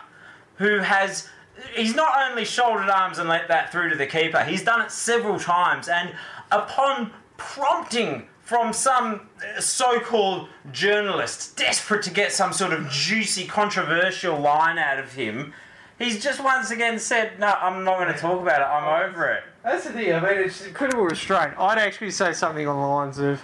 who 0.57 0.79
has. 0.79 1.29
He's 1.73 1.95
not 1.95 2.29
only 2.29 2.45
shouldered 2.45 2.87
arms 2.87 3.17
and 3.17 3.27
let 3.27 3.47
that 3.47 3.71
through 3.71 3.89
to 3.89 3.95
the 3.95 4.05
keeper, 4.05 4.43
he's 4.43 4.63
done 4.63 4.79
it 4.79 4.91
several 4.91 5.39
times. 5.39 5.87
And 5.87 6.13
upon 6.51 7.09
prompting 7.37 8.27
from 8.41 8.73
some 8.73 9.27
uh, 9.57 9.59
so 9.59 9.99
called 9.99 10.49
journalist 10.71 11.57
desperate 11.57 12.03
to 12.03 12.11
get 12.11 12.31
some 12.31 12.53
sort 12.53 12.73
of 12.73 12.87
juicy, 12.89 13.45
controversial 13.45 14.37
line 14.39 14.77
out 14.77 14.99
of 14.99 15.13
him, 15.13 15.51
he's 15.99 16.21
just 16.23 16.43
once 16.43 16.71
again 16.71 16.99
said, 16.99 17.39
No, 17.39 17.47
I'm 17.61 17.83
not 17.83 17.99
going 17.99 18.13
to 18.13 18.19
talk 18.19 18.41
about 18.41 18.61
it, 18.61 18.65
I'm 18.65 19.09
over 19.09 19.25
it. 19.31 19.43
That's 19.63 19.83
the 19.85 19.91
thing. 19.93 20.13
I 20.13 20.19
mean, 20.21 20.39
it's 20.45 20.65
incredible 20.65 21.03
restraint. 21.03 21.53
I'd 21.59 21.77
actually 21.77 22.11
say 22.11 22.31
something 22.33 22.67
on 22.67 22.79
the 22.79 22.87
lines 22.87 23.17
of, 23.19 23.41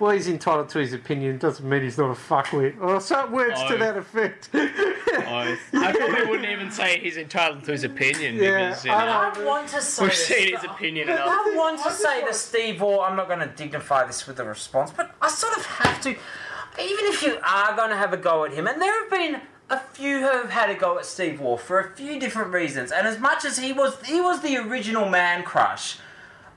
"Well, 0.00 0.10
he's 0.12 0.26
entitled 0.26 0.70
to 0.70 0.78
his 0.78 0.94
opinion. 0.94 1.36
Doesn't 1.36 1.68
mean 1.68 1.82
he's 1.82 1.98
not 1.98 2.10
a 2.10 2.14
fuckwit," 2.14 2.80
or 2.80 2.98
some 2.98 3.30
words 3.30 3.60
to 3.64 3.74
Oh. 3.74 3.78
that 3.78 3.96
effect. 3.98 4.48
I, 4.54 5.58
I 5.74 5.92
probably 5.92 6.26
wouldn't 6.30 6.48
even 6.48 6.70
say 6.70 6.98
he's 6.98 7.18
entitled 7.18 7.64
to 7.64 7.72
his 7.72 7.84
opinion 7.84 8.36
Yeah, 8.36 8.68
because 8.70 8.84
you 8.86 8.90
I 8.92 9.04
know, 9.04 9.30
know. 9.34 9.42
I 9.42 9.44
want 9.44 9.68
to 9.68 9.82
say 9.82 10.02
we've 10.04 10.10
this. 10.12 10.26
seen 10.26 10.54
his 10.54 10.64
opinion 10.64 11.08
enough. 11.10 11.28
I 11.28 11.54
want 11.54 11.82
to 11.82 11.90
say 11.90 12.24
to 12.26 12.32
Steve 12.32 12.80
Waugh, 12.80 13.04
I'm 13.04 13.16
not 13.16 13.26
going 13.28 13.40
to 13.40 13.46
dignify 13.54 14.04
this 14.06 14.26
with 14.26 14.40
a 14.40 14.44
response, 14.44 14.90
but 14.96 15.14
I 15.20 15.28
sort 15.28 15.56
of 15.58 15.66
have 15.66 16.00
to. 16.02 16.10
Even 16.10 17.04
if 17.06 17.22
you 17.22 17.38
are 17.46 17.76
going 17.76 17.90
to 17.90 17.96
have 17.96 18.12
a 18.14 18.18
go 18.18 18.44
at 18.46 18.52
him, 18.52 18.66
and 18.66 18.80
there 18.80 18.98
have 19.02 19.10
been 19.10 19.40
a 19.68 19.78
few 19.78 20.20
have 20.20 20.50
had 20.50 20.70
a 20.70 20.74
go 20.74 20.98
at 20.98 21.06
Steve 21.06 21.40
Waugh 21.40 21.56
for 21.56 21.80
a 21.80 21.90
few 21.90 22.20
different 22.20 22.52
reasons, 22.52 22.92
and 22.92 23.06
as 23.06 23.18
much 23.18 23.44
as 23.44 23.58
he 23.58 23.72
was, 23.72 24.00
he 24.04 24.20
was 24.20 24.40
the 24.40 24.56
original 24.56 25.08
man 25.08 25.42
crush. 25.42 25.98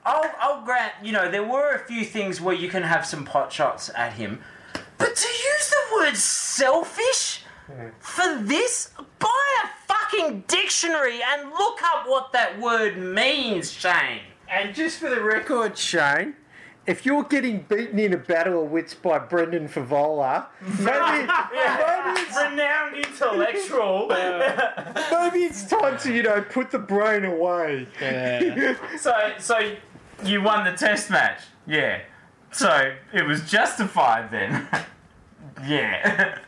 I'll, 0.05 0.31
I'll 0.39 0.63
grant, 0.63 0.93
you 1.03 1.11
know, 1.11 1.29
there 1.29 1.43
were 1.43 1.73
a 1.73 1.79
few 1.79 2.05
things 2.05 2.39
where 2.39 2.55
you 2.55 2.69
can 2.69 2.83
have 2.83 3.05
some 3.05 3.25
pot 3.25 3.51
shots 3.51 3.89
at 3.95 4.13
him, 4.13 4.41
but 4.97 5.15
to 5.15 5.27
use 5.27 5.69
the 5.69 5.95
word 5.95 6.15
selfish 6.15 7.43
for 7.99 8.37
this, 8.41 8.89
buy 9.19 9.45
a 9.63 9.67
fucking 9.87 10.45
dictionary 10.47 11.19
and 11.21 11.49
look 11.51 11.79
up 11.83 12.07
what 12.07 12.31
that 12.33 12.59
word 12.59 12.97
means, 12.97 13.71
Shane. 13.71 14.21
and 14.49 14.73
just 14.73 14.97
for 14.99 15.09
the 15.09 15.21
record, 15.21 15.77
Shane. 15.77 16.35
If 16.89 17.05
you're 17.05 17.23
getting 17.23 17.65
beaten 17.69 17.99
in 17.99 18.13
a 18.13 18.17
battle 18.17 18.63
of 18.63 18.71
wits 18.71 18.95
by 18.95 19.19
Brendan 19.19 19.69
Fevola, 19.69 20.47
maybe, 20.61 20.79
maybe, 20.81 22.19
it's, 22.19 22.35
Renowned 22.35 22.95
intellectual. 22.97 24.07
maybe 25.11 25.45
it's 25.45 25.67
time 25.67 25.99
to, 25.99 26.11
you 26.11 26.23
know, 26.23 26.41
put 26.41 26.71
the 26.71 26.79
brain 26.79 27.25
away. 27.25 27.87
Yeah. 28.01 28.75
so, 28.97 29.13
so 29.37 29.75
you 30.23 30.41
won 30.41 30.63
the 30.65 30.71
test 30.71 31.11
match, 31.11 31.41
yeah. 31.67 32.01
So 32.51 32.95
it 33.13 33.23
was 33.23 33.47
justified 33.47 34.31
then. 34.31 34.67
Yeah. 35.63 36.39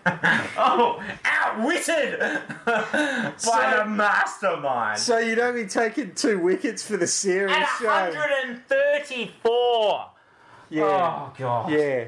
oh, 0.58 1.04
outwitted 1.24 2.20
by 2.66 3.34
So- 3.38 3.76
the 3.78 3.86
mastermind. 3.86 4.98
So 4.98 5.20
you'd 5.20 5.38
only 5.38 5.68
taken 5.68 6.16
two 6.16 6.40
wickets 6.40 6.82
for 6.82 6.98
the 6.98 7.06
series, 7.06 7.56
At 7.56 7.68
Shane. 7.78 8.16
134. 8.16 10.11
Yeah. 10.72 10.84
Oh 10.84 11.34
god. 11.38 11.70
Yeah. 11.72 12.06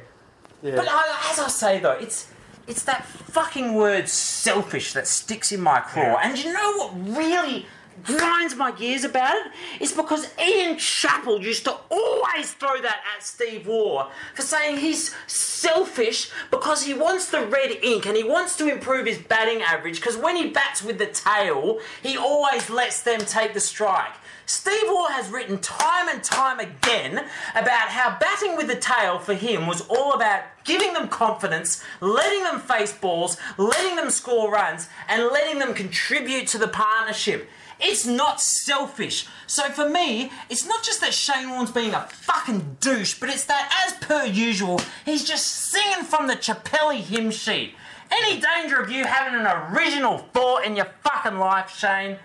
Yeah. 0.63 0.75
But 0.77 0.87
I, 0.89 1.29
as 1.31 1.39
I 1.39 1.47
say 1.49 1.79
though, 1.79 1.91
it's 1.91 2.31
it's 2.67 2.83
that 2.83 3.05
fucking 3.05 3.73
word 3.75 4.07
selfish 4.07 4.93
that 4.93 5.05
sticks 5.07 5.51
in 5.51 5.61
my 5.61 5.81
craw. 5.81 6.17
And 6.23 6.41
you 6.41 6.53
know 6.53 6.77
what 6.77 7.17
really 7.17 7.65
grinds 8.05 8.55
my 8.55 8.71
gears 8.71 9.03
about 9.03 9.35
it? 9.35 9.51
It's 9.81 9.91
because 9.91 10.33
Ian 10.39 10.77
Chappell 10.77 11.41
used 11.41 11.65
to 11.65 11.75
always 11.91 12.53
throw 12.53 12.81
that 12.81 13.01
at 13.15 13.23
Steve 13.23 13.67
Waugh 13.67 14.09
for 14.33 14.41
saying 14.41 14.77
he's 14.77 15.13
selfish 15.27 16.31
because 16.51 16.83
he 16.83 16.93
wants 16.93 17.29
the 17.29 17.45
red 17.45 17.71
ink 17.83 18.05
and 18.05 18.15
he 18.15 18.23
wants 18.23 18.55
to 18.57 18.67
improve 18.71 19.05
his 19.05 19.17
batting 19.19 19.61
average 19.61 19.97
because 19.99 20.17
when 20.17 20.35
he 20.35 20.49
bats 20.49 20.81
with 20.83 20.97
the 20.97 21.07
tail, 21.07 21.79
he 22.01 22.17
always 22.17 22.69
lets 22.69 23.01
them 23.01 23.19
take 23.19 23.53
the 23.53 23.59
strike. 23.59 24.13
Steve 24.45 24.83
Waugh 24.87 25.09
has 25.09 25.29
written 25.29 25.57
time 25.59 26.09
and 26.09 26.21
time 26.21 26.59
again 26.59 27.25
about 27.51 27.89
how 27.89 28.17
batting 28.19 28.57
with 28.57 28.67
the 28.67 28.75
tail 28.75 29.17
for 29.19 29.33
him 29.33 29.67
was 29.67 29.81
all 29.87 30.13
about 30.13 30.43
giving 30.65 30.93
them 30.93 31.07
confidence, 31.07 31.83
letting 32.01 32.43
them 32.43 32.59
face 32.59 32.91
balls, 32.91 33.37
letting 33.57 33.95
them 33.95 34.09
score 34.09 34.51
runs, 34.51 34.89
and 35.07 35.23
letting 35.27 35.59
them 35.59 35.73
contribute 35.73 36.47
to 36.47 36.57
the 36.57 36.67
partnership. 36.67 37.49
It's 37.79 38.05
not 38.05 38.41
selfish. 38.41 39.27
So 39.47 39.63
for 39.69 39.89
me, 39.89 40.31
it's 40.49 40.65
not 40.65 40.83
just 40.83 41.01
that 41.01 41.13
Shane 41.13 41.49
Warne's 41.49 41.71
being 41.71 41.93
a 41.93 42.07
fucking 42.07 42.77
douche, 42.79 43.19
but 43.19 43.29
it's 43.29 43.45
that, 43.45 43.85
as 43.85 43.93
per 44.05 44.25
usual, 44.25 44.79
he's 45.05 45.23
just 45.23 45.45
singing 45.45 46.05
from 46.05 46.27
the 46.27 46.35
Chappelli 46.35 46.99
hymn 46.99 47.31
sheet. 47.31 47.75
Any 48.11 48.39
danger 48.39 48.79
of 48.79 48.91
you 48.91 49.05
having 49.05 49.39
an 49.39 49.47
original 49.47 50.19
thought 50.19 50.65
in 50.65 50.75
your 50.75 50.89
fucking 51.03 51.39
life, 51.39 51.75
Shane? 51.75 52.17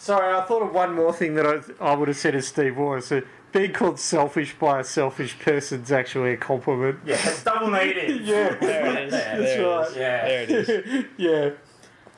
Sorry, 0.00 0.34
I 0.34 0.40
thought 0.46 0.62
of 0.62 0.72
one 0.72 0.94
more 0.94 1.12
thing 1.12 1.34
that 1.34 1.46
I, 1.46 1.90
I 1.90 1.94
would 1.94 2.08
have 2.08 2.16
said 2.16 2.34
as 2.34 2.48
Steve 2.48 2.78
Waugh. 2.78 3.00
So 3.00 3.20
being 3.52 3.74
called 3.74 4.00
selfish 4.00 4.56
by 4.58 4.80
a 4.80 4.84
selfish 4.84 5.38
person 5.38 5.82
is 5.82 5.92
actually 5.92 6.32
a 6.32 6.36
compliment. 6.38 7.00
Yeah, 7.04 7.16
it's 7.22 7.44
double 7.44 7.70
needed. 7.70 8.18
Yeah, 8.24 8.54
There 8.54 8.86
it 8.86 9.04
is. 9.04 9.10
that's 9.12 9.36
There 9.36 9.60
it 9.60 9.66
right. 9.66 9.88
is. 9.90 9.96
Yeah. 9.96 10.26
There 10.26 10.42
it 10.42 10.50
is. 10.50 11.04
yeah. 11.18 11.50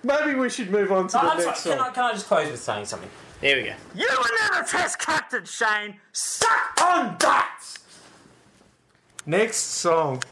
Maybe 0.04 0.38
we 0.38 0.48
should 0.48 0.70
move 0.70 0.92
on 0.92 1.08
to 1.08 1.18
Oh, 1.18 1.22
the 1.24 1.30
I'm 1.32 1.36
sorry, 1.38 1.46
next 1.48 1.62
can, 1.64 1.72
I, 1.72 1.76
song. 1.86 1.94
can 1.94 2.04
I 2.04 2.12
just 2.12 2.26
close 2.26 2.50
with 2.52 2.60
saying 2.62 2.84
something? 2.84 3.10
There 3.40 3.56
we 3.56 3.62
go. 3.64 3.74
You 3.96 4.08
were 4.16 4.30
never 4.52 4.64
test 4.64 5.00
captain, 5.00 5.44
Shane. 5.44 5.96
Suck 6.12 6.80
on 6.80 7.16
that. 7.18 7.64
Next 9.26 9.56
song. 9.56 10.22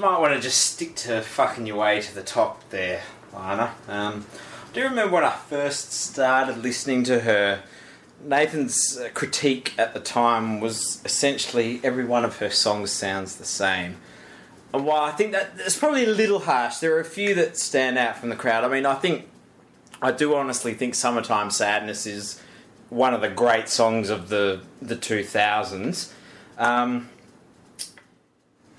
You 0.00 0.06
might 0.06 0.18
want 0.18 0.32
to 0.32 0.40
just 0.40 0.62
stick 0.62 0.94
to 0.94 1.20
fucking 1.20 1.66
your 1.66 1.76
way 1.76 2.00
to 2.00 2.14
the 2.14 2.22
top 2.22 2.66
there, 2.70 3.02
Lana. 3.34 3.74
Um, 3.86 4.24
I 4.70 4.72
do 4.72 4.84
remember 4.84 5.16
when 5.16 5.24
I 5.24 5.32
first 5.32 5.92
started 5.92 6.56
listening 6.56 7.04
to 7.04 7.20
her, 7.20 7.62
Nathan's 8.24 8.96
uh, 8.96 9.10
critique 9.12 9.74
at 9.76 9.92
the 9.92 10.00
time 10.00 10.58
was 10.58 11.02
essentially 11.04 11.82
every 11.84 12.06
one 12.06 12.24
of 12.24 12.38
her 12.38 12.48
songs 12.48 12.90
sounds 12.90 13.36
the 13.36 13.44
same. 13.44 13.98
And 14.72 14.86
while 14.86 15.02
I 15.02 15.10
think 15.10 15.32
that 15.32 15.50
it's 15.58 15.78
probably 15.78 16.04
a 16.06 16.10
little 16.10 16.38
harsh, 16.38 16.78
there 16.78 16.96
are 16.96 17.00
a 17.00 17.04
few 17.04 17.34
that 17.34 17.58
stand 17.58 17.98
out 17.98 18.16
from 18.16 18.30
the 18.30 18.36
crowd. 18.36 18.64
I 18.64 18.68
mean, 18.68 18.86
I 18.86 18.94
think 18.94 19.28
I 20.00 20.12
do 20.12 20.34
honestly 20.34 20.72
think 20.72 20.94
"Summertime 20.94 21.50
Sadness" 21.50 22.06
is 22.06 22.40
one 22.88 23.12
of 23.12 23.20
the 23.20 23.28
great 23.28 23.68
songs 23.68 24.08
of 24.08 24.30
the 24.30 24.62
the 24.80 24.96
two 24.96 25.24
thousands. 25.24 26.14
Um, 26.56 27.10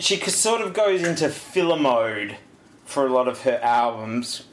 she 0.01 0.19
sort 0.19 0.61
of 0.61 0.73
goes 0.73 1.03
into 1.03 1.29
filler 1.29 1.77
mode 1.79 2.37
for 2.85 3.05
a 3.05 3.09
lot 3.09 3.27
of 3.27 3.41
her 3.43 3.59
albums, 3.61 4.43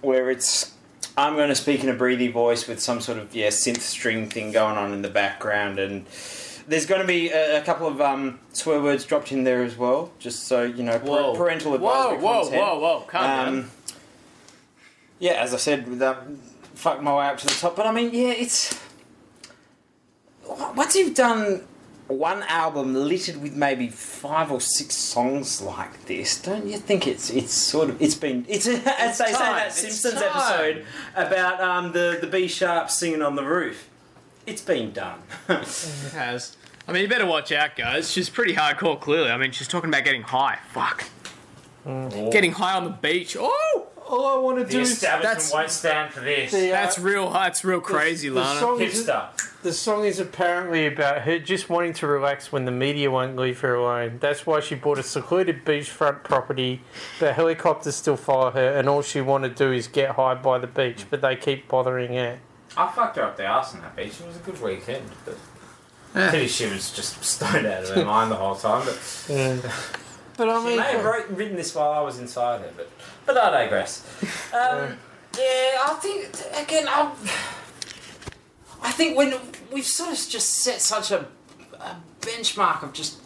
where 0.00 0.30
it's 0.30 0.74
I'm 1.16 1.34
going 1.34 1.48
to 1.48 1.54
speak 1.54 1.82
in 1.82 1.88
a 1.88 1.94
breathy 1.94 2.28
voice 2.28 2.66
with 2.66 2.80
some 2.80 3.00
sort 3.00 3.18
of 3.18 3.34
yeah 3.34 3.48
synth 3.48 3.80
string 3.80 4.28
thing 4.28 4.52
going 4.52 4.76
on 4.76 4.92
in 4.92 5.02
the 5.02 5.10
background, 5.10 5.78
and 5.78 6.06
there's 6.66 6.86
going 6.86 7.00
to 7.00 7.06
be 7.06 7.30
a, 7.30 7.60
a 7.60 7.64
couple 7.64 7.86
of 7.86 8.00
um, 8.00 8.38
swear 8.52 8.80
words 8.80 9.04
dropped 9.04 9.32
in 9.32 9.44
there 9.44 9.62
as 9.62 9.76
well, 9.76 10.10
just 10.18 10.44
so 10.44 10.62
you 10.62 10.82
know 10.82 10.98
Whoa. 10.98 11.32
par- 11.32 11.36
parental 11.36 11.72
Whoa, 11.72 11.76
advisory 11.76 12.18
whoa, 12.18 12.42
content. 12.42 12.62
whoa, 12.62 12.78
whoa, 12.78 13.00
calm 13.02 13.22
down. 13.22 13.48
Um, 13.48 13.70
yeah, 15.18 15.32
as 15.34 15.54
I 15.54 15.58
said, 15.58 15.86
with 15.88 16.00
that, 16.00 16.18
fuck 16.74 17.00
my 17.00 17.16
way 17.16 17.26
up 17.26 17.38
to 17.38 17.46
the 17.46 17.52
top. 17.52 17.76
But 17.76 17.86
I 17.86 17.92
mean, 17.92 18.12
yeah, 18.12 18.32
it's 18.32 18.80
once 20.74 20.96
you've 20.96 21.14
done 21.14 21.62
one 22.12 22.42
album 22.44 22.94
littered 22.94 23.36
with 23.42 23.54
maybe 23.54 23.88
five 23.88 24.50
or 24.52 24.60
six 24.60 24.94
songs 24.96 25.60
like 25.62 26.06
this, 26.06 26.40
don't 26.40 26.66
you 26.66 26.78
think 26.78 27.06
it's 27.06 27.30
it's 27.30 27.52
sort 27.52 27.90
of 27.90 28.00
it's 28.00 28.14
been 28.14 28.44
it's 28.48 28.66
as 28.68 29.18
they 29.18 29.26
say 29.26 29.32
that 29.32 29.66
it's 29.68 29.76
Simpsons 29.80 30.22
episode 30.22 30.84
about 31.14 31.60
um, 31.60 31.92
the 31.92 32.18
the 32.20 32.26
B 32.26 32.46
sharp 32.48 32.90
singing 32.90 33.22
on 33.22 33.36
the 33.36 33.44
roof. 33.44 33.88
It's 34.46 34.62
been 34.62 34.92
done. 34.92 35.20
It 35.48 36.12
has. 36.14 36.56
I 36.88 36.92
mean, 36.92 37.02
you 37.02 37.08
better 37.08 37.26
watch 37.26 37.52
out, 37.52 37.76
guys. 37.76 38.10
She's 38.10 38.28
pretty 38.28 38.54
hardcore, 38.54 39.00
clearly. 39.00 39.30
I 39.30 39.36
mean, 39.36 39.52
she's 39.52 39.68
talking 39.68 39.88
about 39.88 40.04
getting 40.04 40.22
high. 40.22 40.58
Fuck. 40.72 41.04
Getting 41.84 42.52
high 42.52 42.74
on 42.74 42.84
the 42.84 42.90
beach. 42.90 43.36
Oh! 43.38 43.86
All 44.12 44.26
I 44.26 44.36
want 44.38 44.58
to 44.58 44.64
do 44.70 44.80
is 44.80 44.92
establishment 44.92 45.22
that's- 45.22 45.52
won't 45.54 45.70
stand 45.70 46.12
for 46.12 46.20
this. 46.20 46.52
the, 46.52 46.68
uh, 46.68 46.72
That's 46.72 46.98
real 46.98 47.30
That's 47.30 47.64
real 47.64 47.80
crazy, 47.80 48.28
the 48.28 48.34
Lana. 48.40 48.60
song 48.60 48.78
is- 48.82 49.06
Hipster. 49.06 49.28
The 49.62 49.72
song 49.72 50.04
is 50.04 50.20
apparently 50.20 50.86
about 50.86 51.22
her 51.22 51.38
just 51.38 51.70
wanting 51.70 51.94
to 51.94 52.06
relax 52.06 52.52
when 52.52 52.66
the 52.66 52.72
media 52.72 53.10
won't 53.10 53.36
leave 53.36 53.60
her 53.60 53.74
alone. 53.74 54.18
That's 54.20 54.44
why 54.44 54.60
she 54.60 54.74
bought 54.74 54.98
a 54.98 55.02
secluded 55.02 55.64
beachfront 55.64 56.24
property. 56.24 56.82
The 57.20 57.32
helicopters 57.32 57.96
still 57.96 58.16
follow 58.18 58.50
her, 58.50 58.72
and 58.76 58.86
all 58.86 59.00
she 59.00 59.22
want 59.22 59.44
to 59.44 59.48
do 59.50 59.72
is 59.72 59.86
get 59.88 60.10
high 60.16 60.34
by 60.34 60.58
the 60.58 60.66
beach, 60.66 61.06
but 61.08 61.22
they 61.22 61.34
keep 61.36 61.68
bothering 61.68 62.12
her. 62.14 62.38
I 62.76 62.88
fucked 62.92 63.16
her 63.16 63.22
up 63.22 63.36
the 63.38 63.46
arse 63.46 63.72
on 63.74 63.80
that 63.80 63.96
beach. 63.96 64.14
It 64.20 64.26
was 64.26 64.36
a 64.36 64.40
good 64.40 64.60
weekend, 64.60 65.08
but 65.24 65.36
pity 66.30 66.48
she 66.48 66.66
was 66.66 66.90
just 66.90 67.24
stoned 67.24 67.64
out 67.66 67.84
of 67.84 67.88
her 67.90 68.04
mind 68.04 68.30
the 68.30 68.36
whole 68.36 68.56
time. 68.56 68.84
But 68.84 68.98
But 70.42 70.48
I 70.48 70.58
she 70.58 70.66
mean, 70.66 70.76
may 70.78 70.90
have 70.90 71.04
wrote, 71.04 71.28
written 71.28 71.54
this 71.54 71.72
while 71.72 71.92
I 71.92 72.00
was 72.00 72.18
inside 72.18 72.62
her. 72.62 72.72
But 72.76 72.90
but 73.26 73.36
I 73.36 73.64
digress. 73.64 74.04
Um, 74.52 74.98
yeah, 75.38 75.78
I 75.80 75.96
think 76.02 76.28
again. 76.60 76.86
i 76.88 77.10
I 78.82 78.90
think 78.90 79.16
when 79.16 79.34
we've 79.72 79.86
sort 79.86 80.10
of 80.10 80.16
just 80.28 80.48
set 80.50 80.82
such 80.82 81.12
a, 81.12 81.26
a 81.80 81.96
benchmark 82.20 82.82
of 82.82 82.92
just 82.92 83.20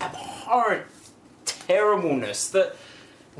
abhorrent 0.00 0.84
terribleness 1.46 2.50
that 2.50 2.76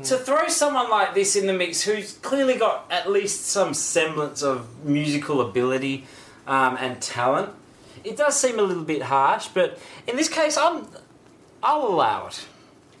to 0.03 0.17
throw 0.17 0.47
someone 0.47 0.89
like 0.89 1.13
this 1.13 1.35
in 1.35 1.45
the 1.45 1.53
mix 1.53 1.83
who's 1.83 2.13
clearly 2.13 2.55
got 2.55 2.87
at 2.89 3.09
least 3.09 3.45
some 3.45 3.75
semblance 3.75 4.41
of 4.41 4.83
musical 4.83 5.39
ability 5.39 6.05
um, 6.47 6.77
and 6.79 6.99
talent, 6.99 7.51
it 8.03 8.17
does 8.17 8.35
seem 8.39 8.57
a 8.57 8.63
little 8.63 8.83
bit 8.83 9.03
harsh. 9.03 9.49
But 9.49 9.77
in 10.07 10.15
this 10.15 10.29
case, 10.29 10.57
I'm 10.57 10.87
I'll 11.61 11.85
allow 11.87 12.27
it 12.27 12.47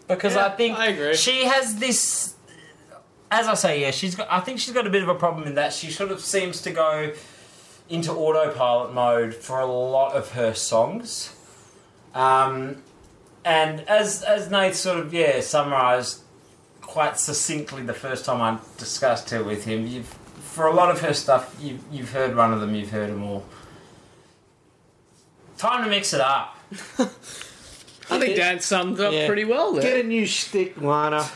because 0.09 0.35
Yeah, 0.35 0.47
I 0.47 0.49
think 0.49 0.77
I 0.77 1.13
she 1.13 1.45
has 1.45 1.75
this. 1.75 2.35
As 3.31 3.47
I 3.47 3.53
say, 3.53 3.81
yeah, 3.81 3.91
she's 3.91 4.15
got. 4.15 4.27
I 4.29 4.39
think 4.39 4.59
she's 4.59 4.73
got 4.73 4.87
a 4.87 4.89
bit 4.89 5.03
of 5.03 5.09
a 5.09 5.15
problem 5.15 5.47
in 5.47 5.55
that 5.55 5.71
she 5.71 5.91
sort 5.91 6.11
of 6.11 6.19
seems 6.19 6.61
to 6.63 6.71
go 6.71 7.13
into 7.87 8.11
autopilot 8.11 8.93
mode 8.93 9.35
for 9.35 9.59
a 9.59 9.65
lot 9.65 10.15
of 10.15 10.31
her 10.31 10.53
songs. 10.53 11.35
Um, 12.13 12.81
and 13.45 13.81
as 13.87 14.23
as 14.23 14.49
Nate 14.49 14.75
sort 14.75 14.99
of 14.99 15.13
yeah 15.13 15.39
summarised 15.41 16.23
quite 16.81 17.19
succinctly 17.19 17.83
the 17.83 17.93
first 17.93 18.25
time 18.25 18.41
I 18.41 18.59
discussed 18.79 19.29
her 19.29 19.43
with 19.43 19.65
him, 19.65 19.85
you've 19.85 20.07
for 20.07 20.65
a 20.65 20.73
lot 20.73 20.89
of 20.89 21.01
her 21.01 21.13
stuff 21.13 21.55
you've 21.61 21.83
you've 21.91 22.11
heard 22.11 22.35
one 22.35 22.51
of 22.51 22.61
them, 22.61 22.73
you've 22.73 22.89
heard 22.89 23.11
them 23.11 23.23
all. 23.23 23.45
Time 25.59 25.83
to 25.83 25.89
mix 25.89 26.13
it 26.13 26.21
up. 26.21 26.57
I 28.11 28.19
think 28.19 28.35
Dan 28.35 28.59
summed 28.59 28.99
up 28.99 29.13
Yeah. 29.13 29.27
pretty 29.27 29.45
well 29.45 29.73
there. 29.73 29.83
get 29.83 30.03
a 30.05 30.07
new 30.07 30.25
stick, 30.25 30.79
Lana. 30.81 31.29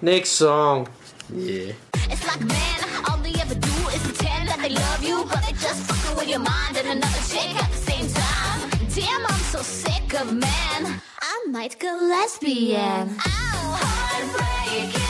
Next 0.00 0.30
song. 0.30 0.88
Yeah. 1.32 1.72
It's 2.10 2.26
like 2.26 2.40
man, 2.44 2.80
all 3.08 3.18
they 3.18 3.34
ever 3.40 3.54
do 3.54 3.68
is 3.94 4.02
pretend. 4.02 4.48
they 4.62 4.70
love 4.70 5.02
you, 5.04 5.24
but 5.30 5.40
they 5.44 5.52
just 5.52 5.82
fucking 5.90 6.16
with 6.16 6.28
your 6.28 6.40
mind 6.40 6.76
and 6.76 6.88
another 6.88 7.22
chick 7.28 7.54
at 7.62 7.70
the 7.70 7.76
same 7.76 8.08
time. 8.08 8.70
Damn, 8.94 9.26
I'm 9.26 9.40
so 9.52 9.60
sick 9.62 10.14
of 10.20 10.32
men. 10.32 11.00
I 11.20 11.44
might 11.50 11.78
go 11.78 11.92
lesbian. 12.02 13.16
Ow, 13.18 13.78
heartbreaking 13.80 15.07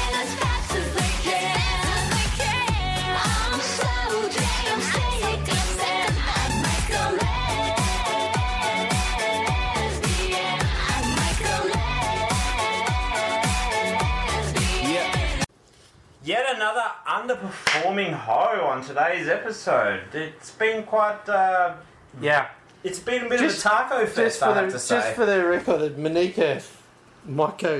Yet 16.24 16.46
another 16.56 16.82
underperforming 17.06 18.12
hoe 18.12 18.64
on 18.66 18.82
today's 18.84 19.28
episode. 19.28 20.02
It's 20.12 20.50
been 20.50 20.82
quite, 20.82 21.28
uh, 21.28 21.74
yeah, 22.20 22.48
it's 22.82 22.98
been 22.98 23.26
a 23.26 23.28
bit 23.28 23.38
Just- 23.40 23.64
of 23.64 23.72
a 23.72 23.74
taco 23.76 24.04
Just 24.04 24.16
fest, 24.16 24.38
for 24.40 24.46
I 24.46 24.64
the 24.66 24.72
to 24.72 24.78
say. 24.78 24.96
just 24.96 25.14
for 25.14 25.26
the 25.26 25.44
record, 25.44 25.96
Monica 25.96 26.60
might 27.26 27.58
go 27.58 27.76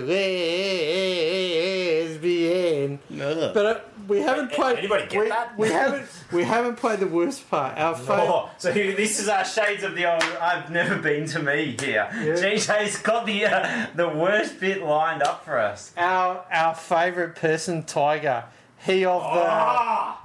lesbian, 2.09 2.99
but 3.11 3.67
uh, 3.67 3.81
we 4.09 4.21
haven't 4.21 4.51
played. 4.53 4.79
anybody 4.79 5.07
get 5.07 5.21
we, 5.21 5.29
that? 5.29 5.57
we 5.59 5.69
haven't 5.69 6.07
we 6.33 6.43
haven't 6.45 6.77
played 6.77 6.99
the 7.01 7.07
worst 7.07 7.49
part. 7.51 7.77
Our 7.79 7.95
Oh, 8.09 8.51
so 8.59 8.73
here- 8.73 8.95
this 8.97 9.21
is 9.21 9.29
our 9.29 9.45
shades 9.45 9.83
of 9.85 9.95
the 9.95 10.11
old 10.11 10.23
I've 10.41 10.71
never 10.71 10.97
been 10.97 11.27
to 11.29 11.43
me 11.43 11.77
here. 11.81 12.09
GJ's 12.13 12.99
got 13.03 13.27
the 13.27 13.45
uh, 13.47 13.87
the 13.95 14.09
worst 14.09 14.59
bit 14.61 14.83
lined 14.83 15.23
up 15.23 15.45
for 15.45 15.59
us. 15.59 15.93
our 15.97 16.45
our 16.51 16.75
favourite 16.75 17.35
person, 17.37 17.83
Tyga. 17.85 18.45
He 18.85 19.05
of 19.05 19.23
the 19.23 19.29
Ah! 19.45 20.25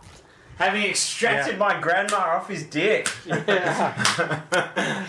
having 0.58 0.84
extracted 0.84 1.54
Yeah. 1.56 1.60
my 1.60 1.80
grandma 1.82 2.18
off 2.38 2.48
his 2.48 2.64
dick. 2.64 3.10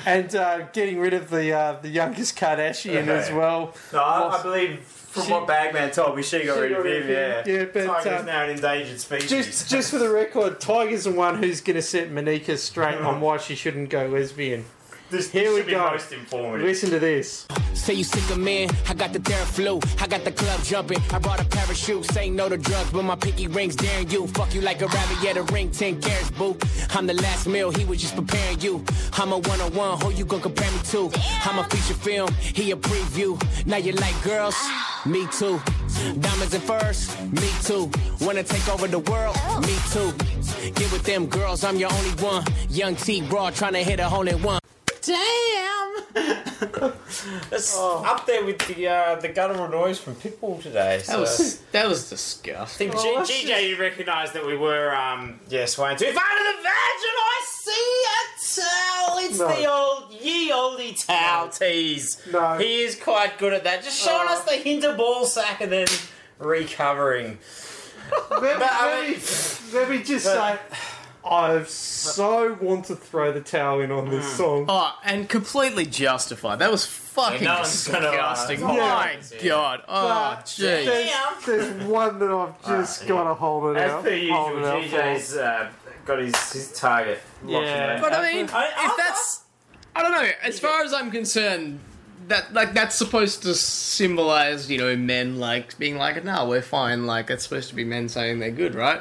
and 0.07 0.35
uh, 0.35 0.63
getting 0.73 0.99
rid 0.99 1.13
of 1.15 1.31
the 1.31 1.53
uh, 1.53 1.81
the 1.81 1.89
youngest 1.89 2.37
Kardashian 2.37 3.07
as 3.09 3.31
well. 3.31 3.75
No, 3.93 3.99
I, 4.01 4.39
I 4.39 4.43
believe 4.43 4.81
from 5.15 5.23
She- 5.27 5.33
what 5.33 5.47
Bagman 5.47 5.93
told 5.93 6.17
me, 6.17 6.23
she 6.23 6.45
got 6.45 6.55
She 6.57 6.61
rid 6.61 6.73
of 6.73 6.85
rid 6.85 7.03
him. 7.05 7.11
Yeah. 7.11 7.43
Yeah, 7.47 7.65
but, 7.73 7.87
Tyga's 7.87 8.21
um, 8.21 8.27
now 8.27 8.43
an 8.45 8.51
endangered 8.51 9.01
species. 9.01 9.31
Just 9.31 9.71
just 9.71 9.91
for 9.91 9.99
the 9.99 10.11
record, 10.11 10.61
Tyga's 10.61 11.05
the 11.05 11.13
one 11.13 11.41
who's 11.43 11.61
going 11.61 11.77
to 11.77 11.83
set 11.83 12.11
Monica 12.11 12.57
straight 12.57 12.99
on 12.99 13.21
why 13.21 13.37
she 13.37 13.55
shouldn't 13.55 13.91
go 13.91 14.07
lesbian. 14.09 14.65
This, 15.11 15.31
here 15.31 15.45
this 15.45 15.53
we 15.53 15.59
should 15.61 15.67
be 15.67 15.73
go. 15.73 15.91
most 15.91 16.13
informative. 16.13 16.67
Listen 16.67 16.91
to 16.91 16.99
this. 16.99 17.47
Say 17.75 17.95
you 17.95 18.05
sick 18.05 18.29
of 18.31 18.39
men, 18.39 18.71
I 18.89 18.95
got 18.95 19.13
the 19.13 19.19
Theraflu, 19.19 20.03
I 20.03 20.07
got 20.07 20.25
the 20.25 20.33
club 20.33 20.63
jumping, 20.63 20.99
I 21.13 21.19
brought 21.19 21.41
a 21.41 21.45
parachute, 21.45 22.05
say 22.07 22.31
no 22.31 22.49
to 22.49 22.57
drugs, 22.57 22.91
but 22.93 23.03
my 23.03 23.17
pinky 23.17 23.47
rings 23.47 23.77
daring 23.77 24.09
you, 24.09 24.27
fuck 24.29 24.55
you 24.55 24.63
like 24.63 24.81
a 24.81 24.87
rabbit, 24.87 25.19
yeah 25.23 25.35
the 25.35 25.43
ring 25.53 25.71
10 25.71 26.01
carats, 26.01 26.31
boo, 26.31 26.57
I'm 26.91 27.07
the 27.07 27.15
last 27.15 27.47
meal, 27.47 27.71
he 27.73 27.85
was 27.85 28.01
just 28.01 28.17
preparing 28.17 28.61
you, 28.61 28.83
I'm 29.15 29.33
a 29.33 29.39
one-on-one, 29.39 30.01
who 30.01 30.13
you 30.13 30.25
gonna 30.25 30.43
compare 30.43 30.71
me 30.71 30.79
to, 30.85 31.11
I'm 31.43 31.59
a 31.59 31.65
feature 31.65 31.95
film, 31.95 32.33
he 32.35 32.71
a 32.71 32.77
preview, 32.77 33.37
now 33.67 33.77
you 33.77 33.93
like 33.93 34.23
girls, 34.23 34.57
me 35.05 35.27
too, 35.27 35.61
diamonds 36.21 36.55
and 36.55 36.63
furs, 36.63 37.15
me 37.33 37.51
too, 37.65 37.91
wanna 38.21 38.45
take 38.45 38.67
over 38.73 38.87
the 38.87 39.01
world, 39.01 39.37
me 39.67 39.77
too, 39.93 40.13
get 40.73 40.91
with 40.91 41.03
them 41.03 41.27
girls, 41.27 41.65
I'm 41.65 41.77
your 41.77 41.93
only 41.93 42.23
one, 42.23 42.45
young 42.71 42.97
T, 42.97 43.21
broad, 43.21 43.55
to 43.57 43.67
hit 43.79 44.01
a 44.01 44.09
hole 44.09 44.29
in 44.29 44.41
one. 44.43 44.61
That's 47.51 47.77
up 47.79 48.27
there 48.27 48.45
with 48.45 48.59
the 48.69 48.89
uh, 48.89 49.15
the 49.17 49.29
guttural 49.29 49.69
noise 49.69 49.99
from 49.99 50.15
Pitbull 50.17 50.63
today. 50.63 51.01
So. 51.05 51.13
That 51.13 51.21
was 51.21 51.59
that 51.73 51.89
was 51.89 52.07
I 52.07 52.11
disgusting. 52.11 52.91
think 52.91 53.03
Oh, 53.05 53.25
G- 53.25 53.47
GJ 53.47 53.69
you 53.71 53.77
recognised 53.81 54.33
that 54.35 54.45
we 54.47 54.57
were, 54.57 54.95
um, 54.95 55.41
yeah, 55.49 55.65
swaying 55.67 55.97
too 55.97 56.13
far 56.13 56.25
to 56.25 56.45
the 56.45 56.57
virgin. 56.63 57.15
I 57.17 57.45
see 57.47 58.05
a 58.13 58.63
towel. 58.63 59.19
It's 59.19 59.39
No. 59.39 59.49
the 59.49 59.67
old 59.71 60.13
ye 60.23 60.51
oldie 60.53 61.07
towel 61.07 61.49
tease. 61.49 62.21
No. 62.31 62.57
He 62.59 62.83
is 62.83 62.97
quite 63.01 63.39
good 63.39 63.53
at 63.53 63.65
that. 63.65 63.83
Just 63.83 64.01
showing 64.03 64.29
us 64.29 64.45
the 64.45 64.53
hint 64.53 64.85
of 64.85 64.97
ball 64.97 65.27
sack 65.27 65.61
and 65.61 65.73
then 65.73 65.87
recovering. 66.39 67.39
Let, 68.31 68.43
me- 68.43 68.49
I 68.49 68.87
let, 68.87 69.03
me, 69.03 69.09
mean- 69.15 69.21
let 69.75 69.91
me 69.91 70.03
just 70.03 70.27
say, 70.27 70.59
I 71.25 71.63
so 71.65 72.59
want 72.61 72.85
to 72.87 72.97
throw 72.97 73.33
the 73.33 73.41
towel 73.41 73.81
in 73.81 73.91
on 73.91 74.11
this 74.11 74.27
song. 74.37 74.67
Oh, 74.69 74.95
and 75.05 75.29
completely 75.29 75.87
justified. 75.87 76.59
That 76.59 76.71
was 76.71 76.85
fucking 76.85 77.43
Yeah, 77.45 77.55
no 77.55 77.61
one's 77.61 77.89
gonna, 77.89 78.07
uh, 78.09 78.11
disgusting. 78.35 78.61
yeah. 78.61 78.67
My 78.67 79.19
God. 79.43 79.83
Oh, 79.89 80.35
But 80.37 80.45
jeez. 80.47 80.85
there's, 80.85 81.45
there's 81.47 81.85
one 81.85 82.19
that 82.19 82.31
I've 82.31 82.63
just 82.67 83.07
got 83.07 83.25
to 83.25 83.35
hold 83.35 83.75
it 83.77 83.81
As 83.81 83.91
out. 83.93 84.05
per 84.05 84.11
hold 84.11 84.21
usual, 84.21 84.59
it 84.59 84.65
out 84.65 84.85
for. 84.85 84.97
GJ's 84.97 85.37
uh, 85.37 85.71
got 86.05 86.19
his, 86.19 86.53
his 86.53 86.73
target. 86.79 87.21
locked 87.43 87.65
Yeah. 87.67 87.93
and 87.93 88.03
But 88.03 88.13
I 88.13 88.33
mean, 88.33 88.49
I- 88.53 88.73
I- 88.77 88.87
if 88.91 88.97
that's, 88.99 89.45
I 89.97 90.03
don't 90.03 90.13
know. 90.13 90.29
As 90.43 90.61
far 90.61 90.83
as 90.83 90.93
I'm 90.93 91.11
concerned, 91.11 91.81
that 92.29 92.53
like 92.55 92.73
that's 92.75 92.97
supposed 92.97 93.43
to 93.45 93.55
symbolize, 93.55 94.71
you 94.71 94.79
know, 94.79 94.97
men 94.97 95.39
like 95.39 95.79
being 95.79 95.97
like, 95.97 96.23
no, 96.25 96.49
we're 96.49 96.63
fine. 96.63 97.07
Like 97.07 97.31
it's 97.31 97.45
supposed 97.45 97.69
to 97.71 97.75
be 97.75 97.85
men 97.85 98.09
saying 98.09 98.39
they're 98.41 98.51
good, 98.51 98.75
right? 98.75 99.01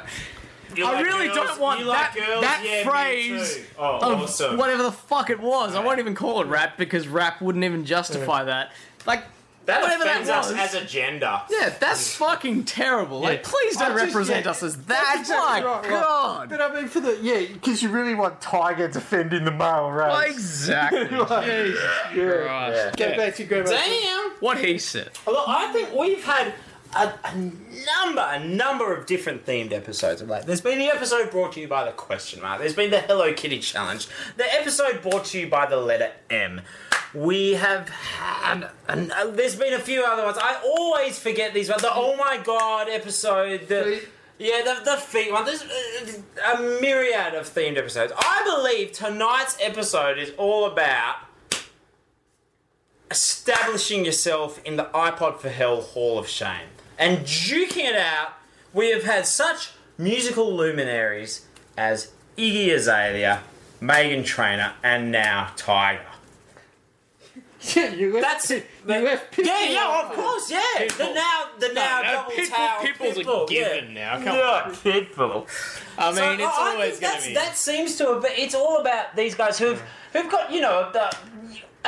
You 0.76 0.86
I 0.86 0.92
like 0.94 1.04
really 1.04 1.26
girls- 1.26 1.36
don't 1.48 1.60
want 1.60 1.80
you 1.80 1.86
like 1.86 2.14
that- 2.14 2.26
girls? 2.26 2.40
that 2.42 2.62
Yeah, 2.64 2.78
me 2.78 2.84
phrase 2.84 3.56
too. 3.56 3.62
Oh, 3.78 3.96
Of 4.12 4.22
awesome. 4.22 4.56
whatever 4.56 4.82
the 4.82 4.92
fuck 4.92 5.30
it 5.30 5.40
was. 5.40 5.74
I 5.74 5.80
won't 5.84 5.98
even 5.98 6.14
call 6.14 6.40
it 6.42 6.46
rap 6.46 6.76
because 6.78 7.08
rap 7.08 7.40
wouldn't 7.40 7.64
even 7.64 7.84
justify 7.84 8.44
that. 8.44 8.72
Like 9.06 9.24
That 9.66 9.80
whatever 9.82 10.04
that 10.04 10.10
offends 10.22 10.28
us 10.30 10.50
was. 10.50 10.58
as 10.58 10.74
a 10.74 10.84
gender. 10.84 11.40
yeah, 11.50 11.72
that's 11.80 12.12
mm. 12.14 12.16
fucking 12.18 12.64
terrible. 12.64 13.20
Like, 13.20 13.42
please 13.44 13.76
don't 13.76 13.92
I 13.92 13.94
just- 13.94 14.04
represent 14.14 14.44
yeah, 14.44 14.50
us 14.50 14.62
as 14.62 14.76
that's 14.76 15.00
that. 15.00 15.16
exactly 15.20 15.62
My 15.64 15.70
right, 15.74 15.82
right. 15.82 15.90
God. 15.90 16.48
But 16.50 16.60
I 16.60 16.74
mean, 16.74 16.88
for 16.88 17.00
the 17.00 17.18
yeah, 17.22 17.46
because 17.52 17.82
you 17.82 17.88
really 17.88 18.14
want 18.14 18.40
Tyga 18.42 18.92
defending 18.92 19.44
the 19.44 19.50
male 19.50 19.90
race. 19.90 20.34
Exactly. 20.34 21.04
Like, 21.18 21.46
Jesus 21.46 21.80
yeah. 22.14 22.44
Christ. 22.46 22.96
Go 22.98 23.16
back 23.16 23.34
to 23.36 23.44
go 23.44 23.62
back. 23.64 23.70
Damn. 23.72 24.30
What 24.40 24.58
he 24.58 24.76
said. 24.78 25.10
Look, 25.26 25.48
I 25.48 25.72
think 25.72 25.94
we've 25.94 26.22
had 26.22 26.52
a, 26.94 27.14
a 27.24 27.36
number, 27.36 28.26
a 28.26 28.44
number 28.44 28.94
of 28.94 29.06
different 29.06 29.44
themed 29.46 29.72
episodes 29.72 30.20
of 30.20 30.28
late. 30.28 30.46
There's 30.46 30.60
been 30.60 30.78
the 30.78 30.86
episode 30.86 31.30
brought 31.30 31.52
to 31.52 31.60
you 31.60 31.68
by 31.68 31.84
the 31.84 31.92
question 31.92 32.40
mark. 32.42 32.60
There's 32.60 32.74
been 32.74 32.90
the 32.90 33.00
Hello 33.00 33.32
Kitty 33.32 33.58
challenge. 33.58 34.08
The 34.36 34.52
episode 34.54 35.02
brought 35.02 35.26
to 35.26 35.40
you 35.40 35.48
by 35.48 35.66
the 35.66 35.76
letter 35.76 36.12
M. 36.30 36.62
We 37.14 37.52
have 37.52 37.88
had. 37.88 38.68
An, 38.88 39.12
uh, 39.12 39.26
there's 39.28 39.56
been 39.56 39.72
a 39.72 39.78
few 39.78 40.04
other 40.04 40.24
ones. 40.24 40.38
I 40.40 40.60
always 40.64 41.18
forget 41.18 41.54
these 41.54 41.68
ones. 41.68 41.82
The 41.82 41.92
Oh 41.92 42.16
My 42.16 42.40
God 42.42 42.88
episode. 42.88 43.68
The, 43.68 44.02
yeah, 44.38 44.62
the, 44.64 44.84
the 44.84 44.96
feet 44.96 45.32
one. 45.32 45.44
There's 45.44 45.62
uh, 45.62 46.54
a 46.54 46.80
myriad 46.80 47.34
of 47.34 47.46
themed 47.46 47.76
episodes. 47.76 48.12
I 48.16 48.42
believe 48.44 48.92
tonight's 48.92 49.56
episode 49.60 50.18
is 50.18 50.32
all 50.36 50.66
about 50.66 51.16
establishing 53.10 54.04
yourself 54.04 54.60
in 54.64 54.76
the 54.76 54.84
iPod 54.86 55.38
for 55.38 55.48
Hell 55.48 55.80
Hall 55.80 56.18
of 56.18 56.26
Shame 56.26 56.68
and 56.98 57.18
duking 57.20 57.84
it 57.84 57.96
out. 57.96 58.34
We 58.72 58.90
have 58.90 59.04
had 59.04 59.26
such 59.26 59.70
musical 59.98 60.52
luminaries 60.54 61.46
as 61.76 62.10
Iggy 62.36 62.72
Azalea, 62.74 63.42
Meghan 63.80 64.24
Trainor, 64.24 64.72
and 64.82 65.12
now 65.12 65.50
Tyga. 65.56 66.00
Yeah, 67.74 67.88
you 67.94 68.12
left, 68.12 68.22
That's 68.22 68.50
it. 68.50 68.66
you 68.86 68.94
left 69.00 69.32
Pitbull 69.34 69.46
yeah, 69.46 69.64
yeah, 69.70 70.02
of 70.08 70.12
course, 70.14 70.50
yeah. 70.50 70.60
The 70.98 71.12
now, 71.14 71.44
the 71.58 71.72
now 71.72 72.02
no, 72.02 72.12
double 72.12 72.32
Pitbull- 72.32 72.56
tail 72.56 73.14
Pitbull's 73.14 73.48
a 73.48 73.52
given 73.52 73.94
yeah. 73.94 74.18
now, 74.18 74.24
come 74.24 74.36
yeah, 74.36 74.62
on. 74.66 74.72
Pitbull. 74.74 75.46
I 75.96 76.06
mean, 76.08 76.16
So, 76.16 76.32
it's 76.32 76.42
I- 76.42 76.46
I 76.46 76.72
always 76.74 77.00
going 77.00 77.20
to 77.22 77.28
be. 77.28 77.34
That 77.34 77.56
seems 77.56 77.96
to 77.96 78.06
have. 78.12 78.22
been- 78.22 78.32
It's 78.36 78.54
all 78.54 78.78
about 78.80 79.16
these 79.16 79.34
guys 79.34 79.58
who've 79.58 79.82
who've 80.12 80.30
got 80.30 80.52
you 80.52 80.60
know 80.60 80.90
the, 80.92 81.16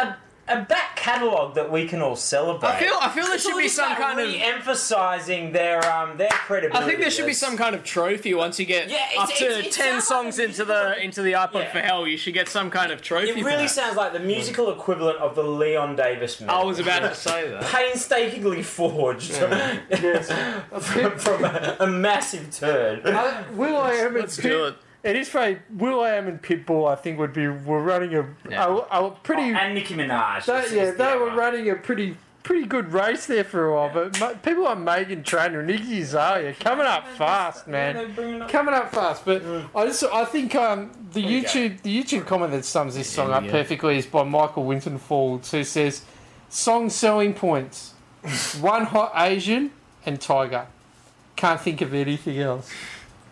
a 0.00 0.16
a 0.48 0.60
back 0.62 0.94
catalogue 0.96 1.54
that 1.56 1.70
we 1.70 1.86
can 1.88 2.00
all 2.02 2.16
celebrate. 2.16 2.68
I 2.68 2.78
feel 2.80 2.94
I 3.00 3.08
feel 3.10 3.26
there 3.26 3.38
should 3.38 3.56
be 3.56 3.68
some 3.68 3.92
about 3.92 3.98
kind 4.00 4.20
of 4.20 4.28
re-emphasizing 4.28 5.52
their 5.52 5.84
um 5.92 6.16
their 6.16 6.28
credibility. 6.28 6.84
I 6.84 6.86
think 6.88 7.00
there 7.00 7.10
should 7.10 7.26
be 7.26 7.32
some 7.34 7.56
kind 7.56 7.74
of 7.74 7.82
trophy 7.84 8.34
once 8.34 8.58
you 8.60 8.66
get 8.66 8.88
Yeah, 8.90 9.06
up 9.18 9.28
to 9.28 9.44
it's- 9.44 9.66
it 9.66 9.72
ten 9.72 10.00
sounds 10.00 10.10
like 10.10 10.34
songs 10.34 10.38
into 10.38 10.64
the 10.64 11.02
into 11.02 11.22
the 11.22 11.32
iPod 11.32 11.54
Yeah. 11.54 11.72
for 11.72 11.80
Hell. 11.80 12.06
You 12.06 12.16
should 12.16 12.34
get 12.34 12.48
some 12.48 12.70
kind 12.70 12.92
of 12.92 13.02
trophy. 13.02 13.30
It 13.30 13.38
for 13.38 13.44
really 13.44 13.62
that. 13.64 13.70
sounds 13.70 13.96
like 13.96 14.12
the 14.12 14.20
musical 14.20 14.70
equivalent 14.72 15.18
of 15.18 15.34
the 15.34 15.42
Leon 15.42 15.96
Davis 15.96 16.40
medal. 16.40 16.54
I 16.56 16.64
was 16.64 16.78
about 16.78 17.00
to 17.00 17.14
say 17.14 17.48
that. 17.50 17.62
painstakingly 17.72 18.62
forged 18.62 19.32
from, 20.80 21.18
from 21.18 21.44
a, 21.44 21.76
a 21.80 21.86
massive 21.86 22.50
turd. 22.50 23.06
Uh, 23.06 23.42
Will 23.52 23.76
I 23.76 23.94
ever? 23.96 24.20
Let's 24.20 24.36
do 24.36 24.66
it. 24.66 24.74
It 25.06 25.16
is 25.16 25.28
funny. 25.28 25.58
will.i.am 25.70 26.26
and 26.26 26.42
Pitbull, 26.42 26.90
I 26.90 26.96
think, 26.96 27.18
would 27.18 27.32
be 27.32 27.46
were 27.48 27.82
running 27.82 28.14
a 28.14 28.26
Yeah. 28.50 28.66
a, 28.90 29.06
a 29.06 29.10
pretty. 29.10 29.42
and 29.42 29.74
Nicki 29.74 29.94
Minaj. 29.94 30.44
they, 30.46 30.52
yeah, 30.76 30.82
is 30.82 30.96
the 30.96 31.04
they 31.04 31.16
were 31.16 31.30
other. 31.30 31.36
running 31.38 31.70
a 31.70 31.76
pretty 31.76 32.16
pretty 32.42 32.64
good 32.66 32.92
race 32.92 33.26
there 33.26 33.42
for 33.44 33.66
a 33.66 33.74
while. 33.74 33.90
But 33.92 34.20
ma- 34.20 34.34
people 34.34 34.64
like 34.64 34.78
Meghan 34.78 35.24
Trainor 35.24 35.60
and 35.60 35.70
Iggy 35.70 36.00
Azalea 36.02 36.54
coming 36.54 36.86
up 36.86 37.06
fast, 37.08 37.66
man. 37.68 38.14
Coming 38.48 38.74
up 38.74 38.92
fast, 38.92 39.24
but 39.24 39.42
I 39.74 39.86
just 39.86 40.02
I 40.04 40.24
think 40.24 40.54
um, 40.54 40.90
the 41.12 41.20
you 41.20 41.42
go. 41.42 41.48
YouTube 41.48 41.82
the 41.82 42.02
YouTube 42.02 42.26
comment 42.26 42.52
that 42.52 42.64
sums 42.64 42.94
this 42.96 43.08
song 43.08 43.30
up 43.32 43.46
perfectly 43.48 43.98
is 43.98 44.06
by 44.06 44.22
Michael 44.24 44.64
Wintonfall, 44.64 45.48
who 45.50 45.62
says, 45.64 46.02
"Song 46.48 46.90
selling 46.90 47.32
points: 47.32 47.94
one 48.60 48.86
hot 48.86 49.12
Asian 49.14 49.70
and 50.04 50.18
Tyga. 50.18 50.66
Can't 51.36 51.60
think 51.60 51.80
of 51.80 51.94
anything 51.94 52.38
else." 52.40 52.70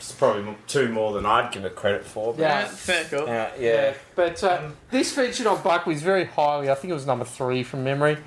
It's 0.05 0.13
probably 0.13 0.55
two 0.67 0.91
more 0.91 1.15
than 1.15 1.25
I'd 1.25 1.51
give 1.51 1.65
it 1.65 1.75
credit 1.75 2.05
for. 2.05 2.35
But 2.35 2.43
Yeah. 2.43 2.67
fair 2.67 3.05
call. 3.05 3.27
yeah, 3.27 3.51
yeah. 3.59 3.95
But 4.15 4.43
uh, 4.45 4.61
this 4.91 5.13
featured 5.15 5.47
on 5.47 5.63
Buckley's 5.63 6.03
very 6.03 6.27
highly. 6.27 6.71
I 6.71 6.75
think 6.75 6.91
it 6.91 6.95
was 6.95 7.07
number 7.07 7.25
three 7.25 7.63
from 7.63 7.85
memory. 7.85 8.19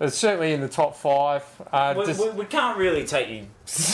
It's 0.00 0.16
certainly 0.16 0.54
in 0.54 0.62
the 0.62 0.68
top 0.68 0.96
five. 0.96 1.44
Uh, 1.70 1.94
We, 1.94 2.06
just- 2.06 2.20
we, 2.24 2.30
we 2.30 2.44
can't 2.46 2.78
really 2.78 3.04
take 3.04 3.28
you. 3.28 3.46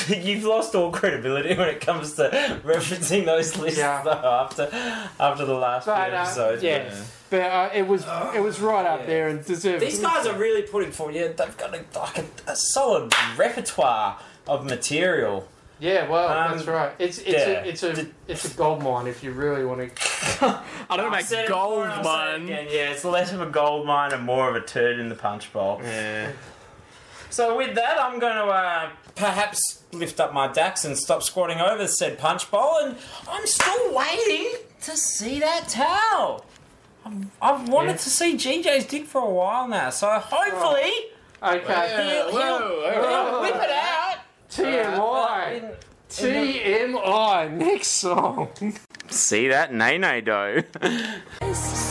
You've 0.17 0.45
lost 0.45 0.77
all 0.77 0.93
credibility 0.93 1.57
when 1.57 1.69
it 1.69 1.81
comes 1.81 2.15
to 2.15 2.31
referencing 2.65 3.25
those 3.27 3.57
lists 3.59 3.81
Yeah. 3.81 4.03
though, 4.05 4.13
after 4.45 4.69
after 5.19 5.45
the 5.45 5.55
last 5.55 5.87
but, 5.87 6.07
few 6.07 6.17
uh, 6.17 6.23
episodes. 6.23 6.63
yeah, 6.63 6.95
but 7.29 7.41
uh, 7.41 7.71
it 7.75 7.89
was 7.89 8.05
it 8.37 8.41
was 8.41 8.61
right 8.61 8.87
up 8.87 9.01
Yeah. 9.01 9.07
there 9.07 9.29
and 9.29 9.45
deserved. 9.45 9.83
These 9.83 9.99
guys 9.99 10.29
are 10.29 10.39
really 10.39 10.63
putting 10.63 10.93
forward. 10.93 11.17
Yeah, 11.17 11.27
they've 11.37 11.57
got 11.57 11.75
a, 11.75 11.85
like 11.99 12.19
a, 12.19 12.25
a 12.53 12.55
solid 12.57 13.13
repertoire 13.37 14.17
of 14.47 14.65
material. 14.65 15.49
Yeah, 15.79 16.09
well, 16.09 16.29
Um, 16.29 16.53
that's 16.57 16.67
right. 16.67 16.93
It's 16.99 17.19
it's 17.19 17.29
yeah. 17.29 17.49
a 17.49 17.65
it's 17.65 17.83
a 17.83 18.07
it's 18.29 18.45
a 18.51 18.57
gold 18.57 18.83
mine 18.83 19.07
if 19.07 19.23
you 19.23 19.33
really 19.33 19.65
want 19.65 19.81
to. 19.95 20.63
I 20.89 20.97
don't 20.97 21.11
know 21.11 21.17
I've 21.17 21.25
said 21.27 21.45
about 21.45 21.45
it 21.45 21.49
before 21.49 21.59
gold 21.69 21.83
and 21.85 21.93
I'll 21.93 22.05
say 22.05 22.11
it 22.35 22.39
mine. 22.39 22.43
again, 22.45 22.67
Yeah, 22.71 22.91
it's 22.93 23.05
less 23.05 23.33
of 23.33 23.41
a 23.43 23.47
gold 23.51 23.87
mine 23.87 24.13
and 24.13 24.25
more 24.25 24.49
of 24.49 24.57
a 24.57 24.61
turd 24.67 24.99
in 24.99 25.09
the 25.11 25.15
punch 25.15 25.53
bowl. 25.53 25.81
Yeah. 25.83 26.33
So 27.29 27.57
with 27.59 27.75
that, 27.75 28.01
I'm 28.03 28.19
going 28.19 28.37
to 28.37 28.45
uh, 28.45 28.89
perhaps 29.15 29.83
lift 29.93 30.21
up 30.21 30.33
my 30.33 30.47
dax 30.51 30.85
and 30.87 30.97
stop 30.97 31.23
squatting 31.23 31.61
over 31.61 31.87
said 31.87 32.19
punch 32.19 32.51
bowl, 32.51 32.79
and 32.83 32.97
I'm 33.29 33.47
still 33.47 33.95
waiting 33.95 34.53
to 34.83 34.97
see 34.97 35.41
that 35.41 35.69
towel. 35.69 36.47
I've, 37.05 37.27
I've 37.43 37.69
wanted 37.69 37.91
Yeah. 37.91 37.97
to 37.99 38.11
see 38.11 38.37
GJ's 38.37 38.87
dick 38.87 39.05
for 39.07 39.21
a 39.21 39.29
while 39.29 39.69
now, 39.69 39.91
so 39.91 40.09
hopefully 40.09 40.91
Okay. 41.43 42.13
he'll, 42.15 42.31
he'll, 42.31 42.59
he'll 42.93 43.41
whip 43.43 43.55
it 43.57 43.71
out. 43.71 44.06
TMI. 44.51 45.57
In- 45.59 45.65
uh, 45.65 45.75
TMI. 46.11 47.53
Next 47.57 47.89
song. 47.89 48.49
See 49.09 49.49
that 49.49 49.73
nay 49.73 49.99
dough. 50.21 50.63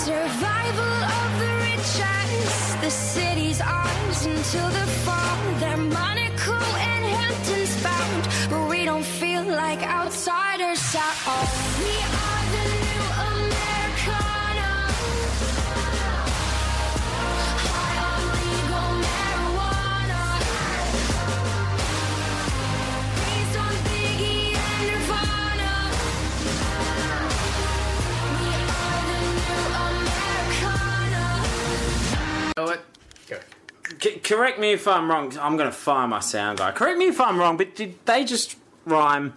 new 32.58 32.64
Americana. 32.64 32.82
Know 33.28 33.38
it? 33.38 34.02
C- 34.02 34.20
correct 34.20 34.60
me 34.60 34.72
if 34.72 34.88
I'm 34.88 35.10
wrong. 35.10 35.38
I'm 35.40 35.58
going 35.58 35.70
to 35.70 35.76
fire 35.76 36.08
my 36.08 36.20
sound 36.20 36.58
guy. 36.60 36.72
Correct 36.72 36.98
me 36.98 37.08
if 37.08 37.20
I'm 37.22 37.38
wrong, 37.38 37.58
but 37.58 37.76
did 37.76 38.04
they 38.06 38.24
just 38.24 38.56
rhyme 38.86 39.34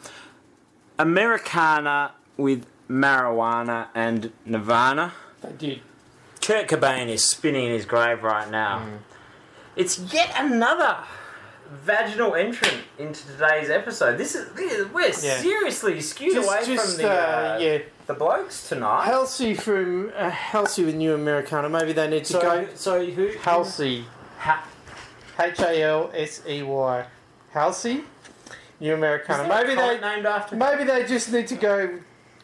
Americana 0.98 2.12
with 2.36 2.64
marijuana 2.88 3.88
and 3.94 4.32
Nirvana? 4.46 5.12
They 5.42 5.52
did. 5.52 5.80
Kurt 6.40 6.68
Cobain 6.68 7.08
is 7.08 7.24
spinning 7.24 7.66
in 7.66 7.72
his 7.72 7.84
grave 7.84 8.22
right 8.22 8.50
now. 8.50 8.78
Mm. 8.78 8.98
It's 9.76 9.98
yet 10.12 10.32
another 10.36 10.98
vaginal 11.84 12.34
entrant 12.34 12.82
into 12.98 13.26
today's 13.26 13.68
episode. 13.70 14.16
This 14.18 14.34
is 14.34 14.48
this 14.52 14.72
is- 14.72 14.88
we're 14.88 15.06
Yeah. 15.08 15.38
seriously 15.40 16.00
skewed 16.00 16.34
Just, 16.34 16.48
away 16.48 16.64
just 16.64 16.94
from 16.96 17.02
the 17.04 17.10
uh, 17.10 17.14
uh, 17.54 17.58
yeah. 17.60 17.78
the 18.06 18.14
blokes 18.14 18.68
tonight. 18.68 19.04
Halsey 19.04 19.54
from 19.54 20.10
uh, 20.16 20.30
Halsey 20.30 20.84
with 20.84 20.94
New 20.94 21.14
Americana. 21.14 21.68
Maybe 21.68 21.92
they 21.92 22.08
need 22.08 22.24
to 22.26 22.32
so, 22.32 22.40
go. 22.40 22.66
so 22.74 23.04
who? 23.04 23.28
Halsey. 23.42 24.04
Ha- 24.38 24.64
H 25.40 25.60
A 25.60 25.82
L 25.82 26.10
S 26.14 26.42
E 26.48 26.62
Y. 26.62 27.04
Halsey. 27.52 28.04
New 28.80 28.94
Americana. 28.94 29.42
is 29.42 29.48
that 29.48 29.62
a 29.62 29.66
Maybe 29.66 29.74
they 29.80 30.00
named 30.00 30.26
after. 30.26 30.56
maybe 30.56 30.84
they 30.84 31.04
just 31.04 31.32
need 31.32 31.48
to 31.48 31.56
go 31.56 31.98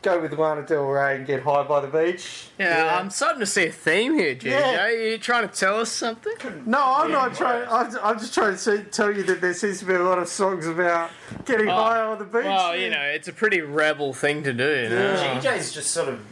go 0.04 0.20
with 0.20 0.32
Lana 0.34 0.62
Del 0.62 0.84
Rey 0.84 1.16
and 1.16 1.26
get 1.26 1.42
high 1.42 1.62
by 1.62 1.80
the 1.80 1.88
beach. 1.88 2.48
Yeah, 2.58 2.98
I'm 3.00 3.10
starting 3.10 3.40
to 3.40 3.46
see 3.46 3.66
a 3.66 3.72
theme 3.72 4.14
here, 4.14 4.36
JJ. 4.36 4.44
Yeah. 4.44 4.84
Are 4.84 4.90
you 4.90 5.18
trying 5.18 5.48
to 5.48 5.54
tell 5.54 5.80
us 5.80 5.90
something? 5.90 6.34
No, 6.66 6.80
I'm 6.80 7.10
not 7.10 7.34
trying. 7.34 7.66
I'm, 7.68 7.96
I'm 8.02 8.18
just 8.18 8.34
trying 8.34 8.52
to 8.52 8.58
see, 8.58 8.82
tell 8.90 9.10
you 9.10 9.22
that 9.24 9.40
there 9.40 9.54
seems 9.54 9.80
to 9.80 9.86
be 9.86 9.94
a 9.94 10.02
lot 10.02 10.18
of 10.18 10.28
songs 10.28 10.66
about 10.66 11.10
getting 11.46 11.68
high 11.68 12.00
on 12.00 12.18
the 12.18 12.24
beach. 12.24 12.44
Well, 12.44 12.76
you 12.76 12.90
know, 12.90 13.00
it's 13.00 13.26
a 13.28 13.32
pretty 13.32 13.62
rebel 13.62 14.12
thing 14.12 14.42
to 14.44 14.52
do. 14.52 14.82
You 14.82 14.88
know? 14.90 15.14
Yeah. 15.14 15.40
GJ's 15.40 15.72
just 15.72 15.90
sort 15.90 16.08
of. 16.08 16.24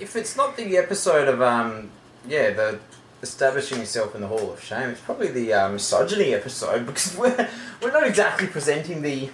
If 0.00 0.16
it's 0.16 0.36
not 0.36 0.56
the 0.56 0.76
episode 0.76 1.28
of 1.28 1.40
um, 1.40 1.90
yeah, 2.28 2.50
the 2.50 2.80
establishing 3.22 3.78
yourself 3.78 4.16
in 4.16 4.20
the 4.20 4.26
Hall 4.26 4.52
of 4.52 4.62
Shame, 4.62 4.90
it's 4.90 5.00
probably 5.00 5.28
the 5.28 5.52
uh, 5.52 5.68
misogyny 5.68 6.34
episode 6.34 6.86
because 6.86 7.16
we're 7.16 7.48
we're 7.80 7.92
not 7.92 8.06
exactly 8.06 8.48
presenting 8.48 9.02
the. 9.02 9.30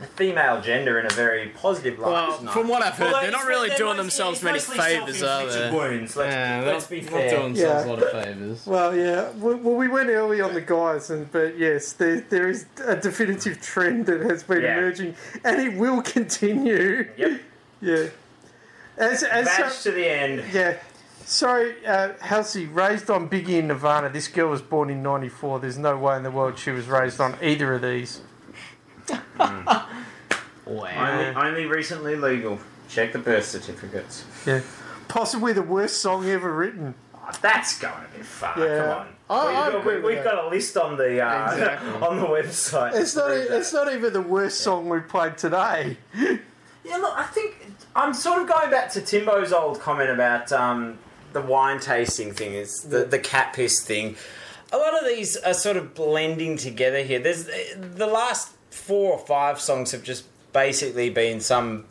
The 0.00 0.06
Female 0.06 0.60
gender 0.60 1.00
in 1.00 1.06
a 1.06 1.10
very 1.10 1.48
positive 1.48 1.98
light. 1.98 2.12
Well, 2.12 2.38
tonight. 2.38 2.52
from 2.52 2.68
what 2.68 2.82
I've 2.84 2.94
heard, 2.94 3.06
Although 3.08 3.20
they're 3.22 3.30
not 3.32 3.46
really 3.46 3.68
they're 3.68 3.78
doing 3.78 3.96
mostly- 3.96 4.02
themselves 4.04 4.42
many 4.44 4.58
favours, 4.60 5.22
are 5.24 5.46
they? 5.46 5.70
Wounds. 5.76 6.16
Let's, 6.16 6.32
Yeah, 6.34 6.62
let's 6.64 6.86
they're 6.86 6.98
be 7.00 7.04
not 7.04 7.12
fair. 7.12 7.30
doing 7.30 7.52
themselves 7.54 7.84
a 7.84 7.88
lot 7.88 8.02
of 8.02 8.10
favours. 8.12 8.66
Well, 8.66 8.96
yeah. 8.96 9.30
Well, 9.36 9.56
well, 9.56 9.74
we 9.74 9.88
went 9.88 10.08
early 10.10 10.40
on 10.40 10.54
the 10.54 10.60
guys, 10.60 11.10
and 11.10 11.30
but 11.32 11.58
yes, 11.58 11.92
there 11.94 12.20
there 12.20 12.48
is 12.48 12.66
a 12.86 12.94
definitive 12.96 13.60
trend 13.60 14.06
that 14.06 14.20
has 14.20 14.44
been 14.44 14.62
Yeah. 14.62 14.78
emerging, 14.78 15.16
and 15.44 15.60
it 15.60 15.74
will 15.76 16.02
continue. 16.02 17.08
Yep. 17.16 17.40
Yeah. 17.80 18.06
As 18.96 19.22
as 19.22 19.46
Badge 19.46 19.82
to 19.82 19.92
the 19.92 20.04
end. 20.08 20.44
yeah. 20.52 20.78
Sorry, 21.24 21.74
uh, 21.86 22.14
Halsey, 22.20 22.66
raised 22.66 23.08
on 23.10 23.28
Biggie 23.28 23.58
and 23.58 23.68
Nirvana. 23.68 24.08
This 24.08 24.26
girl 24.28 24.48
was 24.48 24.62
born 24.62 24.90
in 24.90 25.02
'94. 25.02 25.60
There's 25.60 25.78
no 25.78 25.96
way 25.96 26.16
in 26.16 26.22
the 26.24 26.30
world 26.32 26.58
she 26.58 26.70
was 26.72 26.86
raised 26.88 27.20
on 27.20 27.36
either 27.42 27.74
of 27.74 27.82
these. 27.82 28.22
Only, 30.66 30.86
only 31.34 31.66
recently 31.66 32.16
legal. 32.16 32.58
Check 32.88 33.12
the 33.12 33.18
birth 33.18 33.44
certificates. 33.44 34.24
Yeah. 34.46 34.60
Possibly 35.08 35.52
the 35.52 35.62
worst 35.62 35.98
song 36.02 36.26
ever 36.28 36.52
written. 36.54 36.94
Oh, 37.14 37.30
that's 37.42 37.78
going 37.78 37.94
a 37.94 38.16
bit 38.16 38.26
far. 38.26 38.58
Yeah. 38.58 38.78
Come 38.78 38.90
on. 38.90 39.08
I- 39.30 39.46
we've 39.46 39.54
got, 39.72 39.80
agree 39.80 40.00
we've 40.00 40.16
that. 40.16 40.24
got 40.24 40.44
a 40.44 40.48
list 40.48 40.76
on 40.76 40.96
the 40.96 41.20
uh, 41.22 41.52
Exactly. 41.52 41.90
on 42.02 42.16
the 42.20 42.26
website. 42.26 42.94
It's 42.94 43.14
not. 43.14 43.26
Prove 43.26 43.50
It's 43.50 43.72
not 43.72 43.92
even 43.92 44.12
the 44.12 44.22
worst 44.22 44.60
song 44.60 44.88
we 44.88 45.00
played 45.00 45.36
today. 45.36 45.98
Yeah, 46.14 46.96
look, 46.96 47.12
I 47.18 47.24
think 47.24 47.56
I'm 47.94 48.14
sort 48.14 48.40
of 48.42 48.48
going 48.48 48.70
back 48.70 48.90
to 48.92 49.02
Timbo's 49.02 49.52
old 49.52 49.80
comment 49.80 50.08
about 50.10 50.50
um, 50.52 50.98
the 51.34 51.42
wine 51.42 51.80
tasting 51.80 52.32
thing, 52.32 52.54
is 52.54 52.80
the, 52.84 53.04
the 53.04 53.18
cat 53.18 53.52
piss 53.52 53.82
thing. 53.84 54.16
A 54.72 54.78
lot 54.78 54.98
of 54.98 55.06
these 55.06 55.36
are 55.36 55.52
sort 55.54 55.76
of 55.76 55.94
blending 55.94 56.56
together 56.56 57.02
here. 57.02 57.18
There's 57.18 57.44
the 57.76 58.06
last 58.06 58.52
four 58.88 59.12
or 59.12 59.18
five 59.18 59.60
songs 59.60 59.92
have 59.92 60.02
just 60.02 60.24
basically 60.54 61.10
been 61.10 61.40
some 61.40 61.84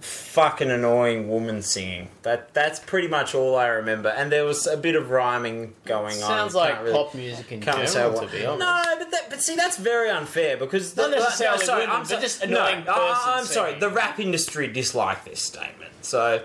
fucking 0.00 0.70
annoying 0.70 1.28
woman 1.28 1.60
singing. 1.60 2.08
That 2.22 2.54
that's 2.54 2.80
pretty 2.80 3.08
much 3.08 3.34
all 3.34 3.56
I 3.56 3.66
remember. 3.66 4.08
And 4.08 4.32
there 4.32 4.44
was 4.46 4.66
a 4.66 4.78
bit 4.78 4.96
of 4.96 5.10
rhyming 5.10 5.74
going 5.84 6.14
on. 6.22 6.28
Sounds 6.30 6.54
Can't 6.54 6.64
like 6.64 6.82
really- 6.82 6.92
pop 6.94 7.14
music 7.14 7.52
in 7.52 7.60
can't 7.60 7.86
say 7.86 7.94
general, 8.00 8.14
what- 8.14 8.30
to 8.30 8.36
be 8.38 8.46
honest. 8.46 8.60
No, 8.60 8.94
but 8.98 9.10
that, 9.10 9.28
but 9.28 9.42
see, 9.42 9.56
that's 9.56 9.76
very 9.76 10.08
unfair 10.08 10.56
because 10.56 10.96
Not 10.96 11.10
the, 11.10 11.16
necessarily 11.16 11.58
no, 11.58 11.64
sorry, 11.64 11.80
women, 11.82 11.96
I'm 11.96 12.04
so- 12.06 12.20
just 12.20 12.42
annoying 12.42 12.82
person 12.84 12.96
I'm 12.96 13.44
sorry. 13.44 13.78
The 13.78 13.90
rap 13.90 14.18
industry 14.18 14.66
dislike 14.68 15.24
this 15.26 15.42
statement, 15.42 15.92
so 16.00 16.40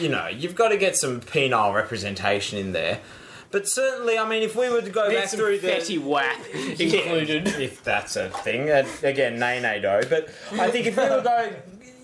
you 0.00 0.08
know 0.08 0.26
you've 0.26 0.54
got 0.54 0.68
to 0.68 0.78
get 0.78 0.96
some 0.96 1.20
penile 1.20 1.74
representation 1.74 2.58
in 2.58 2.72
there. 2.72 3.00
But 3.54 3.68
certainly, 3.68 4.18
I 4.18 4.28
mean, 4.28 4.42
if 4.42 4.56
we 4.56 4.68
were 4.68 4.82
to 4.82 4.90
go 4.90 5.08
Get 5.08 5.20
back 5.20 5.28
some 5.28 5.38
through 5.38 5.60
the 5.60 5.68
fatty 5.68 5.96
whack 5.96 6.40
included. 6.54 7.46
if 7.46 7.84
that's 7.84 8.16
a 8.16 8.28
thing. 8.28 8.68
Uh, 8.68 8.84
again, 9.04 9.38
nay, 9.38 9.60
nay, 9.60 9.80
do. 9.80 10.08
But 10.10 10.28
I 10.60 10.72
think 10.72 10.86
if 10.88 10.96
we 10.96 11.04
were 11.04 11.22
going, 11.22 11.54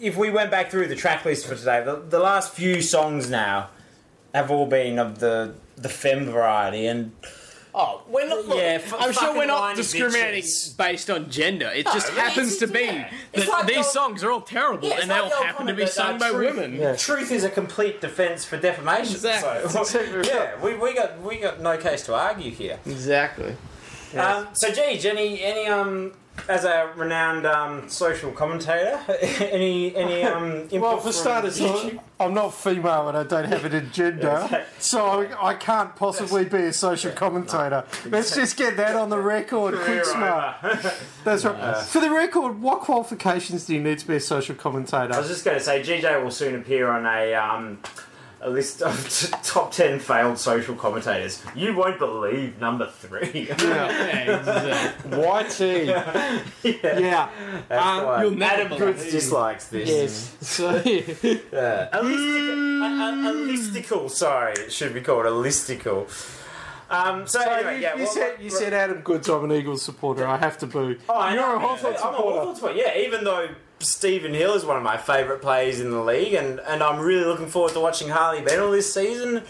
if 0.00 0.16
we 0.16 0.30
went 0.30 0.52
back 0.52 0.70
through 0.70 0.86
the 0.86 0.94
track 0.94 1.24
list 1.24 1.48
for 1.48 1.56
today, 1.56 1.82
the, 1.84 1.96
the 1.96 2.20
last 2.20 2.52
few 2.52 2.80
songs 2.80 3.28
now 3.28 3.70
have 4.32 4.52
all 4.52 4.66
been 4.66 5.00
of 5.00 5.18
the 5.18 5.54
the 5.74 5.88
femme 5.88 6.26
variety, 6.26 6.86
and 6.86 7.10
Oh, 7.74 8.02
we're 8.08 8.26
not. 8.28 8.46
Look, 8.46 8.56
Yeah, 8.58 8.80
f- 8.82 8.94
I'm 8.98 9.12
sure 9.12 9.34
we're 9.36 9.46
not 9.46 9.76
discriminating 9.76 10.42
bitches. 10.42 10.76
based 10.76 11.08
on 11.10 11.30
gender. 11.30 11.70
It 11.74 11.86
No, 11.86 11.92
just 11.92 12.08
it's- 12.08 12.26
happens 12.28 12.56
to 12.58 12.66
be 12.66 12.80
yeah. 12.80 13.10
That 13.34 13.48
like 13.48 13.66
these 13.66 13.76
your- 13.76 13.84
songs 13.84 14.24
are 14.24 14.30
all 14.30 14.40
terrible 14.40 14.88
Yeah, 14.88 14.98
and 15.02 15.10
they 15.10 15.20
like 15.20 15.32
all 15.36 15.44
happen 15.44 15.66
to 15.66 15.74
be 15.74 15.84
that, 15.84 15.92
sung 15.92 16.16
uh, 16.16 16.18
by 16.18 16.30
truth- 16.30 16.56
women. 16.56 16.96
Truth 16.96 17.30
is 17.30 17.44
a 17.44 17.50
complete 17.50 18.00
defence 18.00 18.44
for 18.44 18.56
defamation. 18.56 19.14
Exactly. 19.14 19.70
So, 19.84 20.00
yeah, 20.22 20.60
we, 20.62 20.74
we 20.74 20.94
got 20.94 21.20
we 21.22 21.36
got 21.38 21.60
no 21.60 21.76
case 21.76 22.02
to 22.06 22.14
argue 22.14 22.50
here. 22.50 22.78
Exactly. 22.86 23.56
Um, 24.16 24.48
so, 24.54 24.70
Geej, 24.70 25.04
any 25.04 25.40
any 25.42 25.66
um 25.68 26.12
as 26.48 26.64
a 26.64 26.92
renowned 26.96 27.46
um, 27.46 27.88
social 27.88 28.32
commentator, 28.32 29.00
any 29.40 29.94
any 29.94 30.22
um, 30.22 30.68
Well, 30.72 30.98
for 30.98 31.12
starters? 31.12 31.60
I'm 31.60 32.00
I'm 32.18 32.34
not 32.34 32.50
female 32.54 33.08
and 33.08 33.16
I 33.16 33.24
don't 33.24 33.46
have 33.46 33.64
an 33.64 33.74
agenda, 33.74 34.66
so 34.78 35.06
I, 35.06 35.50
I 35.50 35.54
can't 35.54 35.94
possibly 35.96 36.44
be 36.44 36.58
a 36.58 36.72
social 36.72 37.12
commentator. 37.12 37.84
Let's 38.06 38.34
just 38.34 38.56
get 38.56 38.76
that 38.76 38.96
on 38.96 39.10
the 39.10 39.18
record, 39.18 39.74
quick 39.80 40.04
smart. 40.04 40.56
That's 41.24 41.44
right. 41.44 41.76
For 41.84 42.00
the 42.00 42.10
record, 42.10 42.60
what 42.60 42.80
qualifications 42.80 43.66
do 43.66 43.74
you 43.74 43.80
need 43.80 43.98
to 44.00 44.06
be 44.06 44.16
a 44.16 44.20
social 44.20 44.54
commentator? 44.54 45.14
I 45.14 45.18
was 45.18 45.28
just 45.28 45.44
going 45.44 45.58
to 45.58 45.64
say, 45.64 45.82
GJ 45.82 46.22
will 46.22 46.30
soon 46.30 46.54
appear 46.54 46.90
on 46.90 47.06
a 47.06 47.34
um, 47.34 47.78
a 48.42 48.50
list 48.50 48.82
of 48.82 49.08
t- 49.08 49.28
top 49.42 49.72
ten 49.72 49.98
failed 49.98 50.38
social 50.38 50.74
commentators. 50.74 51.42
You 51.54 51.74
won't 51.76 51.98
believe 51.98 52.58
number 52.60 52.86
three. 52.90 53.48
YT. 53.50 53.60
yeah, 55.86 56.42
Yeah. 56.64 57.28
Um, 57.70 58.20
you'll 58.22 58.30
never 58.32 58.62
Adam 58.62 58.78
Goodes 58.78 59.10
dislikes 59.10 59.68
this. 59.68 59.88
Yes. 59.88 60.36
So, 60.40 60.70
Yeah. 61.52 61.88
A, 61.92 62.02
listic- 62.02 62.80
a, 62.80 62.82
a, 62.82 63.30
a 63.30 63.32
listicle, 63.46 64.10
sorry, 64.10 64.52
it 64.54 64.72
should 64.72 64.92
be 64.94 65.00
called 65.00 65.26
a 65.26 65.30
listicle. 65.30 66.08
Um, 66.90 67.26
so, 67.28 67.40
So 67.40 67.48
anyway, 67.50 67.76
you, 67.76 67.82
yeah, 67.82 67.94
you 67.96 68.02
what- 68.04 68.12
said 68.12 68.36
you 68.40 68.50
said 68.50 68.72
Adam 68.72 69.00
Goodes. 69.02 69.28
I'm 69.28 69.44
an 69.44 69.52
Eagles 69.52 69.82
supporter. 69.82 70.26
I 70.26 70.36
have 70.38 70.58
to 70.58 70.66
boo. 70.66 70.96
Oh, 71.08 71.28
You're 71.32 71.54
a. 71.54 71.58
Hawthorn 71.60 71.94
I'm 71.94 71.94
a 71.94 71.98
supporter. 71.98 72.38
Hawthorn 72.38 72.54
supporter. 72.56 72.78
Yeah, 72.78 72.96
even 72.98 73.22
though 73.24 73.48
Stephen 73.80 74.34
Hill 74.34 74.54
is 74.54 74.64
one 74.64 74.76
of 74.76 74.82
my 74.82 74.98
favourite 74.98 75.40
players 75.40 75.80
in 75.80 75.90
the 75.90 76.02
league, 76.02 76.34
and, 76.34 76.60
and 76.60 76.82
I'm 76.82 77.00
really 77.00 77.24
looking 77.24 77.46
forward 77.46 77.72
to 77.72 77.80
watching 77.80 78.10
Harley 78.10 78.42
Bennell 78.42 78.70
this 78.70 78.92
season. 78.92 79.42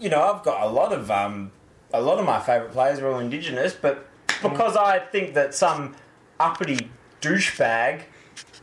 You 0.00 0.10
know, 0.10 0.20
I've 0.20 0.42
got 0.42 0.66
a 0.66 0.68
lot 0.68 0.92
of 0.92 1.10
um, 1.10 1.52
a 1.92 2.00
lot 2.00 2.18
of 2.18 2.26
my 2.26 2.40
favourite 2.40 2.72
players 2.72 2.98
are 2.98 3.08
all 3.08 3.20
Indigenous, 3.20 3.72
but 3.72 4.06
because 4.42 4.76
I 4.76 4.98
think 4.98 5.34
that 5.34 5.54
some 5.54 5.94
uppity 6.40 6.90
douchebag 7.20 8.02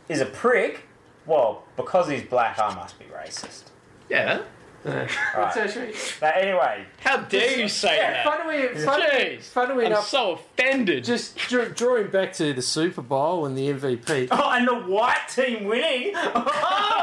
is 0.08 0.20
a 0.20 0.26
prick, 0.26 0.82
well, 1.24 1.64
because 1.76 2.08
he's 2.08 2.22
black, 2.22 2.58
I 2.58 2.74
must 2.74 2.98
be 2.98 3.06
racist. 3.06 3.64
Yeah. 4.08 4.42
Right. 4.86 5.10
actually 5.34 5.94
But 6.20 6.36
anyway, 6.36 6.84
How 7.00 7.16
dare 7.18 7.58
you 7.58 7.68
say 7.68 7.96
that? 7.98 8.24
funnily, 8.24 8.68
funnily, 8.84 9.36
Jeez. 9.38 9.42
funnily 9.44 9.86
I'm 9.86 9.92
enough. 9.92 10.06
so 10.08 10.32
offended. 10.32 11.02
Just 11.04 11.36
draw, 11.48 11.64
drawing 11.64 12.08
back 12.08 12.32
to 12.34 12.52
the 12.52 12.62
Super 12.62 13.02
Bowl 13.02 13.46
and 13.46 13.58
the 13.58 13.68
MVP. 13.68 14.28
oh, 14.30 14.50
and 14.50 14.68
the 14.68 14.74
white 14.74 15.26
team 15.28 15.64
winning. 15.64 16.14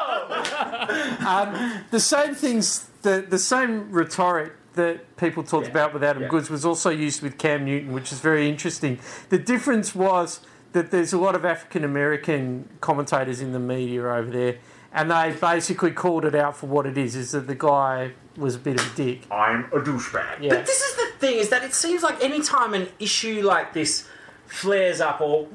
Oh! 0.05 1.17
Um, 1.27 1.83
the 1.91 1.99
same 1.99 2.35
things, 2.35 2.87
the 3.01 3.25
the 3.27 3.39
same 3.39 3.91
rhetoric 3.91 4.53
that 4.73 5.15
people 5.17 5.43
talked 5.43 5.67
about 5.67 5.93
with 5.93 6.03
Adam 6.03 6.23
yeah. 6.23 6.29
Goodes 6.29 6.49
was 6.49 6.65
also 6.65 6.89
used 6.89 7.21
with 7.21 7.37
Cam 7.37 7.65
Newton, 7.65 7.93
which 7.93 8.11
is 8.11 8.19
very 8.19 8.49
interesting. 8.49 8.99
The 9.29 9.37
difference 9.37 9.93
was 9.95 10.39
that 10.73 10.89
there's 10.91 11.13
a 11.13 11.17
lot 11.17 11.35
of 11.35 11.45
African 11.45 11.83
American 11.83 12.67
commentators 12.81 13.39
in 13.41 13.51
the 13.51 13.59
media 13.59 14.01
over 14.07 14.31
there, 14.31 14.57
and 14.93 15.09
they 15.09 15.35
basically 15.39 15.91
called 15.91 16.23
it 16.23 16.35
out 16.35 16.55
for 16.55 16.67
what 16.67 16.85
it 16.85 16.97
is: 16.97 17.15
is 17.15 17.31
that 17.31 17.47
the 17.47 17.55
guy 17.55 18.13
was 18.37 18.55
a 18.55 18.59
bit 18.59 18.79
of 18.79 18.93
a 18.93 18.95
dick. 18.95 19.21
I'm 19.31 19.65
a 19.65 19.79
douchebag. 19.79 20.41
Yeah. 20.41 20.55
But 20.55 20.65
this 20.65 20.81
is 20.81 20.95
the 20.95 21.11
thing: 21.17 21.37
is 21.37 21.49
that 21.49 21.63
it 21.63 21.73
seems 21.73 22.03
like 22.03 22.23
any 22.23 22.41
time 22.41 22.73
an 22.73 22.87
issue 22.99 23.41
like 23.43 23.73
this 23.73 24.07
flares 24.45 25.01
up, 25.01 25.19
or 25.19 25.47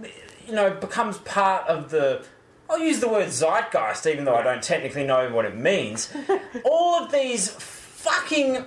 you 0.47 0.55
know, 0.55 0.71
becomes 0.71 1.19
part 1.19 1.67
of 1.69 1.91
the. 1.91 2.25
I'll 2.71 2.79
use 2.79 3.01
the 3.01 3.09
word 3.09 3.29
zeitgeist, 3.29 4.11
even 4.11 4.25
though 4.27 4.35
I 4.35 4.43
don't 4.43 4.63
technically 4.63 5.05
know 5.05 5.33
what 5.33 5.47
it 5.47 5.57
means. 5.57 6.13
all 6.65 7.03
of 7.03 7.13
these 7.13 7.49
fucking. 7.49 8.65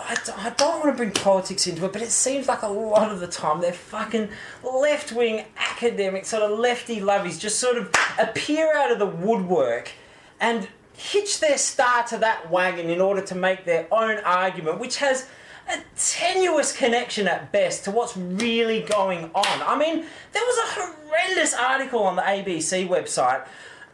I 0.00 0.16
I 0.36 0.50
don't 0.50 0.80
want 0.80 0.92
to 0.92 0.96
bring 0.96 1.12
politics 1.12 1.66
into 1.66 1.84
it, 1.84 1.92
but 1.92 2.02
it 2.02 2.10
seems 2.10 2.48
like 2.48 2.62
a 2.62 2.68
lot 2.68 3.10
of 3.10 3.20
the 3.20 3.26
time 3.26 3.60
they're 3.60 3.72
fucking 3.72 4.28
left 4.62 5.12
wing 5.12 5.44
academic, 5.56 6.24
sort 6.24 6.42
of 6.42 6.58
lefty 6.58 7.00
lovies, 7.00 7.38
just 7.38 7.58
sort 7.60 7.76
of 7.76 7.92
appear 8.18 8.74
out 8.74 8.90
of 8.90 8.98
the 8.98 9.06
woodwork 9.06 9.92
and 10.40 10.68
hitch 10.94 11.40
their 11.40 11.58
star 11.58 12.04
to 12.04 12.18
that 12.18 12.50
wagon 12.50 12.90
in 12.90 13.00
order 13.00 13.22
to 13.22 13.34
make 13.34 13.64
their 13.64 13.86
own 13.90 14.18
argument, 14.24 14.78
which 14.78 14.96
has 14.96 15.28
a 15.68 15.78
tenuous 15.96 16.76
connection 16.76 17.28
at 17.28 17.52
best 17.52 17.84
to 17.84 17.90
what's 17.90 18.16
really 18.16 18.82
going 18.82 19.30
on. 19.34 19.62
I 19.62 19.78
mean, 19.78 20.04
there 20.32 20.42
was 20.42 20.58
a 20.58 20.80
horrendous 20.80 21.54
article 21.54 22.02
on 22.02 22.16
the 22.16 22.22
ABC 22.22 22.88
website 22.88 23.46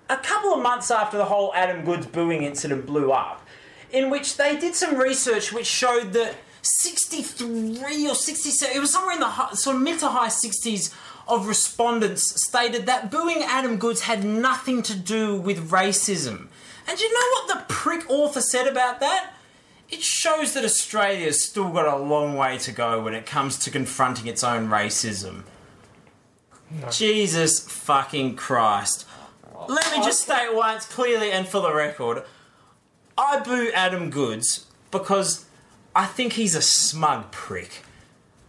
a 0.08 0.16
couple 0.16 0.54
of 0.54 0.62
months 0.62 0.90
after 0.90 1.16
the 1.16 1.24
whole 1.24 1.52
Adam 1.54 1.84
Goodes 1.84 2.06
booing 2.06 2.42
incident 2.42 2.86
blew 2.86 3.12
up, 3.12 3.45
in 3.92 4.10
which 4.10 4.36
they 4.36 4.56
did 4.56 4.74
some 4.74 4.96
research 4.96 5.52
which 5.52 5.66
showed 5.66 6.12
that 6.12 6.34
63 6.62 8.08
or 8.08 8.14
67, 8.14 8.76
it 8.76 8.80
was 8.80 8.92
somewhere 8.92 9.14
in 9.14 9.20
the 9.20 9.26
hi- 9.26 9.54
sort 9.54 9.76
of 9.76 9.82
mid 9.82 9.98
to 10.00 10.08
high 10.08 10.28
60s 10.28 10.92
of 11.28 11.46
respondents 11.46 12.44
stated 12.44 12.86
that 12.86 13.10
booing 13.10 13.42
Adam 13.42 13.78
Goodes 13.78 14.02
had 14.02 14.24
nothing 14.24 14.82
to 14.82 14.96
do 14.96 15.36
with 15.36 15.70
racism. 15.70 16.48
And 16.88 17.00
you 17.00 17.12
know 17.12 17.26
what 17.32 17.48
the 17.48 17.74
prick 17.74 18.08
author 18.08 18.40
said 18.40 18.66
about 18.66 19.00
that? 19.00 19.32
It 19.88 20.02
shows 20.02 20.54
that 20.54 20.64
Australia's 20.64 21.44
still 21.44 21.70
got 21.70 21.86
a 21.86 21.96
long 21.96 22.36
way 22.36 22.58
to 22.58 22.72
go 22.72 23.02
when 23.02 23.14
it 23.14 23.26
comes 23.26 23.58
to 23.60 23.70
confronting 23.70 24.26
its 24.26 24.42
own 24.42 24.68
racism. 24.68 25.44
Jesus 26.90 27.60
fucking 27.60 28.34
Christ. 28.36 29.06
Let 29.68 29.90
me 29.92 30.04
just 30.04 30.22
state 30.22 30.52
once 30.52 30.86
clearly 30.86 31.30
and 31.30 31.46
for 31.46 31.60
the 31.60 31.72
record 31.72 32.24
I 33.18 33.40
boo 33.40 33.70
Adam 33.74 34.10
Goodes 34.10 34.66
because 34.90 35.46
I 35.94 36.06
think 36.06 36.34
he's 36.34 36.54
a 36.54 36.62
smug 36.62 37.30
prick. 37.30 37.82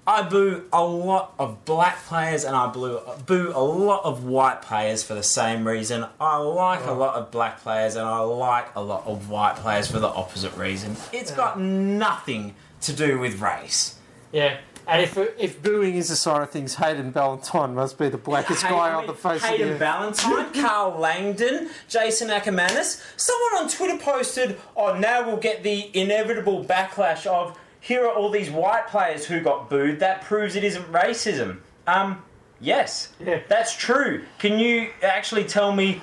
I 0.05 0.21
boo 0.21 0.63
a 0.71 0.83
lot 0.83 1.33
of 1.37 1.65
black 1.65 2.03
players 2.05 2.45
and 2.45 2.55
I 2.55 2.67
boo, 2.67 3.01
boo 3.25 3.51
a 3.53 3.63
lot 3.63 4.05
of 4.05 4.23
white 4.23 4.61
players 4.61 5.03
for 5.03 5.13
the 5.13 5.23
same 5.23 5.67
reason. 5.67 6.05
I 6.19 6.37
like 6.37 6.81
a 6.81 6.91
oh. 6.91 6.97
lot 6.97 7.15
of 7.15 7.29
black 7.29 7.59
players 7.61 7.95
and 7.95 8.05
I 8.05 8.19
like 8.19 8.73
a 8.75 8.81
lot 8.81 9.05
of 9.05 9.29
white 9.29 9.57
players 9.57 9.91
for 9.91 9.99
the 9.99 10.07
opposite 10.07 10.55
reason. 10.55 10.95
It's 11.11 11.31
got 11.31 11.59
nothing 11.59 12.55
to 12.81 12.93
do 12.93 13.19
with 13.19 13.41
race. 13.41 13.97
Yeah. 14.31 14.59
And 14.87 15.01
if 15.01 15.17
if 15.37 15.61
booing 15.61 15.95
is 15.95 16.09
a 16.09 16.15
sign 16.15 16.41
of 16.41 16.49
things, 16.49 16.75
Hayden 16.75 17.11
Ballantyne 17.11 17.75
must 17.75 17.97
be 17.97 18.07
the 18.09 18.17
blackest 18.17 18.63
guy 18.63 18.93
on 18.93 19.05
the 19.05 19.13
face 19.13 19.35
of 19.35 19.41
the 19.41 19.47
earth. 19.47 19.51
Hayden 19.51 19.69
earth. 19.73 19.79
Ballantyne, 19.79 20.53
Karl 20.63 20.97
Langdon, 20.99 21.69
Jason 21.89 22.29
Ackermanis. 22.29 23.03
Someone 23.17 23.63
on 23.63 23.69
Twitter 23.69 23.97
posted, 23.97 24.57
"Oh, 24.75 24.97
now 24.97 25.25
we'll 25.27 25.37
get 25.37 25.63
the 25.63 25.91
inevitable 25.97 26.63
backlash 26.63 27.25
of 27.25 27.57
here 27.79 28.05
are 28.05 28.11
all 28.13 28.29
these 28.29 28.49
white 28.49 28.87
players 28.87 29.25
who 29.25 29.41
got 29.41 29.69
booed. 29.69 29.99
That 29.99 30.21
proves 30.23 30.55
it 30.55 30.63
isn't 30.63 30.89
racism." 30.91 31.57
Um, 31.85 32.23
yes, 32.61 33.09
Yeah. 33.19 33.39
that's 33.49 33.75
true. 33.75 34.23
Can 34.39 34.57
you 34.57 34.89
actually 35.03 35.43
tell 35.43 35.73
me 35.73 36.01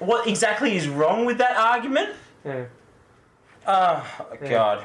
what 0.00 0.26
exactly 0.26 0.76
is 0.76 0.88
wrong 0.88 1.24
with 1.26 1.38
that 1.38 1.56
argument? 1.56 2.10
Yeah. 2.44 2.64
Oh 3.66 4.26
God. 4.48 4.84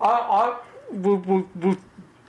I, 0.00 0.06
I 0.06 0.58
we'll, 0.90 1.16
we'll, 1.16 1.48
we'll 1.56 1.76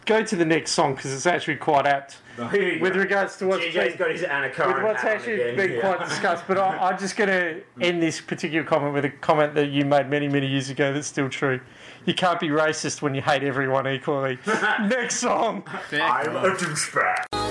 go 0.06 0.24
to 0.24 0.36
the 0.36 0.46
next 0.46 0.72
song 0.72 0.96
because 0.96 1.14
it's 1.14 1.26
actually 1.26 1.56
quite 1.56 1.86
apt 1.86 2.18
oh, 2.38 2.48
Here 2.48 2.80
with 2.80 2.94
go. 2.94 3.00
regards 3.00 3.38
to 3.38 3.48
what's 3.48 3.64
JJ's 3.64 3.74
been, 3.74 3.98
got 3.98 4.12
his 4.12 4.22
with 4.22 4.84
what's 4.84 5.04
actually 5.04 5.42
again 5.42 5.56
been 5.56 5.70
here. 5.72 5.82
quite 5.82 6.08
discussed. 6.08 6.46
But 6.48 6.58
I, 6.58 6.78
I'm 6.78 6.98
just 6.98 7.18
going 7.18 7.30
to 7.30 7.62
end 7.82 8.02
this 8.02 8.22
particular 8.22 8.64
comment 8.64 8.94
with 8.94 9.06
a 9.06 9.10
comment 9.10 9.56
that 9.56 9.70
you 9.70 9.86
made 9.86 10.10
many 10.10 10.28
many 10.28 10.48
years 10.48 10.70
ago 10.70 10.94
that's 10.94 11.08
still 11.08 11.30
true. 11.30 11.60
You 12.06 12.14
can't 12.14 12.40
be 12.40 12.50
racist 12.50 13.02
when 13.02 13.16
you 13.16 13.22
hate 13.22 13.44
everyone 13.44 13.88
equally. 13.88 14.38
next 14.46 15.18
song. 15.18 15.64
I'm 15.92 16.36
a 16.36 16.52
douchebag. 16.52 17.45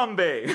Fuck 0.00 0.18
a 0.18 0.54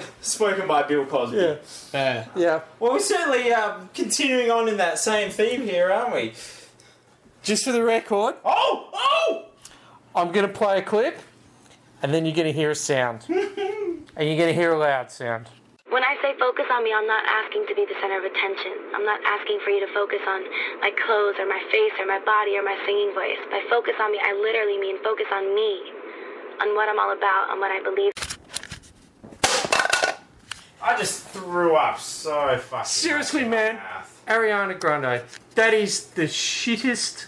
Spoken 0.20 0.66
by 0.66 0.82
Bill 0.84 1.04
Cosby. 1.04 1.36
Yeah. 1.36 1.56
Yeah. 1.92 2.26
Yeah. 2.34 2.60
Well, 2.80 2.92
we're 2.92 3.00
certainly 3.00 3.52
um, 3.52 3.90
continuing 3.94 4.50
on 4.50 4.68
in 4.68 4.78
that 4.78 4.98
same 4.98 5.30
theme 5.30 5.62
here, 5.62 5.90
aren't 5.92 6.14
we? 6.14 6.32
Just 7.42 7.64
for 7.64 7.72
the 7.72 7.82
record, 7.82 8.36
Oh! 8.44 8.90
Oh! 8.94 9.44
I'm 10.14 10.32
going 10.32 10.46
to 10.46 10.52
play 10.52 10.78
a 10.78 10.82
clip, 10.82 11.18
and 12.02 12.12
then 12.12 12.24
you're 12.24 12.34
going 12.34 12.46
to 12.48 12.52
hear 12.52 12.70
a 12.70 12.74
sound, 12.74 13.26
and 13.28 13.36
you're 14.16 14.40
going 14.40 14.48
to 14.48 14.54
hear 14.54 14.72
a 14.72 14.78
loud 14.78 15.12
sound. 15.12 15.48
When 15.92 16.02
I 16.02 16.16
say 16.20 16.34
focus 16.40 16.66
on 16.72 16.82
me, 16.82 16.92
I'm 16.92 17.06
not 17.06 17.22
asking 17.24 17.66
to 17.68 17.74
be 17.74 17.86
the 17.86 17.94
center 18.00 18.18
of 18.18 18.24
attention. 18.24 18.72
I'm 18.96 19.04
not 19.04 19.20
asking 19.24 19.60
for 19.62 19.70
you 19.70 19.80
to 19.86 19.92
focus 19.94 20.20
on 20.26 20.42
my 20.80 20.90
clothes 21.06 21.36
or 21.38 21.46
my 21.46 21.62
face 21.70 21.92
or 22.00 22.06
my 22.06 22.18
body 22.24 22.56
or 22.56 22.64
my 22.64 22.76
singing 22.84 23.12
voice. 23.14 23.38
By 23.52 23.62
focus 23.70 23.94
on 24.00 24.10
me, 24.10 24.18
I 24.18 24.34
literally 24.34 24.80
mean 24.80 24.98
focus 25.04 25.30
on 25.32 25.54
me. 25.54 25.95
On 26.60 26.74
what 26.74 26.88
I'm 26.88 26.98
all 26.98 27.12
about, 27.12 27.50
on 27.50 27.60
what 27.60 27.70
I 27.70 27.82
believe. 27.82 28.12
I 30.82 30.96
just 30.98 31.24
threw 31.28 31.74
up 31.74 31.98
so 31.98 32.56
fucking. 32.58 32.84
Seriously, 32.86 33.40
much 33.40 33.44
in 33.46 33.50
my 33.50 33.56
man, 33.56 33.74
mouth. 33.76 34.22
Ariana 34.28 34.78
Grande, 34.78 35.22
that 35.54 35.74
is 35.74 36.06
the 36.08 36.24
shittest 36.24 37.26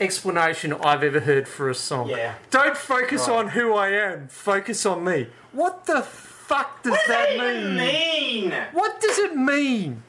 explanation 0.00 0.72
I've 0.72 1.04
ever 1.04 1.20
heard 1.20 1.46
for 1.46 1.70
a 1.70 1.74
song. 1.74 2.08
Yeah. 2.08 2.34
Don't 2.50 2.76
focus 2.76 3.28
Right. 3.28 3.36
on 3.38 3.48
who 3.50 3.74
I 3.74 3.88
am, 3.90 4.28
focus 4.28 4.84
on 4.86 5.04
me. 5.04 5.28
What 5.52 5.84
the 5.86 6.02
fuck 6.02 6.82
does 6.82 6.90
What 6.92 7.00
does 7.00 7.08
that 7.08 7.28
that 7.28 7.32
even 7.52 7.76
mean? 7.76 8.48
mean? 8.50 8.52
What 8.72 9.00
does 9.00 9.18
it 9.18 9.36
mean? 9.36 10.02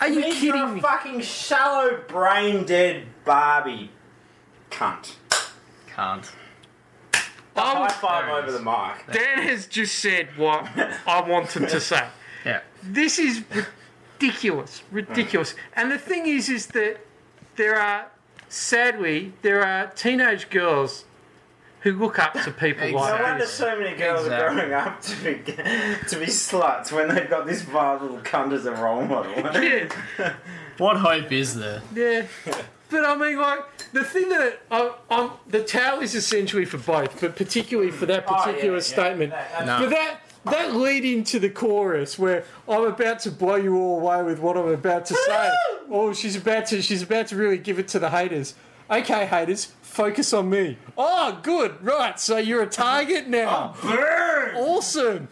Are 0.00 0.08
you 0.08 0.20
Means 0.20 0.42
you're 0.42 0.54
kidding 0.54 0.68
a 0.68 0.74
me? 0.74 0.80
fucking 0.80 1.20
shallow, 1.20 1.98
brain 2.08 2.64
dead 2.64 3.04
Barbie 3.24 3.90
cunt. 4.70 5.12
Can't. 5.94 6.30
High 7.56 7.88
five 7.88 8.28
over 8.44 8.52
the 8.52 8.60
mic. 8.62 9.12
Dan 9.12 9.42
has 9.46 9.66
just 9.66 9.98
said 10.00 10.28
what 10.36 10.66
I 11.06 11.20
wanted 11.28 11.68
to 11.68 11.80
say. 11.80 12.04
Yeah. 12.44 12.60
This 12.82 13.18
is 13.18 13.42
ridiculous, 14.20 14.82
ridiculous. 14.90 15.54
And 15.74 15.90
the 15.90 15.98
thing 15.98 16.26
is, 16.26 16.50
is 16.50 16.66
that 16.68 16.98
there 17.56 17.80
are, 17.80 18.08
sadly, 18.50 19.32
there 19.40 19.64
are 19.64 19.86
teenage 19.86 20.50
girls 20.50 21.06
who 21.80 21.92
look 21.92 22.18
up 22.18 22.34
to 22.34 22.50
people 22.50 22.86
No 22.90 22.96
like 22.98 23.22
wonder 23.22 23.46
so 23.46 23.78
many 23.78 23.96
girls 23.96 24.26
Exactly. 24.26 24.46
are 24.46 24.54
growing 24.54 24.72
up 24.74 25.00
to 25.00 25.16
be, 25.24 25.52
to 26.08 26.18
be 26.18 26.26
sluts 26.26 26.92
when 26.92 27.08
they've 27.14 27.30
got 27.30 27.46
this 27.46 27.62
vile 27.62 27.98
little 27.98 28.18
cunt 28.18 28.52
as 28.52 28.66
a 28.66 28.72
role 28.72 29.06
model. 29.06 29.32
Yeah, 29.62 29.88
What 30.76 30.98
hope 30.98 31.32
is 31.32 31.54
there? 31.54 31.80
yeah. 31.94 32.26
But 32.94 33.04
I 33.04 33.16
mean, 33.16 33.38
like 33.38 33.60
the 33.92 34.04
thing 34.04 34.28
that 34.28 34.60
I, 34.70 34.92
I'm, 35.10 35.30
the 35.48 35.62
towel 35.64 36.00
is 36.00 36.14
essentially 36.14 36.64
for 36.64 36.78
both, 36.78 37.20
but 37.20 37.34
particularly 37.36 37.90
for 37.90 38.06
that 38.06 38.24
Oh, 38.28 38.36
yeah, 38.36 38.44
particular 38.44 38.76
yeah. 38.76 38.82
statement. 38.82 39.30
That- 39.32 39.66
No. 39.66 39.78
But 39.80 39.90
that 39.90 40.20
that 40.44 40.76
lead 40.76 41.04
into 41.06 41.38
the 41.40 41.48
chorus 41.50 42.18
where 42.18 42.44
I'm 42.68 42.84
about 42.84 43.18
to 43.20 43.30
blow 43.30 43.54
you 43.56 43.76
all 43.76 43.98
away 44.00 44.22
with 44.22 44.38
what 44.40 44.56
I'm 44.58 44.68
about 44.68 45.06
to 45.06 45.14
say. 45.14 45.52
oh, 45.90 46.12
she's 46.12 46.36
about 46.36 46.66
to 46.66 46.82
she's 46.82 47.02
about 47.02 47.26
to 47.28 47.36
really 47.36 47.58
give 47.58 47.78
it 47.78 47.88
to 47.88 47.98
the 47.98 48.10
haters. 48.10 48.54
Okay, 48.90 49.24
haters, 49.26 49.72
focus 49.82 50.32
on 50.34 50.50
me. 50.50 50.76
Oh, 50.98 51.40
good, 51.42 51.82
right. 51.82 52.20
So 52.20 52.36
you're 52.36 52.62
a 52.62 52.66
target 52.68 53.26
now. 53.28 53.74
Awesome. 54.56 55.26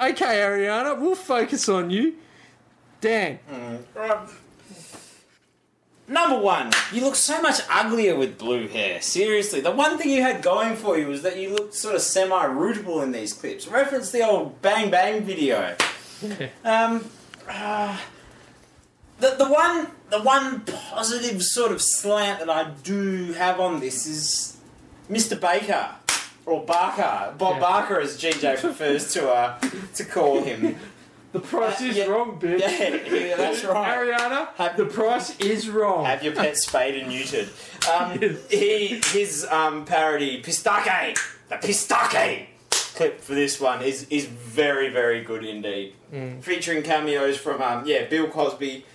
Okay, 0.00 0.36
Ariana, 0.38 0.98
we'll 0.98 1.14
focus 1.14 1.68
on 1.68 1.90
you. 1.90 2.14
Dan, 3.00 3.38
Number 6.06 6.38
one, 6.38 6.70
you 6.92 7.00
look 7.00 7.14
so 7.16 7.40
much 7.40 7.60
uglier 7.70 8.14
with 8.14 8.36
blue 8.38 8.68
hair. 8.68 9.00
Seriously, 9.00 9.60
the 9.60 9.70
one 9.70 9.96
thing 9.96 10.10
you 10.10 10.20
had 10.20 10.42
going 10.42 10.76
for 10.76 10.98
you 10.98 11.06
was 11.06 11.22
that 11.22 11.38
you 11.38 11.48
looked 11.50 11.74
sort 11.74 11.94
of 11.94 12.02
semi-rootable 12.02 13.02
in 13.02 13.12
these 13.12 13.32
clips. 13.32 13.66
Reference 13.68 14.10
the 14.10 14.20
old 14.26 14.60
Bang 14.60 14.90
Bang 14.90 15.22
video. 15.22 15.74
Um, 16.64 17.04
uh, 17.46 17.98
the 19.20 19.34
the 19.36 19.46
one 19.46 19.88
the 20.08 20.22
one 20.22 20.60
positive 20.60 21.42
sort 21.42 21.70
of 21.70 21.82
slant 21.82 22.38
that 22.38 22.48
I 22.48 22.70
do 22.82 23.32
have 23.34 23.60
on 23.60 23.80
this 23.80 24.06
is 24.06 24.56
Mr. 25.10 25.38
Baker 25.38 25.90
or 26.46 26.64
Barker, 26.64 27.34
Bob 27.36 27.54
Yeah. 27.56 27.60
Barker, 27.60 28.00
as 28.00 28.16
GJ 28.18 28.58
prefers 28.60 29.12
to 29.12 29.28
uh, 29.28 29.58
to 29.96 30.04
call 30.04 30.40
him. 30.42 30.76
the 31.34 31.40
price 31.40 31.82
Uh, 31.82 31.84
is 31.86 31.96
yeah. 31.98 32.04
wrong, 32.06 32.38
bitch. 32.40 32.60
Yeah, 33.10 33.14
yeah, 33.26 33.36
that's 33.36 33.62
right. 33.74 33.98
Ariana, 33.98 34.48
Have- 34.54 34.76
the 34.78 34.86
price 34.86 35.36
is 35.40 35.68
wrong. 35.68 36.04
Have 36.06 36.22
your 36.22 36.32
pet 36.34 36.56
spayed 36.56 36.94
and 37.02 37.12
neutered. 37.12 37.48
Um, 37.92 38.18
Yes. 38.22 38.50
he, 38.50 39.00
his 39.18 39.44
um, 39.50 39.84
parody, 39.84 40.40
Pistake, 40.40 41.18
the 41.50 41.56
Pistake 41.56 42.48
clip 42.94 43.20
for 43.20 43.34
this 43.34 43.60
one 43.60 43.82
is, 43.82 44.06
is 44.08 44.26
very, 44.26 44.88
very 44.88 45.20
good 45.22 45.44
indeed. 45.44 45.92
Featuring 46.42 46.84
cameos 46.84 47.36
from, 47.36 47.60
um, 47.60 47.82
yeah, 47.84 48.04
Bill 48.04 48.28
Cosby 48.28 48.86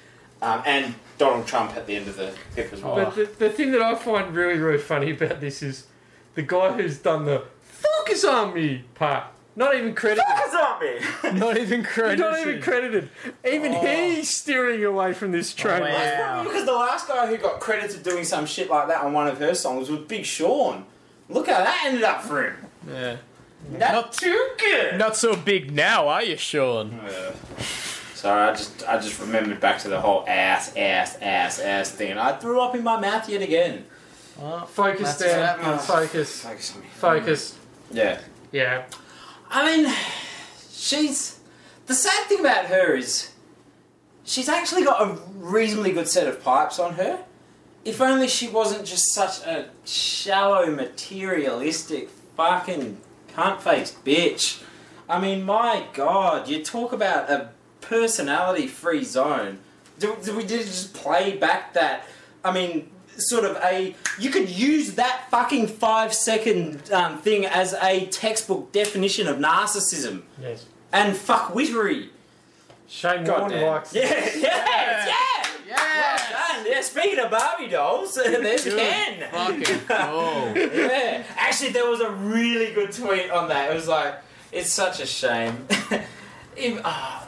um, 0.41 0.63
and 0.65 0.95
Donald 1.17 1.45
Trump 1.45 1.75
at 1.75 1.85
the 1.85 1.97
end 1.97 2.07
of 2.07 2.15
the 2.15 2.31
clip 2.53 2.71
as 2.71 2.81
well. 2.81 2.95
But 2.95 3.15
the, 3.15 3.25
the 3.25 3.49
thing 3.49 3.71
that 3.73 3.81
I 3.81 3.95
find 3.95 4.33
really, 4.33 4.57
really 4.57 4.77
funny 4.81 5.11
about 5.11 5.41
this 5.41 5.61
is 5.61 5.87
the 6.35 6.41
guy 6.43 6.71
who's 6.71 6.97
done 6.99 7.25
the 7.25 7.43
focus 7.61 8.23
on 8.23 8.53
me 8.53 8.85
part. 8.95 9.25
Not 9.55 9.75
even 9.75 9.93
credited. 9.93 10.23
Focus 10.25 10.53
on 10.53 11.33
me! 11.33 11.39
Not 11.39 11.57
even 11.57 11.83
credited. 11.83 12.19
Not 12.19 12.39
even 12.39 12.61
credited. 12.61 13.09
Even 13.45 13.73
he's 13.73 14.19
oh. 14.19 14.23
steering 14.23 14.83
away 14.85 15.13
from 15.13 15.31
this 15.31 15.53
train. 15.53 15.81
Oh, 15.81 15.85
wow. 15.85 16.43
Because 16.43 16.65
the 16.65 16.73
last 16.73 17.07
guy 17.07 17.27
who 17.27 17.37
got 17.37 17.59
credited 17.59 18.03
doing 18.03 18.23
some 18.23 18.45
shit 18.45 18.69
like 18.69 18.87
that 18.87 19.03
on 19.03 19.13
one 19.13 19.27
of 19.27 19.37
her 19.39 19.53
songs 19.53 19.89
was 19.89 19.99
Big 20.01 20.25
Sean. 20.25 20.85
Look 21.27 21.47
how 21.47 21.63
that 21.63 21.83
ended 21.85 22.03
up 22.03 22.23
for 22.23 22.43
him. 22.43 22.57
Yeah. 22.87 23.17
Not, 23.71 23.91
Not- 23.91 24.13
too 24.13 24.49
good. 24.57 24.97
Not 24.97 25.17
so 25.17 25.35
big 25.35 25.71
now, 25.71 26.07
are 26.07 26.23
you, 26.23 26.37
Sean? 26.37 26.99
Yeah. 27.05 27.31
Sorry, 28.19 28.49
I 28.49 28.51
just 28.51 28.83
I 28.87 28.99
just 28.99 29.17
remembered 29.21 29.61
back 29.61 29.79
to 29.79 29.87
the 29.87 30.01
whole 30.01 30.25
ass, 30.27 30.75
ass, 30.75 31.17
ass, 31.21 31.59
ass 31.59 31.91
thing, 31.91 32.11
and 32.11 32.19
I 32.19 32.33
threw 32.33 32.59
up 32.59 32.75
in 32.75 32.83
my 32.83 32.99
mouth 32.99 33.29
yet 33.29 33.41
again. 33.41 33.85
Oh, 34.41 34.65
Focus 34.65 35.17
That's 35.17 35.19
down. 35.19 35.39
what 35.39 35.65
happens. 35.65 35.87
Focus. 35.87 36.41
Focus 36.41 36.75
on 36.75 36.81
me. 36.81 36.87
Focus. 36.95 37.57
Yeah. 37.91 38.19
Yeah. 38.51 38.85
I 39.49 39.65
mean, 39.65 39.93
she's 40.71 41.39
the 41.87 41.93
sad 41.95 42.27
thing 42.27 42.39
about 42.39 42.65
her 42.65 42.95
is 42.95 43.31
she's 44.23 44.47
actually 44.47 44.83
got 44.83 45.01
a 45.01 45.17
reasonably 45.37 45.91
good 45.91 46.07
set 46.07 46.27
of 46.27 46.43
pipes 46.43 46.77
on 46.79 46.93
her. 46.93 47.23
If 47.83 47.99
only 48.01 48.27
she 48.27 48.47
wasn't 48.47 48.85
just 48.85 49.13
such 49.13 49.45
a 49.45 49.69
shallow, 49.85 50.67
materialistic, 50.67 52.09
fucking 52.35 52.97
cunt-faced 53.33 54.03
bitch. 54.05 54.61
I 55.07 55.19
mean, 55.19 55.43
my 55.43 55.85
god, 55.93 56.47
you 56.47 56.63
talk 56.63 56.93
about 56.93 57.31
a 57.31 57.49
personality-free 57.81 59.03
zone. 59.03 59.59
Do, 59.97 60.15
do 60.23 60.37
we 60.37 60.45
just 60.45 60.93
play 60.93 61.35
back 61.37 61.73
that? 61.73 62.05
I 62.43 62.51
mean, 62.53 62.91
sort 63.21 63.45
of 63.45 63.57
a. 63.57 63.95
You 64.19 64.29
could 64.29 64.49
use 64.49 64.95
that 64.95 65.27
fucking 65.31 65.67
five-second 65.67 66.91
um, 66.91 67.17
thing 67.19 67.45
as 67.45 67.73
a 67.81 68.05
textbook 68.07 68.71
definition 68.71 69.27
of 69.27 69.37
narcissism 69.37 70.23
Yes. 70.41 70.65
and 70.91 71.15
fuckwittery. 71.15 72.09
Shane 72.87 73.23
God 73.23 73.39
Warne 73.41 73.51
damn. 73.51 73.67
likes 73.67 73.93
Yeah, 73.93 74.01
yeah, 74.35 74.35
yeah. 74.35 75.15
Yes! 75.67 76.31
Well 76.31 76.57
done. 76.63 76.71
Yeah, 76.71 76.81
speaking 76.81 77.19
of 77.19 77.29
Barbie 77.29 77.67
dolls, 77.67 78.15
there's 78.23 78.63
Ken. 78.63 79.29
Fucking 79.31 79.63
cool. 79.87 80.53
yeah. 80.57 81.23
Actually, 81.37 81.69
there 81.71 81.87
was 81.87 81.99
a 82.01 82.09
really 82.09 82.73
good 82.73 82.91
tweet 82.91 83.29
on 83.29 83.49
that. 83.49 83.69
It 83.71 83.75
was 83.75 83.87
like, 83.87 84.15
it's 84.51 84.73
such 84.73 84.99
a 84.99 85.05
shame. 85.05 85.67
If- 86.55 86.81
ah, 86.83 87.18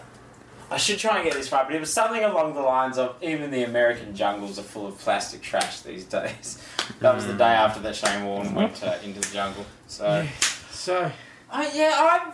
I 0.72 0.78
should 0.78 0.99
try 0.99 1.17
and 1.17 1.26
get 1.26 1.34
this 1.34 1.51
right, 1.51 1.67
but 1.67 1.76
it 1.76 1.82
was 1.82 1.93
something 1.93 2.24
along 2.24 2.53
the 2.53 2.61
lines 2.61 2.97
of 2.97 3.22
even 3.22 3.51
the 3.51 3.63
American 3.65 4.15
jungles 4.15 4.57
are 4.57 4.63
full 4.63 4.88
of 4.88 4.97
plastic 4.97 5.41
trash 5.41 5.82
these 5.82 6.05
days. 6.05 6.63
That 7.01 7.13
was 7.13 7.28
the 7.28 7.34
day 7.34 7.43
after 7.43 7.82
that 7.82 7.93
Shane 7.93 8.26
Warne 8.26 8.55
went 8.55 8.82
uh, 8.82 8.95
into 9.03 9.19
the 9.19 9.34
jungle. 9.34 9.65
So, 9.88 10.26
So, 10.72 11.11
uh, 11.51 11.69
yeah, 11.74 11.91
I've 11.99 12.34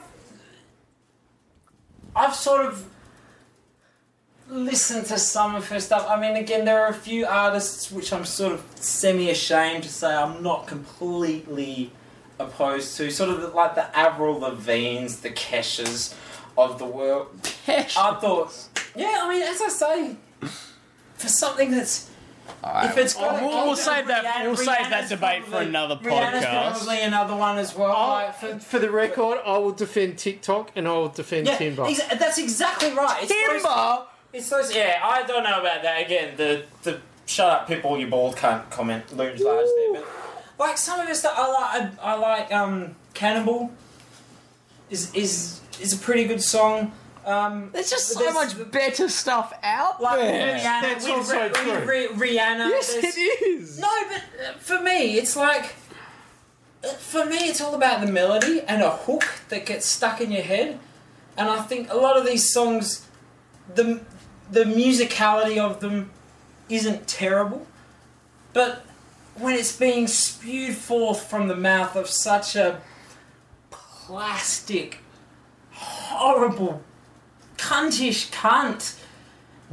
I've 2.15 2.35
sort 2.35 2.65
of 2.67 2.85
listened 4.49 5.07
to 5.07 5.17
some 5.17 5.55
of 5.55 5.67
her 5.69 5.79
stuff. 5.79 6.05
I 6.07 6.19
mean, 6.19 6.35
again, 6.35 6.63
there 6.63 6.81
are 6.81 6.89
a 6.89 6.93
few 6.93 7.25
artists 7.25 7.91
which 7.91 8.13
I'm 8.13 8.23
sort 8.25 8.53
of 8.53 8.63
semi 8.75 9.31
ashamed 9.31 9.83
to 9.83 9.89
say 9.89 10.13
I'm 10.13 10.43
not 10.43 10.67
completely 10.67 11.91
opposed 12.39 12.95
to. 12.97 13.09
Sort 13.09 13.31
of 13.31 13.53
like 13.55 13.73
the 13.73 13.97
Avril 13.97 14.39
Lavigne's, 14.39 15.21
the 15.21 15.31
Keshas 15.31 16.13
of 16.58 16.80
the 16.80 16.86
world. 16.86 17.28
I 17.68 17.84
thought, 18.22 18.53
yeah, 18.95 19.20
I 19.22 19.30
mean, 19.30 19.41
as 19.43 19.62
I 19.62 19.68
say, 19.70 20.16
for 21.16 21.28
something 21.28 21.72
that's. 21.72 22.10
If 22.64 22.97
it's 22.97 23.14
got 23.14 23.41
we'll- 23.41 23.66
we'll 23.68 23.76
save 23.76 24.08
that- 24.08 24.24
Rihanna- 24.26 24.45
we'll 24.45 24.55
save 24.58 24.66
that 24.89 25.03
Rihanna's 25.03 25.10
debate 25.10 25.43
for 25.43 25.49
probably- 25.51 25.68
another 25.68 25.95
Rihanna's 25.97 26.43
podcast. 26.45 26.72
probably 26.78 27.01
another 27.01 27.36
one 27.36 27.58
as 27.58 27.76
well. 27.76 27.91
I'll- 27.91 28.08
like, 28.10 28.36
for, 28.39 28.60
for 28.60 28.80
the 28.80 28.89
record, 28.89 29.39
I 29.45 29.58
will 29.58 29.72
defend 29.72 30.18
TikTok 30.18 30.72
and 30.76 30.88
I 30.88 30.91
will 30.91 31.10
defend 31.10 31.47
yeah, 31.47 31.58
Timber. 31.58 31.84
exa- 31.84 32.18
that's 32.18 32.38
exactly 32.38 32.91
right. 32.93 33.24
It's 33.24 33.32
those- 33.32 33.62
Timber! 33.64 34.05
It's 34.34 34.49
those. 34.49 34.76
Yeah, 34.76 34.99
I 35.03 35.24
don't 35.24 35.43
know 35.43 35.60
about 35.62 35.84
that. 35.84 36.01
Again, 36.05 36.36
the 36.36 36.64
the 36.84 36.99
shut 37.26 37.49
up, 37.49 37.68
people, 37.68 37.97
you 37.97 38.08
bald 38.08 38.36
cunt 38.36 38.70
comment 38.70 39.16
looms 39.16 39.39
large 39.41 39.66
there. 39.93 40.01
But 40.58 40.68
like 40.68 40.78
some 40.78 40.99
of 40.99 41.08
us 41.08 41.20
stuff, 41.20 41.34
I 41.38 41.47
like. 41.51 41.99
I, 42.03 42.12
I 42.12 42.14
like 42.16 42.53
um, 42.53 42.95
Cannibal. 43.14 43.72
Is 44.89 45.14
is 45.14 45.60
is 45.80 45.93
a 45.93 45.97
pretty 45.97 46.25
good 46.25 46.41
song. 46.41 46.91
Um, 47.25 47.71
There's 47.73 47.89
just 47.89 48.07
so 48.07 48.19
There's- 48.19 48.34
much 48.34 48.71
better 48.71 49.09
stuff 49.09 49.51
out 49.61 50.01
like 50.01 50.19
there. 50.21 50.55
Rihanna, 50.57 50.82
That's 50.82 51.05
with, 51.05 51.13
also 51.13 51.43
with 51.43 51.53
true. 51.55 51.86
Ri- 51.86 52.07
Rihanna. 52.38 52.69
Yes, 52.69 52.93
there's- 52.93 53.17
it 53.17 53.41
is. 53.47 53.80
No, 53.80 53.89
but 54.09 54.17
uh, 54.17 54.53
for 54.59 54.80
me, 54.82 55.17
it's 55.17 55.36
like. 55.36 55.75
uh, 56.84 56.88
For 56.88 57.25
me, 57.25 57.38
it's 57.49 57.59
all 57.59 57.75
about 57.75 57.99
the 58.05 58.11
melody 58.11 58.61
and 58.61 58.82
a 58.82 58.91
hook 58.91 59.25
that 59.49 59.65
gets 59.65 59.86
stuck 59.86 60.21
in 60.21 60.32
your 60.32 60.43
head. 60.43 60.80
And 61.36 61.49
I 61.49 61.61
think 61.63 61.91
a 61.91 61.97
lot 61.97 62.15
of 62.17 62.25
these 62.25 62.51
songs, 62.53 63.05
the, 63.75 63.99
the 64.49 64.63
musicality 64.63 65.57
of 65.57 65.82
them 65.82 66.11
isn't 66.69 67.07
terrible. 67.07 67.67
But 68.53 68.86
when 69.36 69.53
it's 69.55 69.75
being 69.75 70.07
spewed 70.07 70.75
forth 70.78 71.23
from 71.30 71.47
the 71.49 71.55
mouth 71.55 71.95
of 71.95 72.07
such 72.09 72.55
a 72.55 72.80
plastic, 73.69 74.99
horrible, 75.78 76.82
cuntish 77.57 78.30
cunt. 78.32 78.95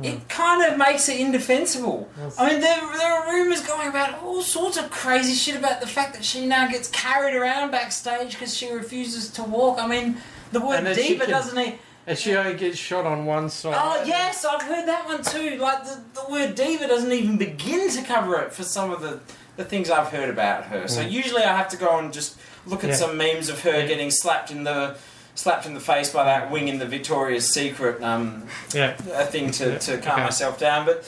It 0.03 0.29
kind 0.29 0.73
of 0.73 0.77
makes 0.77 1.09
it 1.09 1.21
indefensible. 1.21 2.09
I 2.37 2.51
mean, 2.51 2.61
there, 2.61 2.81
there 2.99 3.13
are 3.13 3.33
rumours 3.33 3.61
going 3.65 3.87
about 3.89 4.21
all 4.25 4.43
sorts 4.43 4.77
of 4.77 4.91
crazy 4.91 5.35
shit 5.35 5.55
about 5.57 5.81
the 5.81 5.87
fact 5.87 6.15
that 6.15 6.25
she 6.25 6.47
now 6.47 6.67
gets 6.67 6.89
carried 6.89 7.37
around 7.37 7.71
backstage 7.71 8.33
because 8.33 8.57
she 8.57 8.73
refuses 8.73 9.31
to 9.31 9.45
walk. 9.45 9.79
I 9.79 9.87
mean, 9.87 10.17
the 10.51 10.61
word 10.61 10.83
diva 10.97 11.29
doesn't 11.29 11.57
e 11.57 11.79
And 12.09 12.19
she 12.19 12.35
only 12.35 12.55
gets 12.55 12.77
shot 12.77 13.07
on 13.07 13.25
one 13.25 13.49
side. 13.49 13.77
Oh 13.79 14.03
yes, 14.05 14.45
I've 14.45 14.63
heard 14.63 14.87
that 14.89 15.07
one 15.07 15.23
too. 15.23 15.59
Like 15.59 15.85
the, 15.85 16.03
the 16.15 16.27
word 16.29 16.57
diva 16.57 16.89
doesn't 16.89 17.13
even 17.13 17.39
begin 17.39 17.89
to 17.91 18.03
cover 18.03 18.41
it 18.41 18.53
for 18.53 18.65
some 18.65 18.91
of 18.91 19.01
the, 19.01 19.21
the 19.57 19.65
things 19.65 19.91
I've 19.91 20.09
heard 20.09 20.29
about 20.29 20.65
her. 20.65 20.89
So 20.89 21.03
Mm. 21.05 21.13
usually 21.13 21.45
I 21.45 21.57
have 21.57 21.69
to 21.69 21.77
go 21.77 22.01
and 22.01 22.13
just 22.13 22.37
look 22.67 22.83
at 22.83 22.91
Yeah. 22.91 22.97
some 22.97 23.17
memes 23.17 23.49
of 23.49 23.61
her 23.61 23.87
getting 23.87 24.11
slapped 24.11 24.51
in 24.51 24.65
the 24.65 24.97
slapped 25.35 25.67
in 25.67 25.75
the 25.75 25.81
face 25.81 26.13
by 26.13 26.25
that 26.25 26.51
wing 26.51 26.69
in 26.69 26.79
the 26.79 26.87
Victoria's 26.87 27.53
Secret 27.53 28.03
um, 28.03 28.47
Yeah. 28.73 28.95
a 29.13 29.25
thing 29.27 29.51
to, 29.53 29.73
Yeah, 29.73 29.79
to 29.79 29.99
calm 29.99 30.15
okay. 30.15 30.23
myself 30.25 30.59
down. 30.59 30.87
But 30.87 31.05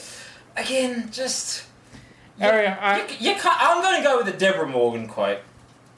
again, 0.55 1.09
just 1.11 1.65
you, 2.39 2.45
Area, 2.45 2.77
I- 2.81 3.07
you, 3.19 3.31
you 3.31 3.35
can't, 3.39 3.57
I'm 3.61 3.81
going 3.81 3.97
to 3.97 4.03
go 4.03 4.17
with 4.17 4.25
the 4.25 4.33
Deborah 4.37 4.67
Morgan 4.67 5.07
quote. 5.07 5.39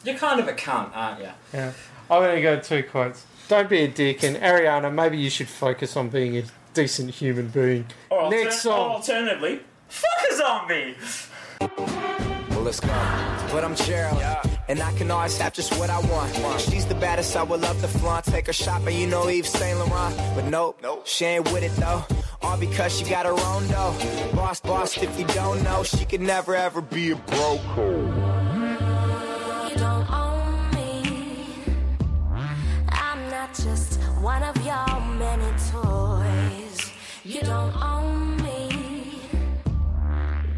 You're 0.03 0.15
kind 0.17 0.39
of 0.39 0.47
a 0.47 0.53
cunt, 0.53 0.91
aren't 0.95 1.19
you? 1.21 1.29
Yeah. 1.53 1.73
I'm 2.09 2.21
going 2.21 2.35
to 2.35 2.41
go 2.41 2.59
two 2.59 2.83
quotes. 2.83 3.25
Don't 3.49 3.67
be 3.69 3.81
a 3.81 3.87
dick, 3.87 4.23
and 4.23 4.37
Ariana, 4.37 4.93
maybe 4.93 5.17
you 5.17 5.29
should 5.29 5.49
focus 5.49 5.97
on 5.97 6.09
being 6.09 6.37
a 6.37 6.43
decent 6.73 7.09
human 7.15 7.47
being. 7.47 7.87
Or 8.09 8.29
Next 8.29 8.57
altern- 8.57 8.59
song. 8.61 8.91
alternatively, 8.91 9.59
fuck 9.89 10.31
a 10.31 10.35
zombie. 10.35 10.95
Well, 12.51 12.61
let's 12.61 12.79
go. 12.79 12.87
But 13.51 13.63
I'm 13.65 13.75
Gerald, 13.75 14.21
and 14.69 14.79
I 14.83 14.93
can 14.93 15.09
always 15.09 15.37
have 15.39 15.53
just 15.53 15.75
what 15.79 15.89
I 15.89 15.99
want. 16.11 16.61
She's 16.61 16.85
the 16.85 16.93
baddest, 16.95 17.35
I 17.35 17.41
would 17.43 17.59
love 17.61 17.81
to 17.81 17.87
flaunt. 17.87 18.25
Take 18.25 18.45
her 18.45 18.53
shopping, 18.53 18.95
you 18.97 19.07
know 19.07 19.27
Yves 19.27 19.49
Saint 19.49 19.79
Laurent. 19.79 20.15
But 20.35 20.45
nope, 20.45 20.79
nope, 20.83 21.07
she 21.07 21.25
ain't 21.25 21.51
with 21.51 21.63
it 21.63 21.75
though. 21.75 22.05
All 22.43 22.55
because 22.57 22.97
she 22.97 23.09
got 23.09 23.25
her 23.25 23.31
own 23.31 23.67
though. 23.67 23.95
Boss, 24.35 24.61
boss, 24.61 24.95
if 25.01 25.19
you 25.19 25.25
don't 25.27 25.63
know, 25.63 25.83
she 25.83 26.05
could 26.05 26.21
never 26.21 26.55
ever 26.55 26.81
be 26.81 27.11
a 27.11 27.15
broke. 27.15 27.61
You 29.69 29.75
don't 29.75 30.09
own 30.11 30.71
me. 30.75 31.33
I'm 32.89 33.29
not 33.31 33.53
just 33.55 33.99
one 34.21 34.43
of 34.43 34.55
your 34.63 35.01
many 35.17 35.51
toys. 35.71 36.91
You 37.25 37.41
don't 37.41 37.75
own 37.75 38.37
me. 38.37 39.19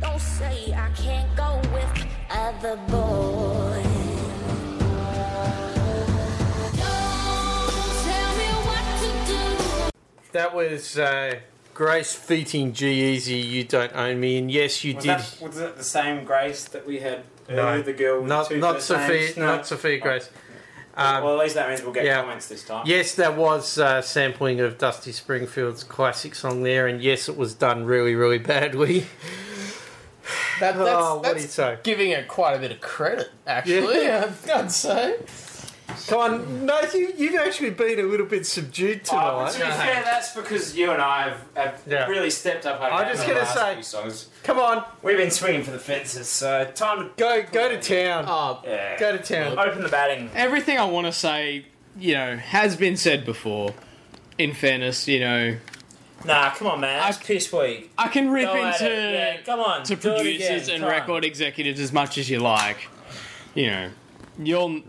Don't 0.02 0.20
say 0.20 0.74
I 0.74 0.90
can't 0.96 1.34
go 1.38 1.62
with 1.74 2.08
other 2.30 2.76
boys. 2.90 3.81
That 10.32 10.56
was 10.56 10.98
uh, 10.98 11.40
Grace 11.74 12.14
feating 12.14 12.74
G-Eazy, 12.74 13.44
You 13.50 13.64
Don't 13.64 13.94
Own 13.94 14.20
Me, 14.20 14.38
and 14.38 14.50
yes, 14.52 14.84
you 14.84 14.96
Was, 14.96 15.04
did. 15.04 15.20
that, 15.20 15.38
was 15.42 15.58
it 15.58 15.78
the 15.78 15.84
same 15.84 16.24
Grace 16.24 16.66
that 16.66 16.86
we 16.88 17.00
had 17.00 17.24
No. 17.50 17.68
earlier, 17.68 17.84
the 17.84 17.94
girl 17.94 18.20
with 18.22 18.30
Not, 18.30 18.50
the 18.50 18.56
two 18.56 18.62
not 18.62 18.76
first 18.76 18.88
Sophia, 18.88 19.08
names? 19.20 19.38
No. 19.38 19.46
not 19.48 19.68
Sophia 19.68 20.00
Grace. 20.00 20.30
Um, 20.96 21.24
well, 21.24 21.34
at 21.40 21.44
least 21.44 21.56
that 21.56 21.70
means 21.70 21.82
we'll 21.82 21.94
get 21.94 22.06
yeah. 22.06 22.22
comments 22.22 22.48
this 22.48 22.64
time. 22.66 22.84
Yes, 22.86 23.16
that 23.16 23.38
was 23.38 23.78
uh, 23.78 24.02
sampling 24.02 24.60
of 24.60 24.78
Dusty 24.78 25.12
Springfield's 25.12 25.84
classic 25.84 26.36
song 26.36 26.64
there, 26.64 26.88
and 26.88 27.02
yes, 27.02 27.30
it 27.30 27.38
was 27.38 27.54
done 27.54 27.86
really, 27.86 28.16
really 28.16 28.40
badly. 28.40 29.06
That, 30.60 30.78
that's, 30.78 30.90
Oh, 30.92 31.16
what 31.16 31.24
that's 31.36 31.58
you 31.58 31.78
giving 31.82 32.12
it 32.12 32.28
quite 32.28 32.54
a 32.54 32.60
bit 32.60 32.72
of 32.72 32.80
credit, 32.80 33.32
actually. 33.48 34.04
Yeah. 34.04 34.32
I'd, 34.46 34.50
I'd 34.52 34.72
say. 34.72 35.16
Come 36.08 36.20
on, 36.20 36.66
no, 36.66 36.80
you, 36.94 37.14
you've 37.18 37.36
actually 37.36 37.70
been 37.72 38.00
a 38.00 38.04
little 38.04 38.26
bit 38.26 38.46
subdued 38.46 39.02
Oh, 39.06 39.10
tonight. 39.12 39.32
but 39.46 39.52
to 39.54 39.60
be 39.60 39.66
fair, 39.72 40.04
that's 40.04 40.34
because 40.36 40.76
you 40.78 40.92
and 40.92 41.02
I 41.02 41.24
have, 41.30 41.42
have 41.56 41.82
Yeah. 41.88 42.08
really 42.08 42.30
stepped 42.30 42.66
up 42.66 42.82
our 42.82 42.92
I'm 42.92 43.06
game 43.06 43.14
just 43.14 43.24
in 43.24 43.30
the 43.30 43.34
gonna 43.36 43.46
last 43.46 43.58
say- 43.58 43.74
few 43.76 43.84
songs. 43.84 44.28
Come 44.44 44.60
on, 44.60 44.84
We've 45.04 45.18
been 45.18 45.32
swinging 45.32 45.64
for 45.64 45.72
the 45.72 45.80
fences, 45.80 46.28
so 46.28 46.66
time 46.76 47.00
to 47.04 47.10
go 47.18 47.44
go 47.52 47.70
to 47.70 47.80
town. 47.82 48.26
Oh, 48.28 48.62
yeah. 48.66 48.98
Go 49.00 49.16
to 49.16 49.20
town. 49.24 49.58
Open 49.60 49.84
the 49.84 49.90
batting. 49.90 50.30
everything 50.36 50.78
I 50.78 50.86
want 50.86 51.08
to 51.08 51.14
say, 51.14 51.66
you 51.98 52.14
know, 52.14 52.38
has 52.38 52.76
been 52.76 52.98
said 52.98 53.26
before. 53.26 53.74
In 54.38 54.54
fairness, 54.54 55.08
you 55.08 55.20
know, 55.20 55.58
Nah, 56.24 56.52
come 56.52 56.68
on, 56.68 56.80
man. 56.80 57.00
That's 57.00 57.18
piss 57.18 57.52
weak. 57.52 57.92
I 57.98 58.08
can 58.08 58.30
rip 58.32 58.46
Go 58.46 58.56
at 58.64 58.80
into 58.82 58.92
it. 58.94 59.14
Yeah, 59.14 59.38
come 59.44 59.60
on. 59.60 59.84
to 59.84 59.96
do 59.96 60.10
it 60.12 60.16
producers 60.22 60.64
again. 60.68 60.76
and 60.76 60.84
Come 60.84 60.90
on. 60.94 61.00
record 61.00 61.26
executives 61.26 61.80
as 61.80 61.92
much 61.92 62.18
as 62.20 62.30
you 62.30 62.38
like. 62.40 62.78
You 63.56 63.68
know, 63.72 63.90
you'll 64.40 64.82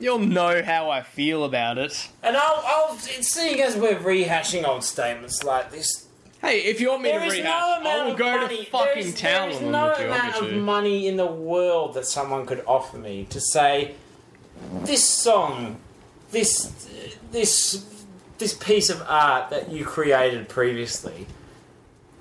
you'll 0.00 0.18
know 0.18 0.62
how 0.62 0.90
I 0.90 1.02
feel 1.02 1.44
about 1.44 1.78
it. 1.78 2.08
And 2.22 2.36
I'll, 2.36 2.62
I'll, 2.66 2.96
seeing 2.98 3.60
as 3.60 3.76
we're 3.76 3.96
rehashing 3.96 4.66
old 4.66 4.82
statements 4.82 5.44
like 5.44 5.70
this, 5.70 6.06
Hey, 6.40 6.60
if 6.60 6.80
you 6.80 6.88
want 6.88 7.02
me 7.02 7.10
there 7.10 7.20
to 7.20 7.26
is 7.26 7.32
rehash, 7.34 7.44
no 7.44 7.80
amount 7.80 7.86
I 7.86 8.04
will 8.06 8.12
of 8.12 8.18
go 8.18 8.40
money. 8.40 8.64
to 8.64 8.70
fucking 8.70 9.12
town 9.12 9.48
there 9.50 9.58
is 9.58 9.62
on 9.62 9.70
no 9.72 9.88
them 9.90 9.92
if 9.92 10.00
you 10.00 10.08
want 10.08 10.22
amount 10.22 10.40
me 10.42 10.48
of 10.48 10.54
to. 10.54 10.60
money 10.60 11.06
in 11.08 11.16
the 11.16 11.26
world 11.26 11.94
that 11.94 12.06
someone 12.06 12.46
could 12.46 12.64
offer 12.66 12.96
me 12.96 13.26
to 13.28 13.40
say 13.40 13.94
this 14.84 15.04
song, 15.04 15.76
this 16.30 16.88
this 17.30 17.86
this 18.38 18.54
piece 18.54 18.88
of 18.88 19.02
art 19.06 19.50
that 19.50 19.70
you 19.70 19.84
created 19.84 20.48
previously. 20.48 21.26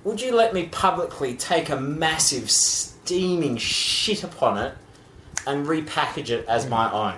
Would 0.03 0.19
you 0.19 0.35
let 0.35 0.53
me 0.53 0.65
publicly 0.65 1.33
take 1.35 1.69
a 1.69 1.79
massive 1.79 2.51
steaming 2.51 3.55
shit 3.55 4.23
upon 4.23 4.57
it 4.57 4.73
and 5.47 5.65
repackage 5.65 6.29
it 6.29 6.45
as 6.47 6.67
my 6.69 6.91
own? 6.91 7.15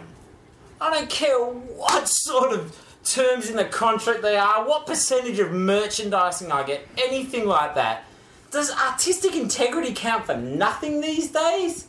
I 0.81 0.89
don't 0.89 1.09
care 1.09 1.37
what 1.39 2.07
sort 2.07 2.51
of 2.53 2.77
terms 3.03 3.49
in 3.49 3.55
the 3.55 3.65
contract 3.65 4.21
they 4.21 4.35
are, 4.35 4.67
what 4.67 4.87
percentage 4.87 5.39
of 5.39 5.51
merchandising 5.51 6.51
I 6.51 6.63
get, 6.63 6.87
anything 6.97 7.45
like 7.47 7.75
that. 7.75 8.03
Does 8.51 8.71
artistic 8.71 9.35
integrity 9.35 9.93
count 9.93 10.25
for 10.25 10.35
nothing 10.35 10.99
these 11.01 11.29
days? 11.31 11.87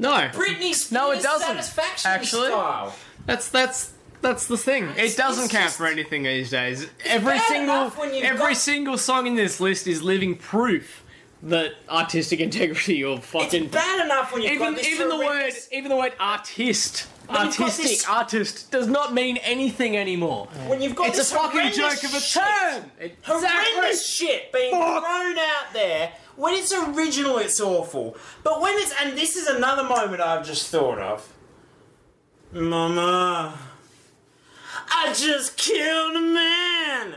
No, 0.00 0.10
Britney 0.32 0.74
Spears 0.74 0.92
No, 0.92 1.10
it 1.12 1.22
doesn't, 1.22 1.46
satisfaction 1.46 2.10
actually. 2.10 2.48
style. 2.48 2.94
that's 3.26 3.48
that's 3.48 3.92
that's 4.20 4.46
the 4.46 4.56
thing. 4.56 4.88
It 4.96 5.16
doesn't 5.16 5.48
count 5.50 5.70
for 5.72 5.86
anything 5.86 6.24
these 6.24 6.50
days. 6.50 6.88
Every 7.04 7.38
single 7.38 7.62
enough 7.82 7.96
when 7.98 8.12
you've 8.14 8.24
every 8.24 8.48
got- 8.54 8.56
single 8.56 8.98
song 8.98 9.26
in 9.28 9.36
this 9.36 9.60
list 9.60 9.86
is 9.86 10.02
living 10.02 10.36
proof 10.36 11.04
that 11.44 11.74
artistic 11.88 12.40
integrity 12.40 13.02
or 13.04 13.18
fucking 13.20 13.64
It's 13.66 13.72
bad 13.74 14.04
enough 14.04 14.32
when 14.32 14.42
you've 14.42 14.52
even 14.54 14.74
got 14.74 14.76
this 14.76 14.88
even 14.88 15.08
the 15.08 15.16
word 15.16 15.52
even 15.72 15.88
the 15.88 15.96
word 15.96 16.12
artist 16.18 17.02
When 17.02 17.06
you've 17.06 17.16
got 17.16 17.17
artistic 17.30 17.84
this- 17.86 18.06
artist 18.08 18.70
does 18.70 18.86
not 18.86 19.12
mean 19.14 19.36
anything 19.38 19.96
anymore. 19.96 20.46
When 20.66 20.80
you've 20.80 20.94
got 20.94 21.08
it's 21.08 21.18
this 21.18 21.32
a 21.32 21.36
fucking 21.36 21.72
joke 21.72 22.02
of 22.04 22.14
a 22.14 22.20
shit, 22.20 22.42
term. 22.42 22.90
Horrendous 23.22 24.06
shit 24.08 24.52
being 24.52 24.70
thrown 24.70 25.38
out 25.38 25.72
there. 25.72 26.12
When 26.36 26.54
it's 26.54 26.72
original, 26.72 27.38
it's 27.38 27.60
awful. 27.60 28.16
But 28.44 28.60
when 28.60 28.74
it's 28.76 28.94
and 29.00 29.16
this 29.18 29.36
is 29.36 29.46
another 29.48 29.82
moment 29.82 30.20
I've 30.20 30.46
just 30.46 30.68
thought 30.68 30.98
of. 30.98 31.32
Mama, 32.52 33.58
I 34.90 35.12
just 35.12 35.56
killed 35.56 36.16
a 36.16 36.20
man. 36.20 37.16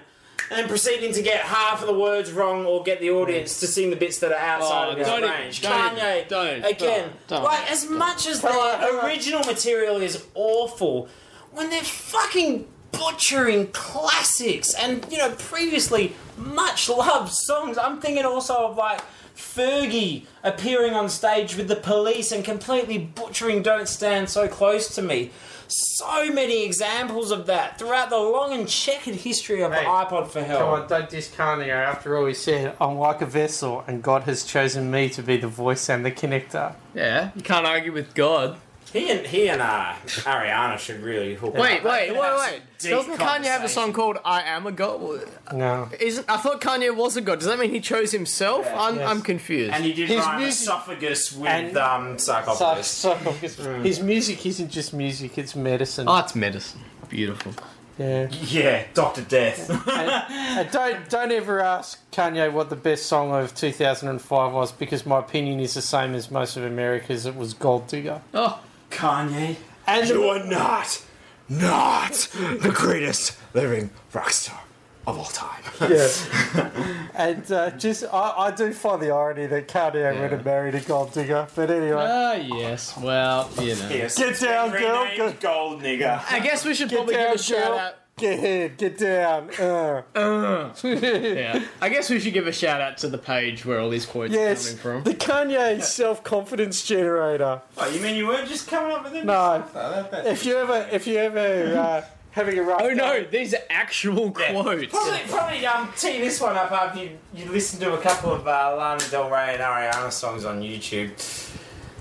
And 0.52 0.68
proceeding 0.68 1.14
to 1.14 1.22
get 1.22 1.40
half 1.42 1.80
of 1.82 1.88
the 1.88 1.94
words 1.98 2.32
wrong 2.32 2.66
or 2.66 2.84
get 2.84 3.00
the 3.00 3.10
audience 3.12 3.62
to 3.62 3.68
sing 3.68 3.90
the 3.90 3.96
bits 3.96 4.20
that 4.20 4.32
are 4.34 4.38
outside 4.38 4.90
Oh, 4.90 4.92
of 4.92 4.98
his 4.98 5.08
don't 5.08 5.20
even- 5.24 5.32
range. 5.32 5.62
don't 5.62 5.72
Kanye, 5.98 6.16
even- 6.18 6.28
don't, 6.28 6.66
again, 6.66 7.10
don't, 7.28 7.28
don't. 7.28 7.44
like 7.44 7.72
as 7.72 7.90
much 7.90 8.28
as 8.28 8.42
the 8.42 9.00
original 9.06 9.44
material 9.46 10.02
is 10.02 10.22
awful, 10.36 11.08
when 11.52 11.70
they're 11.70 11.82
fucking 11.84 12.68
butchering 12.92 13.68
classics 13.68 14.74
and 14.74 15.06
you 15.10 15.18
know 15.18 15.32
previously 15.40 16.14
much 16.38 16.90
loved 16.90 17.32
songs. 17.32 17.78
I'm 17.78 18.02
thinking 18.02 18.26
also 18.26 18.56
of 18.68 18.76
like 18.76 19.02
Fergie 19.38 20.26
appearing 20.44 20.94
on 20.94 21.08
stage 21.10 21.56
with 21.56 21.68
the 21.70 21.76
police 21.78 22.32
and 22.34 22.44
completely 22.44 22.98
butchering 22.98 23.62
"Don't 23.64 23.88
Stand 23.88 24.30
So 24.30 24.48
Close 24.50 24.94
to 24.96 25.02
Me." 25.02 25.32
So 25.72 26.30
many 26.34 26.66
examples 26.66 27.32
of 27.32 27.46
that 27.46 27.80
throughout 27.80 28.10
the 28.10 28.18
long 28.18 28.52
and 28.52 28.68
checkered 28.68 29.16
history 29.16 29.62
of 29.62 29.72
Hey, 29.72 29.86
iPod 29.86 30.28
for 30.28 30.44
Hell. 30.44 30.60
Come 30.60 30.82
on, 30.82 30.88
don't 30.90 31.10
discount 31.10 31.62
Kanye. 31.62 31.70
After 31.70 32.18
all, 32.18 32.26
he 32.26 32.34
said, 32.34 32.76
I'm 32.82 32.98
like 32.98 33.22
a 33.22 33.26
vessel, 33.26 33.86
and 33.88 34.04
God 34.04 34.24
has 34.24 34.44
chosen 34.44 34.92
me 34.92 35.08
to 35.12 35.24
be 35.24 35.38
the 35.38 35.48
voice 35.48 35.90
and 35.90 36.06
the 36.06 36.12
connector. 36.12 36.76
Yeah, 36.94 37.32
you 37.36 37.42
can't 37.42 37.66
argue 37.66 37.94
with 37.94 38.14
God. 38.14 38.58
He 38.94 39.10
and 39.10 39.26
he 39.26 39.48
and 39.50 39.62
uh, 39.62 39.94
Ariana 40.06 40.78
should 40.78 41.02
really 41.02 41.36
hook 41.36 41.54
Wait, 41.54 41.80
up. 41.80 41.84
wait, 41.84 41.84
They 41.84 41.90
wait, 41.90 42.08
could 42.10 42.24
have 42.26 42.40
wait. 42.52 42.62
deep 42.78 42.92
Doesn't 42.92 43.18
Kanye 43.18 43.46
have 43.46 43.64
a 43.64 43.70
song 43.70 43.94
called 43.94 44.18
"I 44.26 44.42
Am 44.42 44.68
a 44.68 44.72
God"? 44.72 45.22
No. 45.54 45.88
Isn't 46.00 46.30
I 46.30 46.38
thought 46.38 46.60
Kanye 46.60 46.94
was 46.96 47.16
a 47.16 47.22
god? 47.22 47.40
Does 47.40 47.48
that 47.48 47.58
mean 47.58 47.70
he 47.72 47.80
chose 47.80 48.12
himself? 48.12 48.68
I'm, 48.76 48.98
Yes. 48.98 49.10
I'm 49.10 49.22
confused. 49.22 49.74
And 49.74 49.86
he 49.86 49.94
did 49.94 50.10
His 50.10 50.20
rhyme 50.26 50.40
music- 50.42 50.62
esophagus 50.64 51.32
with 51.32 51.48
and- 51.50 51.78
um, 51.78 52.18
sarcophagus. 52.20 52.88
Sarcophagus. 52.88 53.56
His 53.84 54.02
music 54.02 54.46
isn't 54.46 54.70
just 54.70 54.94
music, 54.94 55.38
it's 55.38 55.56
medicine. 55.56 56.08
oh, 56.10 56.18
it's 56.18 56.36
medicine. 56.36 56.82
Beautiful. 57.08 57.54
Yeah. 57.98 58.30
Yeah, 58.32 58.84
Doctor 58.94 59.22
Death. 59.22 59.70
and 59.88 60.72
don't 60.72 61.08
don't 61.10 61.32
ever 61.32 61.62
ask 61.62 62.00
Kanye 62.12 62.52
what 62.52 62.70
the 62.70 62.76
best 62.76 63.06
song 63.06 63.32
of 63.34 63.54
2005 63.54 64.54
was 64.54 64.72
because 64.72 65.06
my 65.06 65.20
opinion 65.20 65.60
is 65.60 65.76
the 65.76 65.82
same 65.82 66.14
as 66.16 66.32
most 66.32 66.58
of 66.58 66.64
America's. 66.64 67.26
It 67.26 67.36
was 67.36 67.54
Gold 67.54 67.88
Digger. 67.88 68.22
Oh, 68.34 68.60
Kanye. 68.92 69.58
And 69.88 70.08
you 70.08 70.24
are 70.26 70.44
not, 70.46 71.04
not 71.50 72.12
the 72.34 72.72
greatest 72.74 73.38
living 73.54 73.90
rock 74.14 74.30
star 74.30 74.60
of 75.08 75.18
all 75.18 75.26
time. 75.26 75.64
Yeah. 75.82 76.70
and 77.16 77.52
uh, 77.52 77.72
just 77.72 78.04
I, 78.04 78.34
I 78.38 78.52
do 78.52 78.72
find 78.74 79.02
the 79.02 79.12
irony 79.12 79.48
that 79.48 79.68
Kanye 79.68 80.22
would 80.22 80.32
have 80.32 80.46
married 80.46 80.76
a 80.76 80.82
gold 80.82 81.14
digger. 81.14 81.48
But 81.56 81.72
anyway. 81.72 82.06
Ah, 82.08 82.34
yes. 82.34 82.96
Well, 82.98 83.50
you 83.60 83.76
know. 83.76 83.90
Get 83.90 84.40
down, 84.40 84.72
girl. 84.72 85.08
Go, 85.18 85.34
gold 85.40 85.82
nigger. 85.82 86.22
I 86.30 86.40
guess 86.40 86.64
we 86.64 86.76
should 86.76 86.90
Get 86.90 86.98
probably 86.98 87.16
down, 87.16 87.32
give 87.32 87.40
a 87.40 87.44
shout 87.44 87.80
out. 87.80 87.96
Get 88.18 88.38
ahead. 88.38 88.78
Get 88.78 88.98
down. 89.00 89.50
Uh. 89.60 90.04
yeah. 90.84 91.64
I 91.82 91.90
guess 91.90 92.10
we 92.10 92.20
should 92.20 92.34
give 92.34 92.46
a 92.46 92.52
shout 92.52 92.80
out 92.80 92.98
to 93.00 93.08
the 93.08 93.18
page 93.18 93.66
where 93.66 93.80
all 93.80 93.90
these 93.90 94.06
quotes 94.06 94.32
Yes. 94.34 94.66
are 94.74 94.78
coming 94.78 95.04
from. 95.04 95.12
The 95.12 95.18
Kanye 95.18 95.82
self 95.82 96.24
confidence 96.24 96.86
generator. 96.86 97.62
Oh, 97.78 97.90
you 97.90 98.00
mean 98.00 98.16
you 98.16 98.28
weren't 98.28 98.48
just 98.48 98.68
coming 98.68 98.92
up 98.92 99.04
with 99.04 99.14
them? 99.14 99.26
No. 99.26 99.64
that- 99.74 100.12
that- 100.12 100.28
If 100.28 100.46
you 100.46 100.58
ever, 100.58 100.88
if 100.92 101.08
you 101.08 101.18
ever 101.18 101.78
uh, 101.78 102.06
having 102.32 102.60
a 102.60 102.64
rough 102.64 102.82
Oh 102.84 102.90
no, 102.90 103.22
day- 103.24 103.28
these 103.32 103.54
are 103.56 103.62
actual 103.72 104.30
quotes. 104.32 104.52
Probably, 104.52 104.88
probably 105.28 105.66
um, 105.66 105.90
tee 105.98 106.20
this 106.22 106.40
one 106.40 106.56
up 106.58 106.72
after 106.72 107.02
you, 107.04 107.18
you 107.34 107.46
listen 107.52 107.80
to 107.80 107.94
a 107.94 108.02
couple 108.02 108.32
of 108.34 108.48
uh, 108.48 108.76
Lana 108.78 109.02
Del 109.10 109.30
Rey 109.32 109.54
and 109.56 109.62
Ariana 109.64 110.12
songs 110.12 110.46
on 110.46 110.62
YouTube. 110.62 111.12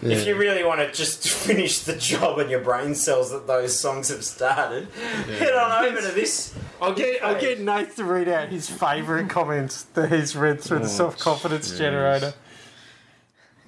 If 0.02 0.26
you 0.26 0.34
really 0.36 0.64
want 0.64 0.80
to 0.80 0.90
just 0.92 1.28
finish 1.46 1.80
the 1.80 1.94
job 1.94 2.38
on 2.38 2.48
your 2.48 2.60
brain 2.60 2.94
cells 2.94 3.30
that 3.32 3.46
those 3.46 3.78
songs 3.78 4.08
have 4.08 4.24
started, 4.24 4.88
head 4.90 5.52
on 5.52 5.84
over 5.84 6.00
to 6.00 6.08
this. 6.08 6.54
I'll 6.80 6.94
get 6.94 7.22
I'll 7.22 7.40
get 7.40 7.60
Nate 7.60 7.96
to 7.96 8.04
read 8.04 8.28
out 8.28 8.48
his 8.48 8.68
favourite 8.68 9.28
comments 9.28 9.82
that 9.94 10.10
he's 10.10 10.34
read 10.34 10.60
through 10.60 10.78
the 10.78 10.84
oh, 10.84 10.88
self 10.88 11.18
confidence 11.18 11.76
generator. 11.76 12.34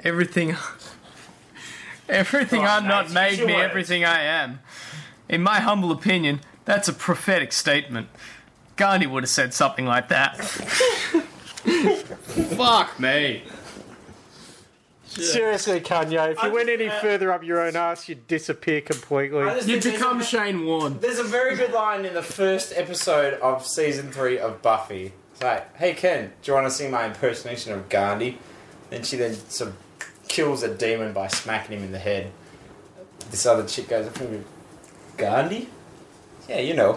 Everything. 0.02 0.56
Everything 2.08 2.60
oh, 2.60 2.66
Come 2.66 2.70
on, 2.70 2.82
I'm 2.82 2.88
not 2.88 3.10
made 3.12 3.38
me 3.38 3.54
words. 3.54 3.64
everything 3.64 4.04
I 4.04 4.22
am. 4.22 4.58
In 5.28 5.40
my 5.40 5.60
humble 5.60 5.92
opinion, 5.92 6.40
that's 6.64 6.88
a 6.88 6.92
prophetic 6.92 7.52
statement. 7.52 8.08
Gandhi 8.76 9.06
would 9.06 9.22
have 9.22 9.30
said 9.30 9.54
something 9.54 9.86
like 9.86 10.08
that. 10.08 10.36
Fuck 12.56 12.98
me. 12.98 13.44
Seriously, 15.20 15.80
Kanye, 15.80 16.32
if 16.32 16.42
you 16.42 16.52
went 16.52 16.68
any 16.68 16.88
further 16.88 17.32
up 17.32 17.44
your 17.44 17.60
own 17.60 17.76
ass, 17.76 18.08
you'd 18.08 18.26
disappear 18.26 18.80
completely. 18.80 19.42
I 19.42 19.54
just 19.54 19.68
You'd 19.68 19.82
think 19.82 19.96
there's 19.96 20.02
become 20.02 20.20
a- 20.20 20.24
Shane 20.24 20.64
Warne. 20.64 20.98
There's 21.00 21.18
a 21.18 21.24
very 21.24 21.54
good 21.56 21.72
line 21.72 22.04
in 22.04 22.14
the 22.14 22.22
first 22.22 22.72
episode 22.74 23.34
of 23.40 23.66
season 23.66 24.10
three 24.10 24.38
of 24.38 24.62
Buffy. 24.62 25.12
It's 25.32 25.42
like, 25.42 25.76
hey 25.76 25.92
Ken, 25.94 26.32
do 26.42 26.50
you 26.50 26.54
want 26.54 26.66
to 26.66 26.70
see 26.70 26.88
my 26.88 27.06
impersonation 27.06 27.72
of 27.72 27.88
Gandhi? 27.88 28.38
And 28.90 29.04
she 29.04 29.16
then 29.16 29.34
sort 29.34 29.70
of 29.70 29.76
kills 30.28 30.62
a 30.62 30.74
demon 30.74 31.12
by 31.12 31.28
smacking 31.28 31.76
him 31.78 31.84
in 31.84 31.92
the 31.92 31.98
head. 31.98 32.30
This 33.30 33.44
other 33.46 33.66
chick 33.66 33.88
goes 33.88 34.06
up 34.06 34.18
and 34.20 34.30
goes, 34.30 34.44
Gandhi? 35.16 35.68
Yeah, 36.48 36.60
you 36.60 36.74
know, 36.74 36.96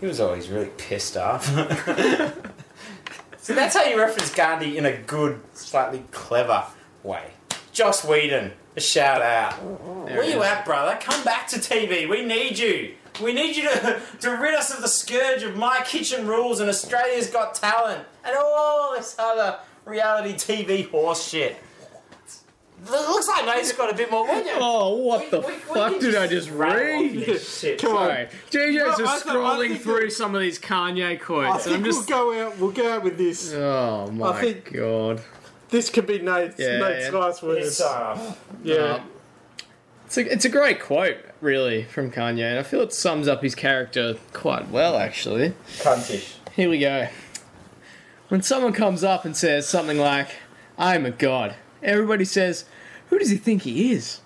he 0.00 0.06
was 0.06 0.20
always 0.20 0.48
really 0.48 0.70
pissed 0.76 1.16
off. 1.16 1.46
so 3.38 3.54
that's 3.54 3.74
how 3.74 3.84
you 3.84 3.98
reference 3.98 4.34
Gandhi 4.34 4.76
in 4.76 4.84
a 4.86 4.96
good, 4.96 5.40
slightly 5.54 6.04
clever 6.10 6.64
way. 7.02 7.32
Joss 7.78 8.04
Whedon, 8.04 8.50
a 8.74 8.80
shout 8.80 9.22
out. 9.22 9.52
Where 9.52 10.24
you 10.24 10.42
at, 10.42 10.64
brother? 10.64 10.98
Come 11.00 11.22
back 11.22 11.46
to 11.48 11.60
TV. 11.60 12.08
We 12.10 12.24
need 12.24 12.58
you. 12.58 12.94
We 13.22 13.32
need 13.32 13.54
you 13.56 13.68
to, 13.68 14.00
to 14.22 14.30
rid 14.32 14.54
us 14.54 14.74
of 14.74 14.82
the 14.82 14.88
scourge 14.88 15.44
of 15.44 15.54
My 15.56 15.82
Kitchen 15.86 16.26
Rules 16.26 16.58
and 16.58 16.68
Australia's 16.68 17.28
Got 17.30 17.54
Talent 17.54 18.04
and 18.24 18.36
all 18.36 18.96
this 18.96 19.14
other 19.16 19.60
reality 19.84 20.34
TV 20.34 20.90
horse 20.90 21.28
shit. 21.28 21.54
It 22.84 22.90
looks 22.90 23.28
like 23.28 23.46
Nate's 23.46 23.72
got 23.72 23.92
a 23.92 23.96
bit 23.96 24.10
more. 24.10 24.26
What 24.26 24.46
Oh, 24.56 24.96
what 24.96 25.30
the 25.30 25.38
we 25.40 25.52
fuck 25.52 25.92
can 25.92 26.00
did 26.00 26.16
I 26.16 26.26
just 26.26 26.46
just 26.48 26.50
rattle 26.58 26.82
off 26.82 27.00
read? 27.12 27.26
this 27.26 27.60
shit. 27.60 27.78
Come 27.80 27.96
on. 27.96 28.08
Sorry. 28.08 28.28
JJ's 28.50 28.74
Well, 28.86 28.98
just 28.98 29.26
I 29.26 29.30
scrolling 29.30 29.68
think 29.68 29.82
through 29.82 30.10
some 30.10 30.34
of 30.34 30.40
these 30.40 30.58
Kanye 30.58 31.10
I 31.12 31.16
quotes. 31.16 31.66
and 31.66 31.74
think 31.74 31.76
I'm 31.78 31.84
just. 31.84 32.08
we'll 32.10 32.34
go 32.34 32.46
out. 32.46 32.58
We'll 32.58 32.70
go 32.72 32.92
out 32.92 33.04
with 33.04 33.18
this. 33.18 33.52
Oh 33.54 34.10
my 34.12 34.40
think- 34.40 34.72
god. 34.72 35.22
This 35.70 35.90
could 35.90 36.06
be 36.06 36.18
Nate's, 36.18 36.58
Yeah, 36.58 36.78
Nate's 36.78 37.06
yeah. 37.12 37.18
last 37.18 37.42
words. 37.42 37.66
It's, 37.66 37.80
uh, 37.80 38.34
yeah. 38.64 38.74
Uh, 38.76 39.00
It's 40.06 40.16
a, 40.16 40.32
it's 40.32 40.44
a 40.46 40.48
great 40.48 40.80
quote, 40.80 41.18
really, 41.42 41.84
from 41.84 42.10
Kanye, 42.10 42.42
and 42.50 42.58
I 42.58 42.62
feel 42.62 42.80
it 42.80 42.92
sums 42.94 43.28
up 43.28 43.42
his 43.42 43.54
character 43.54 44.16
quite 44.32 44.70
well, 44.70 44.96
actually. 44.96 45.52
cuntish. 45.78 46.34
Here 46.56 46.70
we 46.70 46.78
go. 46.78 47.08
When 48.28 48.42
someone 48.42 48.72
comes 48.72 49.04
up 49.04 49.24
and 49.24 49.36
says 49.36 49.68
something 49.68 49.98
like, 49.98 50.28
I'm 50.78 51.04
a 51.04 51.10
god, 51.10 51.56
everybody 51.82 52.24
says, 52.24 52.64
Who 53.08 53.18
does 53.18 53.30
he 53.30 53.36
think 53.36 53.62
he 53.62 53.92
is? 53.92 54.20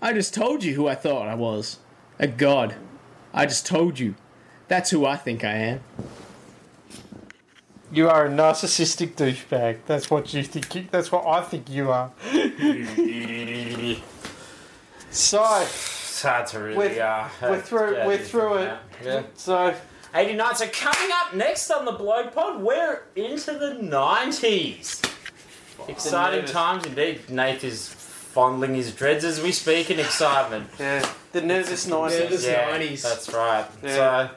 I 0.00 0.12
just 0.12 0.34
told 0.34 0.62
you 0.62 0.74
who 0.74 0.86
I 0.86 0.94
thought 0.94 1.26
I 1.28 1.34
was. 1.34 1.78
A 2.18 2.26
god. 2.28 2.76
I 3.34 3.46
just 3.46 3.66
told 3.66 3.98
you. 3.98 4.14
That's 4.68 4.90
who 4.90 5.04
I 5.06 5.16
think 5.16 5.42
I 5.44 5.52
am. 5.54 5.80
You 7.92 8.08
are 8.08 8.26
a 8.26 8.28
narcissistic 8.30 9.14
douchebag. 9.14 9.78
That's 9.86 10.10
what 10.10 10.34
you 10.34 10.42
think. 10.42 10.74
You, 10.74 10.86
that's 10.90 11.12
what 11.12 11.24
I 11.26 11.40
think 11.42 11.70
you 11.70 11.90
are. 11.92 12.10
so 15.10 15.60
It's 15.62 16.22
hard 16.22 16.46
to 16.48 16.58
really. 16.60 16.76
We're- 16.76 17.00
uh, 17.00 17.28
we're 17.42 17.60
through- 17.60 17.96
uh, 17.96 18.06
we're 18.06 18.18
through 18.18 18.54
it. 18.58 18.76
Yeah. 19.04 19.22
so 19.34 19.74
89. 20.14 20.54
So 20.56 20.66
coming 20.68 21.10
up 21.14 21.34
next 21.34 21.70
on 21.70 21.84
the 21.84 21.92
Blog 21.92 22.32
Pod, 22.32 22.60
we're 22.60 23.02
into 23.14 23.52
the 23.52 23.74
90s. 23.80 25.02
Exciting 25.88 26.40
nervous- 26.40 26.52
times 26.52 26.86
indeed. 26.86 27.28
Nate 27.30 27.62
is 27.62 27.88
fondling 27.88 28.74
his 28.74 28.92
dreads 28.92 29.24
as 29.24 29.40
we 29.42 29.52
speak 29.52 29.90
in 29.90 30.00
excitement. 30.00 30.68
yeah, 30.80 31.08
the 31.32 31.40
nervous 31.40 31.86
nineties. 31.86 32.20
Nervous 32.20 32.46
yeah, 32.46 32.76
90s. 32.78 33.02
That's 33.02 33.32
right. 33.32 33.66
Yeah. 33.82 33.94
So 33.94 34.30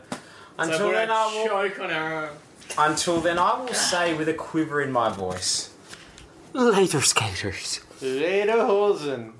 until 0.59 0.77
so 0.77 0.91
then, 0.91 1.09
I 1.09 1.25
will. 1.25 1.47
choke 1.47 1.79
on 1.79 1.91
our 1.91 2.25
own. 2.27 2.29
Until 2.77 3.19
then, 3.19 3.37
I 3.39 3.59
will 3.59 3.73
say 3.73 4.13
with 4.15 4.29
a 4.29 4.33
quiver 4.33 4.81
in 4.81 4.91
my 4.91 5.09
voice. 5.09 5.73
Later, 6.53 7.01
skaters. 7.01 7.81
Later, 8.01 8.65
Hosen. 8.65 9.33